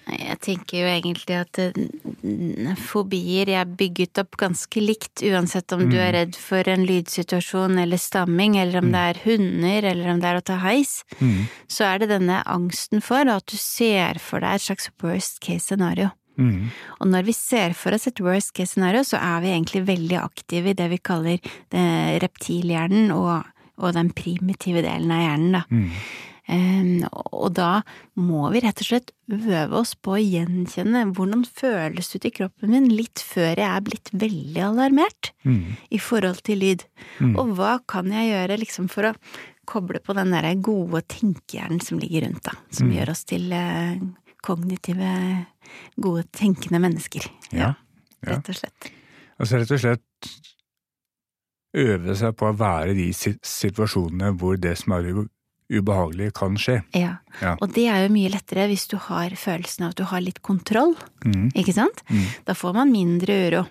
Jeg 0.09 0.39
tenker 0.41 0.79
jo 0.79 0.87
egentlig 0.89 1.35
at 1.37 1.59
eh, 1.61 2.71
fobier 2.81 3.51
er 3.53 3.67
bygget 3.77 4.17
opp 4.23 4.39
ganske 4.41 4.81
likt, 4.81 5.21
uansett 5.21 5.69
om 5.75 5.83
du 5.91 5.99
er 6.01 6.15
redd 6.15 6.37
for 6.39 6.65
en 6.71 6.85
lydsituasjon 6.89 7.77
eller 7.77 8.01
stamming, 8.01 8.57
eller 8.57 8.81
om 8.81 8.89
det 8.93 9.03
er 9.11 9.19
hunder, 9.27 9.89
eller 9.91 10.09
om 10.15 10.23
det 10.23 10.31
er 10.31 10.39
å 10.41 10.45
ta 10.49 10.57
heis, 10.63 11.03
Mm. 11.19 11.45
så 11.67 11.85
er 11.93 11.99
det 11.99 12.09
denne 12.09 12.41
angsten 12.49 13.03
for 13.03 13.21
at 13.29 13.45
du 13.45 13.57
ser 13.57 14.17
for 14.17 14.39
deg 14.39 14.55
et 14.55 14.61
slags 14.65 14.89
worst 15.03 15.39
case 15.41 15.67
scenario. 15.69 16.09
Mm. 16.39 16.69
Og 17.01 17.11
når 17.11 17.27
vi 17.27 17.35
ser 17.35 17.75
for 17.77 17.91
oss 17.97 18.07
et 18.07 18.21
worst 18.23 18.53
case 18.55 18.73
scenario, 18.77 19.03
så 19.03 19.19
er 19.19 19.43
vi 19.43 19.51
egentlig 19.53 19.83
veldig 19.89 20.17
aktive 20.23 20.71
i 20.71 20.77
det 20.79 20.87
vi 20.95 21.01
kaller 21.03 21.51
det 21.75 21.85
reptilhjernen 22.23 23.11
og, 23.15 23.43
og 23.77 23.93
den 23.99 24.09
primitive 24.15 24.81
delen 24.85 25.11
av 25.11 25.23
hjernen, 25.25 25.59
da. 25.59 25.63
Mm. 25.69 25.91
Um, 26.49 27.03
og 27.37 27.51
da 27.53 27.83
må 28.17 28.47
vi 28.49 28.63
rett 28.63 28.79
og 28.81 28.87
slett 28.87 29.11
øve 29.29 29.83
oss 29.83 29.91
på 29.93 30.15
å 30.15 30.21
gjenkjenne 30.23 31.03
hvordan 31.13 31.43
føles 31.45 32.09
ut 32.15 32.25
i 32.25 32.31
kroppen 32.33 32.71
min 32.73 32.87
litt 32.89 33.21
før 33.21 33.51
jeg 33.61 33.67
er 33.69 33.83
blitt 33.85 34.09
veldig 34.17 34.63
alarmert 34.71 35.29
Mm. 35.45 35.75
i 35.93 35.99
forhold 36.01 36.41
til 36.43 36.57
lyd. 36.63 36.87
Mm. 37.21 37.35
Og 37.37 37.53
hva 37.59 37.75
kan 37.87 38.09
jeg 38.11 38.31
gjøre 38.33 38.57
liksom 38.63 38.89
for 38.89 39.11
å 39.11 39.13
koble 39.69 40.01
på 40.01 40.15
den 40.17 40.33
derre 40.33 40.55
gode 40.57 41.03
tenkehjernen 41.13 41.83
som 41.85 42.01
ligger 42.01 42.25
rundt, 42.25 42.41
da. 42.49 42.57
Som 42.73 42.89
Mm. 42.89 42.95
gjør 42.97 43.09
oss 43.13 43.23
til 43.29 43.53
eh, 43.53 44.01
kognitive, 44.45 45.45
gode 46.01 46.23
tenkende 46.35 46.79
mennesker. 46.83 47.25
Ja. 47.51 47.73
ja. 48.25 48.35
Rett 48.35 48.49
og 48.51 48.55
slett. 48.61 48.91
Altså 49.39 49.59
rett 49.61 49.71
og 49.75 49.79
slett 49.83 50.31
øve 51.79 52.15
seg 52.17 52.33
på 52.39 52.47
å 52.49 52.55
være 52.57 52.93
i 52.95 52.97
de 52.97 53.09
situasjonene 53.45 54.31
hvor 54.39 54.57
det 54.61 54.75
som 54.81 54.95
er 54.97 55.09
ubehagelig, 55.69 56.31
kan 56.33 56.55
skje. 56.57 56.79
Ja. 56.97 57.19
Ja. 57.43 57.51
Og 57.61 57.69
det 57.75 57.83
er 57.93 58.07
jo 58.07 58.13
mye 58.15 58.31
lettere 58.33 58.65
hvis 58.71 58.87
du 58.89 58.95
har 59.05 59.35
følelsen 59.37 59.85
av 59.85 59.91
at 59.93 59.99
du 60.01 60.07
har 60.09 60.23
litt 60.25 60.41
kontroll, 60.41 60.95
Mm. 61.25 61.51
ikke 61.53 61.75
sant? 61.75 62.01
Mm. 62.09 62.23
Da 62.47 62.55
får 62.57 62.73
man 62.73 62.89
mindre 62.91 63.35
uro. 63.47 63.65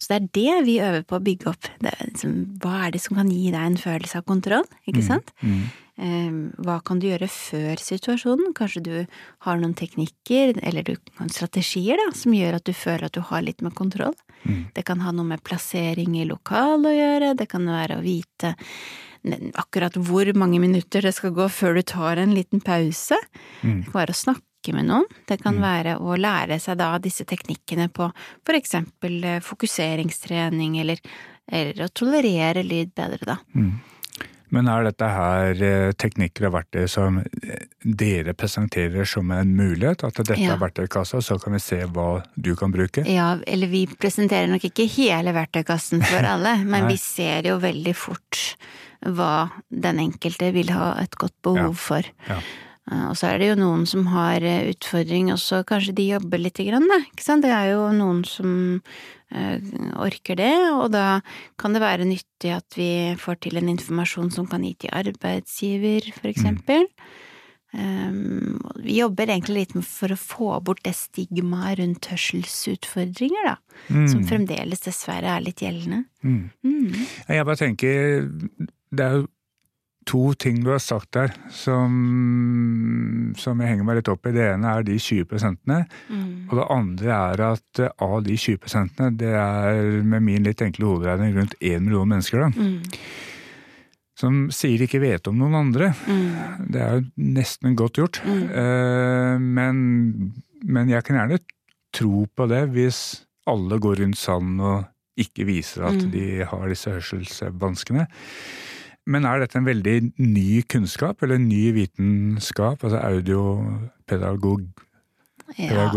Så 0.00 0.08
det 0.08 0.16
er 0.16 0.28
det 0.34 0.64
vi 0.66 0.74
øver 0.80 1.04
på 1.06 1.18
å 1.18 1.22
bygge 1.22 1.46
opp. 1.52 1.68
Det 1.78 1.92
er 1.92 2.06
liksom, 2.08 2.32
hva 2.58 2.86
er 2.86 2.90
det 2.96 3.00
som 3.04 3.14
kan 3.20 3.28
gi 3.30 3.50
deg 3.52 3.60
en 3.62 3.76
følelse 3.78 4.16
av 4.18 4.24
kontroll, 4.26 4.64
ikke 4.88 5.04
sant? 5.06 5.30
Mm. 5.44 5.68
Eh, 5.96 6.32
hva 6.60 6.76
kan 6.84 7.00
du 7.00 7.08
gjøre 7.08 7.28
før 7.32 7.80
situasjonen? 7.80 8.52
Kanskje 8.56 8.82
du 8.84 8.94
har 9.46 9.60
noen 9.60 9.74
teknikker, 9.76 10.58
eller 10.60 10.84
du 10.84 10.94
noen 11.16 11.32
strategier, 11.32 11.96
da, 12.02 12.10
som 12.16 12.36
gjør 12.36 12.58
at 12.58 12.68
du 12.68 12.74
føler 12.76 13.08
at 13.08 13.16
du 13.16 13.22
har 13.24 13.44
litt 13.44 13.64
med 13.64 13.76
kontroll. 13.78 14.14
Mm. 14.44 14.66
Det 14.76 14.84
kan 14.86 15.00
ha 15.00 15.14
noe 15.16 15.32
med 15.32 15.44
plassering 15.46 16.18
i 16.20 16.26
lokalet 16.28 16.90
å 16.90 16.96
gjøre, 16.96 17.34
det 17.40 17.48
kan 17.50 17.64
være 17.70 17.98
å 17.98 18.04
vite 18.04 18.54
akkurat 19.58 19.96
hvor 19.98 20.28
mange 20.38 20.60
minutter 20.62 21.02
det 21.02 21.14
skal 21.16 21.32
gå 21.34 21.48
før 21.50 21.80
du 21.80 21.82
tar 21.82 22.20
en 22.22 22.34
liten 22.36 22.60
pause. 22.62 23.16
Mm. 23.62 23.80
Det 23.80 23.88
kan 23.88 24.00
være 24.00 24.14
å 24.14 24.20
snakke 24.20 24.74
med 24.76 24.88
noen. 24.90 25.08
Det 25.26 25.40
kan 25.42 25.58
være 25.62 25.96
å 26.02 26.16
lære 26.18 26.60
seg 26.62 26.78
da 26.78 26.92
disse 27.02 27.24
teknikkene 27.26 27.88
på 27.94 28.10
for 28.44 28.58
eksempel 28.58 29.18
eh, 29.24 29.42
fokuseringstrening, 29.42 30.78
eller, 30.82 31.02
eller 31.48 31.86
å 31.86 31.92
tolerere 31.94 32.66
lyd 32.66 32.92
bedre, 32.94 33.24
da. 33.24 33.38
Men 34.54 34.68
er 34.70 34.84
dette 34.86 35.08
her 35.10 35.62
eh, 35.66 35.92
teknikker 35.98 36.46
og 36.48 36.52
verktøy 36.54 36.84
som 36.90 37.18
eh, 37.18 37.64
dere 37.82 38.34
presenterer 38.38 39.08
som 39.08 39.30
en 39.34 39.54
mulighet? 39.58 40.04
At 40.06 40.20
dette 40.22 40.38
Ja. 40.38 40.54
er 40.54 40.60
verktøykassa, 40.62 41.18
så 41.24 41.38
kan 41.42 41.56
vi 41.56 41.62
se 41.64 41.80
hva 41.90 42.22
du 42.36 42.52
kan 42.58 42.70
bruke? 42.74 43.02
Ja, 43.10 43.32
eller 43.46 43.66
vi 43.72 43.86
presenterer 43.86 44.46
nok 44.52 44.64
ikke 44.68 44.86
hele 44.96 45.34
verktøykassen 45.34 46.04
for 46.06 46.22
alle, 46.34 46.56
men 46.64 46.86
vi 46.90 46.96
ser 47.00 47.48
jo 47.50 47.58
veldig 47.62 47.96
fort 47.98 48.44
hva 49.06 49.48
den 49.70 49.98
enkelte 50.02 50.52
vil 50.54 50.70
ha 50.74 50.94
et 51.02 51.14
godt 51.20 51.34
behov 51.44 51.74
for. 51.78 52.06
Ja. 52.30 52.38
Og 52.86 53.16
så 53.18 53.26
er 53.32 53.38
det 53.42 53.48
jo 53.48 53.54
noen 53.58 53.82
som 53.90 54.06
har 54.12 54.44
eh, 54.46 54.68
utfordring, 54.70 55.32
og 55.34 55.40
så 55.42 55.64
kanskje 55.66 55.94
de 55.98 56.04
jobber 56.12 56.38
lite 56.38 56.62
grann, 56.68 56.86
da. 56.86 57.00
Ikke 57.10 57.24
sant? 57.26 57.42
Det 57.42 57.50
er 57.50 57.72
jo 57.72 57.88
noen 57.96 58.20
som 58.28 58.52
eh, 59.34 59.58
orker 59.98 60.38
det, 60.38 60.52
og 60.70 60.92
da 60.94 61.20
kan 61.58 61.74
det 61.74 61.82
være 61.82 62.06
nyttig 62.06 62.52
at 62.54 62.78
vi 62.78 62.90
får 63.18 63.40
til 63.42 63.58
en 63.58 63.72
informasjon 63.74 64.30
som 64.30 64.46
kan 64.46 64.62
gi 64.62 64.76
til 64.84 64.94
arbeidsgiver, 64.94 66.12
for 66.14 66.30
eksempel. 66.30 66.86
Um, 67.76 68.60
vi 68.80 69.00
jobber 69.00 69.26
egentlig 69.28 69.66
litt 69.66 69.74
for 69.84 70.14
å 70.14 70.16
få 70.16 70.52
bort 70.64 70.78
det 70.86 70.94
stigmaet 70.96 71.80
rundt 71.80 72.06
hørselsutfordringer, 72.08 73.50
da. 73.50 73.56
Som 73.90 74.22
Mm. 74.22 74.28
fremdeles 74.30 74.80
dessverre 74.86 75.34
er 75.36 75.42
litt 75.44 75.60
gjeldende. 75.60 76.04
Mm. 76.22 76.50
Mm. 76.64 77.06
Jeg 77.28 77.44
bare 77.44 77.56
tenker 77.56 78.30
Det 78.94 79.02
er 79.04 79.12
jo 79.18 79.26
to 80.06 80.32
ting 80.38 80.60
du 80.62 80.70
har 80.70 80.78
sagt 80.78 81.10
der 81.16 81.32
som, 81.50 83.32
som 83.38 83.58
jeg 83.60 83.72
henger 83.72 83.86
meg 83.88 83.98
litt 84.00 84.10
opp 84.12 84.26
i. 84.28 84.32
Det 84.36 84.44
ene 84.52 84.72
er 84.78 84.84
de 84.86 84.98
20 85.02 85.24
prosentene, 85.30 85.80
Mm. 86.08 86.46
og 86.50 86.58
det 86.60 86.66
andre 86.70 87.10
er 87.34 87.40
at 87.52 87.80
eh, 87.82 87.90
av 88.06 88.22
de 88.24 88.36
20 88.38 88.58
prosentene, 88.62 89.16
det 89.18 89.32
er 89.34 90.02
med 90.06 90.22
min 90.22 90.44
litt 90.46 90.62
enkle 90.62 90.86
hoderegning 90.86 91.34
rundt 91.36 91.56
én 91.60 91.82
million 91.82 92.08
mennesker, 92.08 92.38
da, 92.38 92.48
Mm. 92.54 92.82
som 94.16 94.46
sier 94.54 94.78
de 94.78 94.86
ikke 94.86 95.00
vet 95.02 95.26
om 95.28 95.36
noen 95.38 95.54
andre. 95.58 95.90
Mm. 96.06 96.70
Det 96.72 96.80
er 96.80 96.94
jo 97.00 97.04
nesten 97.36 97.74
godt 97.76 97.98
gjort. 98.00 98.20
Mm. 98.24 98.44
Eh, 98.50 99.38
men, 99.38 100.32
men 100.64 100.88
jeg 100.88 101.04
kan 101.04 101.16
gjerne 101.18 101.40
tro 101.92 102.26
på 102.36 102.46
det 102.48 102.62
hvis 102.72 103.00
alle 103.46 103.78
går 103.82 104.00
rundt 104.04 104.16
sanden 104.18 104.60
og 104.60 104.86
ikke 105.18 105.46
viser 105.48 105.84
at 105.88 105.98
Mm. 105.98 106.10
de 106.12 106.44
har 106.44 106.68
disse 106.68 106.90
hørselsvanskene. 106.92 108.06
Men 109.06 109.24
er 109.28 109.38
dette 109.44 109.58
en 109.60 109.68
veldig 109.68 109.96
ny 110.18 110.62
kunnskap, 110.66 111.22
eller 111.22 111.38
en 111.38 111.46
ny 111.48 111.68
vitenskap? 111.76 112.82
Altså 112.84 112.98
audiopedagog, 113.06 114.66
Ja. 115.58 115.86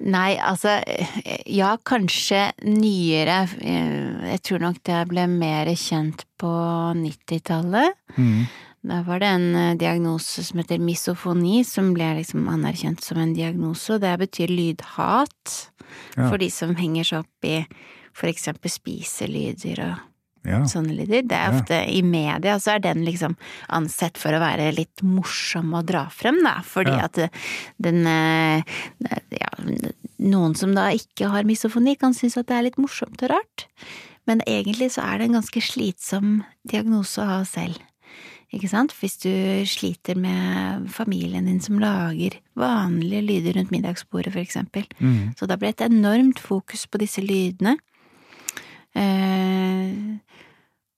Nei, 0.00 0.32
altså 0.40 0.80
Ja, 1.46 1.76
kanskje 1.86 2.48
nyere. 2.66 3.44
Eh, 3.60 4.32
Jeg 4.32 4.42
tror 4.42 4.58
nok 4.64 4.80
det 4.88 5.04
ble 5.12 5.26
mer 5.30 5.66
kjent 5.76 6.24
på 6.40 6.50
90-tallet. 6.98 7.94
Mm. 8.16 8.42
Da 8.90 9.02
var 9.06 9.18
det 9.20 9.28
en 9.28 9.48
eh, 9.54 9.74
diagnose 9.76 10.42
som 10.44 10.58
heter 10.58 10.78
misofoni, 10.82 11.62
som 11.68 11.92
ble 11.94 12.14
liksom 12.18 12.48
anerkjent 12.48 13.04
som 13.04 13.18
en 13.20 13.34
diagnose, 13.36 13.92
og 13.94 14.00
det 14.02 14.16
betyr 14.24 14.48
lydhat. 14.50 15.70
Ja. 16.16 16.26
For 16.28 16.38
de 16.40 16.48
som 16.50 16.74
henger 16.78 17.04
seg 17.06 17.18
opp 17.26 17.44
i 17.46 17.60
for 18.16 18.26
eksempel 18.30 18.70
spiselyder 18.72 19.82
og 19.84 19.94
Ja. 20.44 20.62
sånne 20.64 20.94
lyder. 20.96 21.22
Det 21.28 21.36
er 21.36 21.52
Ja. 21.52 21.58
ofte 21.60 21.78
i 21.88 22.00
media, 22.02 22.56
så 22.58 22.74
er 22.76 22.78
den 22.80 23.04
liksom 23.04 23.36
ansett 23.68 24.16
for 24.16 24.30
å 24.32 24.40
være 24.40 24.74
litt 24.74 25.02
morsom 25.02 25.72
å 25.74 25.84
dra 25.84 26.06
frem, 26.08 26.42
da. 26.42 26.60
Fordi 26.62 26.96
Ja. 26.96 27.04
at 27.04 27.18
eh, 27.18 27.28
den 27.80 28.06
eh, 28.06 28.62
Ja, 29.30 29.48
noen 30.18 30.54
som 30.56 30.74
da 30.74 30.90
ikke 30.90 31.28
har 31.30 31.42
misofoni, 31.44 31.98
kan 31.98 32.12
synes 32.14 32.36
at 32.36 32.46
det 32.46 32.56
er 32.56 32.62
litt 32.62 32.76
morsomt 32.78 33.22
og 33.22 33.30
rart. 33.30 33.66
Men 34.26 34.40
egentlig 34.46 34.90
så 34.92 35.02
er 35.02 35.18
det 35.18 35.28
en 35.28 35.40
ganske 35.42 35.60
slitsom 35.60 36.44
diagnose 36.66 37.18
å 37.18 37.26
ha 37.26 37.42
selv. 37.44 37.78
Ikke 38.52 38.68
sant? 38.68 38.92
Hvis 39.00 39.16
du 39.22 39.30
sliter 39.64 40.16
med 40.16 40.88
familien 40.90 41.46
din 41.46 41.60
som 41.60 41.78
lager 41.78 42.32
vanlige 42.56 43.22
lyder 43.24 43.54
rundt 43.54 43.70
middagsbordet, 43.70 44.32
for 44.32 44.40
eksempel. 44.42 44.84
Mm. 45.00 45.34
Så 45.36 45.46
da 45.46 45.56
blir 45.56 45.72
det 45.72 45.80
et 45.80 45.90
enormt 45.92 46.38
fokus 46.40 46.86
på 46.86 46.98
disse 46.98 47.22
lydene. 47.22 47.76
Eh, 48.94 50.18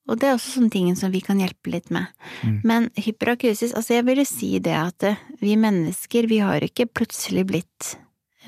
og 0.09 0.19
det 0.19 0.27
er 0.27 0.35
også 0.35 0.57
sånne 0.57 0.73
ting 0.73 0.89
som 0.99 1.13
vi 1.13 1.21
kan 1.23 1.39
hjelpe 1.39 1.71
litt 1.71 1.91
med. 1.93 2.11
Mm. 2.43 2.57
Men 2.67 2.87
hyperakusis, 2.99 3.71
altså 3.77 3.97
jeg 3.97 4.07
ville 4.09 4.25
si 4.27 4.57
det 4.63 4.75
at 4.75 5.05
eh, 5.07 5.21
vi 5.39 5.55
mennesker, 5.59 6.27
vi 6.27 6.41
har 6.43 6.65
ikke 6.65 6.89
plutselig 6.91 7.45
blitt 7.51 7.93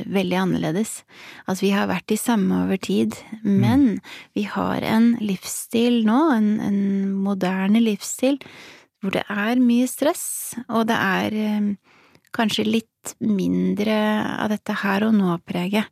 veldig 0.03 0.38
annerledes. 0.41 0.97
Altså 1.47 1.68
vi 1.70 1.74
har 1.76 1.88
vært 1.88 2.10
de 2.12 2.18
samme 2.20 2.66
over 2.66 2.80
tid, 2.84 3.16
men 3.43 4.01
vi 4.36 4.43
har 4.51 4.84
en 4.84 5.14
livsstil 5.24 6.01
nå, 6.08 6.20
en, 6.36 6.49
en 6.60 6.82
moderne 7.24 7.80
livsstil, 7.80 8.41
hvor 8.99 9.16
det 9.16 9.24
er 9.32 9.62
mye 9.62 9.88
stress, 9.88 10.26
og 10.68 10.89
det 10.91 10.99
er 10.99 11.39
eh, 11.39 11.72
kanskje 12.36 12.68
litt 12.68 13.16
mindre 13.24 13.95
av 14.43 14.51
dette 14.51 14.76
her 14.84 15.08
og 15.08 15.16
nå-preget. 15.16 15.88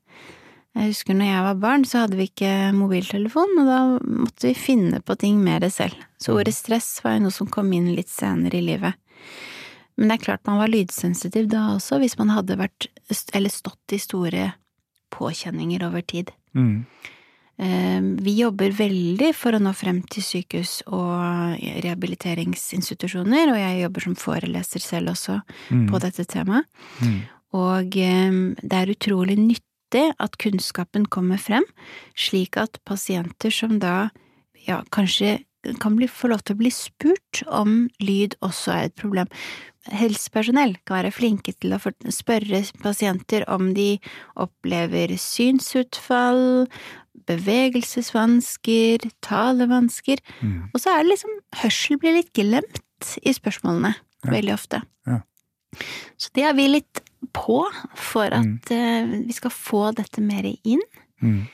Jeg 0.73 0.89
husker 0.89 1.13
når 1.13 1.27
jeg 1.29 1.43
var 1.45 1.57
barn, 1.61 1.83
så 1.85 1.99
hadde 2.03 2.17
vi 2.17 2.25
ikke 2.31 2.51
mobiltelefon, 2.73 3.51
og 3.61 3.67
da 3.69 3.79
måtte 4.01 4.47
vi 4.49 4.53
finne 4.57 5.01
på 5.05 5.15
ting 5.21 5.37
mer 5.45 5.61
selv. 5.69 5.93
Så 6.17 6.33
ordet 6.33 6.55
stress 6.57 6.95
var 7.03 7.13
jo 7.19 7.25
noe 7.27 7.31
som 7.35 7.47
kom 7.47 7.69
inn 7.77 7.91
litt 7.93 8.09
senere 8.09 8.57
i 8.57 8.65
livet. 8.65 8.93
Men 9.97 10.09
det 10.09 10.15
er 10.17 10.23
klart 10.25 10.47
man 10.49 10.57
var 10.57 10.71
lydsensitiv 10.73 11.45
da 11.51 11.75
også, 11.75 11.99
hvis 12.01 12.17
man 12.17 12.29
hadde 12.33 12.57
vært, 12.57 12.87
eller 13.37 13.53
stått 13.53 13.93
i 13.93 13.99
store 14.01 14.47
påkjenninger 15.13 15.85
over 15.85 16.01
tid. 16.01 16.31
Mm. 16.57 16.85
Eh, 17.61 18.01
Vi 18.25 18.33
jobber 18.39 18.71
veldig 18.73 19.29
for 19.37 19.53
å 19.53 19.61
nå 19.61 19.75
frem 19.77 20.01
til 20.09 20.23
sykehus 20.25 20.81
og 20.87 21.53
rehabiliteringsinstitusjoner, 21.85 23.51
og 23.53 23.59
jeg 23.61 23.83
jobber 23.83 24.01
som 24.07 24.15
foreleser 24.15 24.81
selv 24.81 25.13
også 25.13 25.41
Mm. 25.69 25.87
på 25.89 25.99
dette 26.01 26.25
temaet. 26.25 26.65
Mm. 27.01 27.21
Og 27.53 27.97
eh, 27.97 28.31
det 28.63 28.73
er 28.73 28.95
utrolig 28.95 29.37
nyttig 29.37 29.61
at 30.19 30.37
kunnskapen 30.41 31.05
kommer 31.13 31.37
frem, 31.37 31.63
slik 32.15 32.57
at 32.57 32.79
pasienter 32.85 33.51
som 33.53 33.79
da 33.79 34.09
ja, 34.67 34.81
kanskje 34.91 35.43
kan 35.79 35.95
bli, 35.95 36.07
få 36.11 36.27
lov 36.27 36.41
til 36.43 36.55
å 36.57 36.59
bli 36.59 36.69
spurt 36.75 37.43
om 37.47 37.85
lyd 38.03 38.35
også 38.43 38.71
er 38.73 38.83
et 38.89 38.95
problem. 38.99 39.29
Helsepersonell 39.91 40.73
kan 40.87 40.97
være 41.01 41.11
flinke 41.15 41.53
til 41.55 41.71
å 41.75 41.79
spørre 42.11 42.59
pasienter 42.83 43.45
om 43.51 43.73
de 43.75 43.97
opplever 44.39 45.15
synsutfall, 45.19 46.67
bevegelsesvansker, 47.73 49.07
talevansker, 49.23 50.19
Mm. 50.41 50.69
og 50.73 50.79
så 50.81 50.89
er 50.99 51.03
det 51.03 51.11
liksom 51.11 51.31
hørsel 51.63 51.97
blir 51.99 52.13
litt 52.19 52.33
glemt 52.33 53.17
i 53.23 53.31
spørsmålene, 53.33 53.95
Ja. 54.25 54.31
veldig 54.31 54.53
ofte. 54.53 54.81
Ja. 55.07 55.21
Så 56.17 56.29
det 56.33 56.43
har 56.43 56.53
vi 56.53 56.67
litt 56.67 57.01
på 57.33 57.63
for 57.95 58.25
at 58.25 58.43
Mm. 58.43 58.71
eh, 58.71 59.25
vi 59.27 59.33
skal 59.33 59.51
få 59.51 59.93
dette 59.95 60.21
mer 60.21 60.43
inn. 60.63 60.81
Mm. 61.21 61.47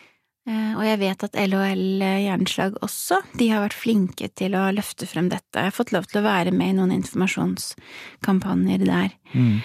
Eh, 0.49 0.71
og 0.77 0.83
jeg 0.83 0.99
vet 0.99 1.23
at 1.23 1.35
LHL 1.35 2.01
Hjerneslag 2.25 2.77
også, 2.81 3.21
de 3.37 3.49
har 3.49 3.61
vært 3.67 3.77
flinke 3.77 4.29
til 4.33 4.51
å 4.57 4.73
løfte 4.73 5.05
frem 5.05 5.29
dette. 5.29 5.53
Jeg 5.53 5.63
har 5.69 5.75
fått 5.75 5.91
lov 5.93 6.07
til 6.07 6.21
å 6.21 6.25
være 6.25 6.51
med 6.51 6.69
i 6.69 6.77
noen 6.79 6.91
informasjonskampanjer 7.03 8.85
der. 8.85 9.11
Mm. 9.33 9.61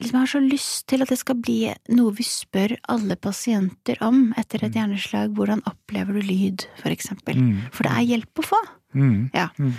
Liksom, 0.00 0.16
jeg 0.16 0.22
har 0.24 0.30
så 0.32 0.40
lyst 0.42 0.86
til 0.90 1.02
at 1.04 1.08
det 1.12 1.18
skal 1.20 1.36
bli 1.38 1.58
noe 1.94 2.14
vi 2.16 2.24
spør 2.26 2.76
alle 2.90 3.14
pasienter 3.16 4.00
om 4.02 4.32
etter 4.40 4.64
et 4.64 4.74
hjerneslag. 4.74 5.34
Hvordan 5.36 5.62
opplever 5.68 6.16
du 6.16 6.22
lyd, 6.26 6.64
for 6.80 6.90
eksempel? 6.90 7.36
Mm. 7.38 7.60
For 7.70 7.86
det 7.86 7.92
er 7.92 8.08
hjelp 8.16 8.42
å 8.42 8.46
få. 8.48 8.62
Mm. 8.94 9.30
Ja. 9.34 9.48
Mm. 9.58 9.76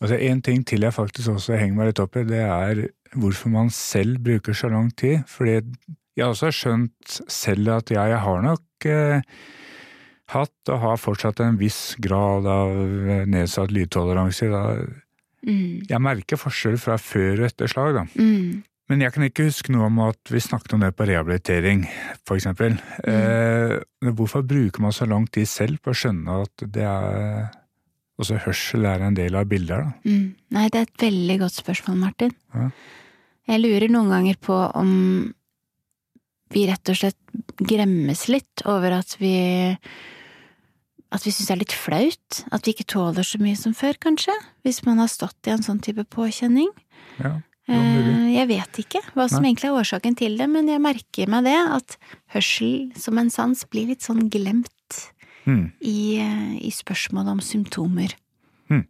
Altså, 0.00 0.14
en 0.30 0.40
ting 0.46 0.64
til 0.64 0.80
jeg 0.86 0.94
faktisk 0.94 1.28
også 1.34 1.58
henger 1.58 1.74
meg 1.76 1.90
litt 1.90 2.00
opp 2.00 2.16
i, 2.16 2.22
det 2.22 2.40
er 2.40 2.84
hvorfor 3.16 3.52
man 3.52 3.70
selv 3.74 4.20
bruker 4.24 4.56
så 4.56 4.70
lang 4.72 4.90
tid. 4.96 5.22
Fordi 5.30 5.58
jeg 6.18 6.24
har 6.24 6.34
også 6.34 6.50
skjønt 6.54 7.20
selv 7.30 7.72
at 7.76 7.92
jeg 7.94 8.22
har 8.24 8.42
nok 8.44 8.88
eh, 8.90 9.20
hatt 10.34 10.72
og 10.72 10.80
har 10.82 10.98
fortsatt 11.00 11.42
en 11.44 11.60
viss 11.60 11.94
grad 12.02 12.48
av 12.50 12.72
eh, 12.74 13.26
nedsatt 13.30 13.72
lydtoleranse. 13.74 14.48
Mm. 15.46 15.86
Jeg 15.88 16.02
merker 16.02 16.40
forskjell 16.40 16.80
fra 16.82 16.98
før 17.00 17.44
og 17.44 17.46
etter 17.48 17.70
slag, 17.70 17.94
da. 18.00 18.08
Mm. 18.18 18.64
Men 18.88 19.04
jeg 19.04 19.12
kan 19.12 19.26
ikke 19.26 19.46
huske 19.50 19.72
noe 19.74 19.90
om 19.90 19.98
at 20.06 20.30
vi 20.32 20.40
snakket 20.40 20.74
om 20.74 20.82
det 20.82 20.94
på 20.96 21.06
rehabilitering, 21.10 21.84
eksempel. 22.32 22.78
Mm. 23.04 23.12
Eh, 23.12 24.12
hvorfor 24.16 24.46
bruker 24.48 24.84
man 24.84 24.96
så 24.96 25.08
lang 25.08 25.28
tid 25.32 25.48
selv 25.48 25.82
på 25.84 25.92
å 25.92 25.98
skjønne 26.02 26.42
at 26.44 26.64
det 26.72 26.86
er 26.88 27.50
også 28.18 28.38
hørsel 28.44 28.86
er 28.90 29.02
en 29.06 29.14
del 29.16 29.36
av 29.38 29.46
bildet 29.50 29.76
her, 29.76 29.88
da? 29.88 30.10
Mm. 30.10 30.28
Nei, 30.56 30.66
det 30.74 30.80
er 30.80 30.86
et 30.88 31.02
veldig 31.06 31.36
godt 31.44 31.58
spørsmål, 31.60 31.98
Martin. 32.02 32.32
Ja. 32.54 32.68
Jeg 33.48 33.62
lurer 33.64 33.88
noen 33.92 34.10
ganger 34.12 34.36
på 34.44 34.56
om 34.76 34.90
vi 36.52 36.64
rett 36.68 36.88
og 36.92 36.96
slett 36.96 37.18
gremmes 37.60 38.26
litt 38.32 38.62
over 38.68 38.98
at 38.98 39.14
vi 39.20 39.32
at 41.08 41.24
vi 41.24 41.32
syns 41.32 41.46
det 41.48 41.54
er 41.54 41.60
litt 41.62 41.72
flaut, 41.72 42.38
at 42.52 42.66
vi 42.66 42.74
ikke 42.74 42.84
tåler 42.92 43.24
så 43.24 43.38
mye 43.40 43.56
som 43.56 43.72
før, 43.76 43.96
kanskje, 43.96 44.34
hvis 44.66 44.82
man 44.84 44.98
har 45.00 45.08
stått 45.08 45.48
i 45.48 45.54
en 45.54 45.62
sånn 45.64 45.78
type 45.80 46.04
påkjenning. 46.12 46.68
Ja. 47.22 47.38
Eh, 47.68 48.26
Jeg 48.34 48.48
vet 48.50 48.80
ikke 48.82 49.00
hva 49.14 49.24
som 49.28 49.40
Nei. 49.42 49.50
egentlig 49.54 49.70
er 49.70 49.78
årsaken 49.80 50.16
til 50.20 50.36
det, 50.36 50.48
men 50.52 50.68
jeg 50.68 50.82
merker 50.84 51.30
meg 51.32 51.44
det, 51.48 51.56
at 51.56 51.96
hørsel 52.36 52.92
som 52.96 53.16
en 53.20 53.30
sans 53.32 53.64
blir 53.72 53.88
litt 53.88 54.04
sånn 54.04 54.28
glemt 54.28 54.68
Mm. 55.48 55.62
i, 55.80 56.18
eh, 56.20 56.56
i 56.68 56.70
spørsmålet 56.74 57.32
om 57.38 57.40
symptomer. 57.40 58.12
Mm. 58.70 58.84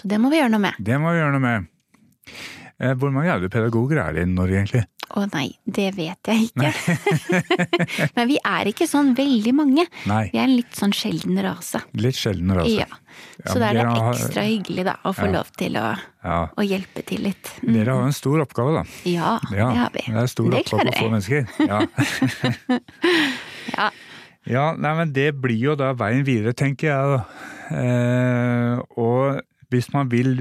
Så 0.00 0.08
det 0.08 0.18
må 0.22 0.30
vi 0.32 0.38
gjøre 0.40 0.50
noe 0.54 0.64
med. 0.64 0.74
Det 0.80 0.96
må 1.02 1.12
vi 1.12 1.20
gjøre 1.20 1.34
noe 1.36 1.44
med. 1.44 1.66
Eh, 2.80 2.94
Hvor 2.96 3.12
mange 3.12 3.28
audiopedagoger 3.34 3.98
er 4.00 4.12
det 4.16 4.22
i 4.24 4.30
Norge, 4.32 4.56
egentlig? 4.62 4.86
Å 5.10 5.24
nei, 5.34 5.48
det 5.66 5.88
vet 5.96 6.28
jeg 6.30 6.48
ikke. 6.48 6.70
Men 8.16 8.28
vi 8.30 8.36
er 8.46 8.68
ikke 8.70 8.86
sånn 8.86 9.10
veldig 9.18 9.52
mange. 9.58 9.84
Nei, 10.06 10.30
Vi 10.32 10.38
er 10.38 10.44
en 10.46 10.54
litt 10.54 10.78
sånn 10.78 10.92
sjelden 10.94 11.36
rase. 11.42 11.80
litt 11.98 12.14
sjelden 12.14 12.54
rase. 12.54 12.76
Ja. 12.78 12.86
Ja, 12.86 13.50
Så 13.52 13.58
da 13.58 13.70
er 13.72 13.74
det 13.80 13.84
har- 13.90 14.14
ekstra 14.14 14.44
hyggelig 14.46 14.84
da, 14.86 14.94
å 15.04 15.12
få 15.12 15.26
Ja. 15.26 15.32
lov 15.34 15.50
til 15.58 15.72
å, 15.82 15.98
Ja. 16.24 16.38
å 16.56 16.62
hjelpe 16.62 17.04
til 17.04 17.24
litt. 17.26 17.50
Mm. 17.60 17.72
Dere 17.74 17.90
har 17.90 18.00
jo 18.00 18.06
en 18.06 18.12
stor 18.12 18.38
oppgave, 18.46 18.72
da. 18.78 18.84
Ja, 19.10 19.38
Ja, 19.50 19.68
det 19.72 19.76
har 19.82 19.90
vi. 19.92 20.00
Det 20.06 20.14
er 20.14 20.20
en 20.20 20.28
stor 20.28 20.50
Det 20.50 20.64
oppgave 20.64 20.88
å 20.88 20.94
få 20.94 21.10
mennesker. 21.10 21.48
Ja. 21.66 22.80
Ja. 23.76 23.90
Ja, 24.50 24.72
nei, 24.74 24.96
men 24.98 25.12
det 25.14 25.30
blir 25.38 25.60
jo 25.70 25.76
da 25.78 25.92
veien 25.94 26.24
videre, 26.26 26.54
tenker 26.56 26.90
jeg. 26.90 27.20
Eh, 27.70 28.80
og 28.98 29.38
hvis 29.70 29.92
man 29.94 30.10
vil 30.10 30.34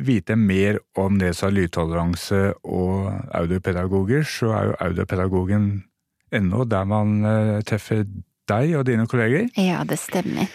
vite 0.00 0.36
mer 0.40 0.80
om 0.98 1.18
nedsatt 1.20 1.52
lydtoleranse 1.52 2.54
og 2.64 3.10
audiopedagoger, 3.36 4.24
så 4.24 4.54
er 4.56 4.70
jo 4.70 4.78
audiopedagogen 4.88 5.70
ennå 6.32 6.64
der 6.70 6.88
man 6.88 7.20
eh, 7.26 7.60
treffer 7.68 8.06
deg 8.50 8.74
og 8.78 8.86
dine 8.88 9.06
kolleger. 9.10 9.50
ja, 9.60 9.84
det 9.84 10.00
stemmer. 10.00 10.48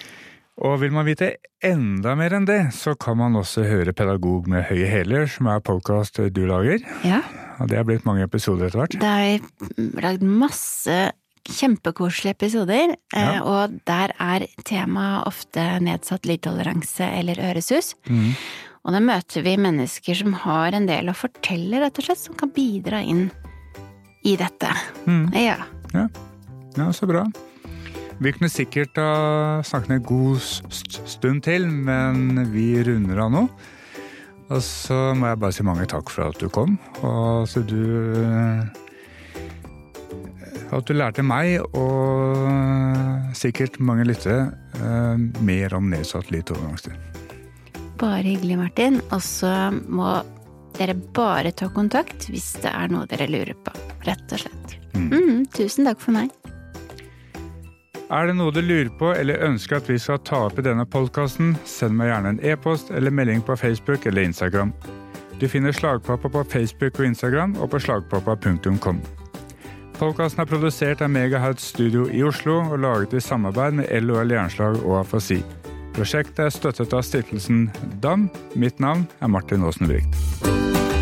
Og 0.65 0.79
vil 0.79 0.93
man 0.95 1.03
vite 1.03 1.33
enda 1.67 2.13
mer 2.15 2.33
enn 2.37 2.47
det, 2.47 2.61
så 2.71 2.93
kan 2.95 3.17
man 3.19 3.35
også 3.35 3.65
høre 3.67 3.91
Pedagog 3.93 4.47
med 4.47 4.63
høye 4.69 4.87
hæler, 4.87 5.27
som 5.27 5.49
er 5.51 5.59
podkast 5.59 6.21
du 6.31 6.45
lager. 6.47 6.79
Ja. 7.03 7.19
Og 7.59 7.67
det 7.69 7.77
er 7.79 7.87
blitt 7.87 8.07
mange 8.07 8.23
episoder 8.23 8.69
etter 8.69 8.81
hvert. 8.81 8.95
Det 9.01 9.11
er 9.11 9.99
lagd 9.99 10.23
masse 10.23 10.97
kjempekoselige 11.45 12.35
episoder, 12.35 12.95
eh, 13.15 13.33
Ja. 13.35 13.41
og 13.43 13.79
der 13.85 14.11
er 14.19 14.47
temaet 14.65 15.27
ofte 15.27 15.79
nedsatt 15.79 16.25
lydtoleranse 16.25 17.05
eller 17.19 17.35
øresus. 17.35 17.93
Mm. 18.09 18.33
Og 18.85 18.93
da 18.93 18.99
møter 18.99 19.41
vi 19.43 19.55
mennesker 19.57 20.15
som 20.15 20.33
har 20.33 20.73
en 20.73 20.85
del 20.85 21.05
å 21.09 21.15
fortelle, 21.15 21.79
rett 21.81 21.97
og 21.97 22.05
slett, 22.05 22.17
som 22.21 22.35
kan 22.35 22.49
bidra 22.53 22.99
inn 23.03 23.31
i 24.25 24.35
dette. 24.37 24.69
Mm. 25.07 25.31
Ja. 25.33 25.57
Ja, 26.77 26.91
så 26.91 27.07
bra. 27.07 27.25
Vi 28.19 28.31
kunne 28.31 28.49
sikkert 28.49 28.95
ha 28.95 29.61
snakket 29.63 29.89
en 29.91 30.03
god 30.03 30.37
st- 30.39 31.01
stund 31.07 31.43
til, 31.43 31.65
men 31.67 32.45
vi 32.51 32.81
runder 32.83 33.19
av 33.25 33.31
nå. 33.31 33.49
Og 34.49 34.61
så 34.61 35.15
må 35.17 35.27
jeg 35.31 35.39
bare 35.41 35.51
si 35.53 35.63
mange 35.63 35.87
takk 35.89 36.09
for 36.13 36.29
at 36.29 36.37
du 36.39 36.47
kom, 36.49 36.77
og 37.01 37.47
så 37.49 37.65
du 37.65 38.69
At 40.75 40.87
du 40.89 40.95
lærte 40.97 41.23
meg, 41.23 41.61
og 41.77 43.35
sikkert 43.37 43.79
mange 43.79 44.07
lyttere, 44.09 44.49
eh, 44.75 45.17
mer 45.39 45.75
om 45.77 45.89
nedsatt 45.91 46.31
lydtoleranse. 46.33 46.91
Bare 47.99 48.23
hyggelig, 48.23 48.57
Martin. 48.59 48.99
Og 49.15 49.21
så 49.23 49.71
må 49.71 50.17
dere 50.75 50.97
bare 51.15 51.53
ta 51.55 51.69
kontakt 51.71 52.27
hvis 52.31 52.57
det 52.63 52.71
er 52.73 52.91
noe 52.91 53.07
dere 53.07 53.29
lurer 53.31 53.55
på. 53.55 53.71
Rett 54.07 54.35
og 54.35 54.43
slett. 54.43 54.75
Mm, 54.95 55.45
tusen 55.55 55.87
takk 55.87 56.01
for 56.03 56.15
meg. 56.15 56.33
Er 58.13 58.27
det 58.27 58.35
noe 58.37 58.53
du 58.53 58.61
lurer 58.61 58.91
på 58.99 59.09
eller 59.15 59.41
ønsker 59.47 59.79
at 59.79 59.87
vi 59.89 59.97
skal 59.97 60.19
ta 60.27 60.43
opp 60.45 60.59
i 60.61 60.65
denne 60.65 60.85
podkasten, 60.85 61.55
send 61.65 61.97
meg 61.97 62.11
gjerne 62.11 62.35
en 62.35 62.43
e-post 62.45 62.91
eller 62.93 63.15
melding 63.15 63.41
på 63.41 63.57
Facebook 63.57 64.05
eller 64.05 64.27
Instagram. 64.29 64.75
Du 65.39 65.47
finner 65.51 65.73
Slagpappa 65.75 66.29
på 66.31 66.43
Facebook 66.47 66.99
og 66.99 67.09
Instagram 67.09 67.57
og 67.59 67.73
på 67.73 67.81
slagpappa.com. 67.81 69.01
Podkasten 69.95 70.41
er 70.43 70.47
produsert 70.49 70.99
av 71.05 71.11
Megahertz 71.13 71.69
Studio 71.71 72.03
i 72.11 72.19
Oslo 72.27 72.57
og 72.65 72.81
laget 72.83 73.13
i 73.15 73.21
samarbeid 73.23 73.77
med 73.77 74.03
LOL 74.03 74.33
Jernslag 74.33 74.81
og 74.83 74.97
Afasi. 75.05 75.39
Prosjektet 75.95 76.41
er 76.43 76.51
støttet 76.51 76.91
av 76.91 77.05
stiftelsen 77.07 77.69
DAM. 78.03 78.27
Mitt 78.59 78.83
navn 78.83 79.07
er 79.23 79.31
Martin 79.31 79.63
Aasen 79.63 79.87
Bricht. 79.87 80.94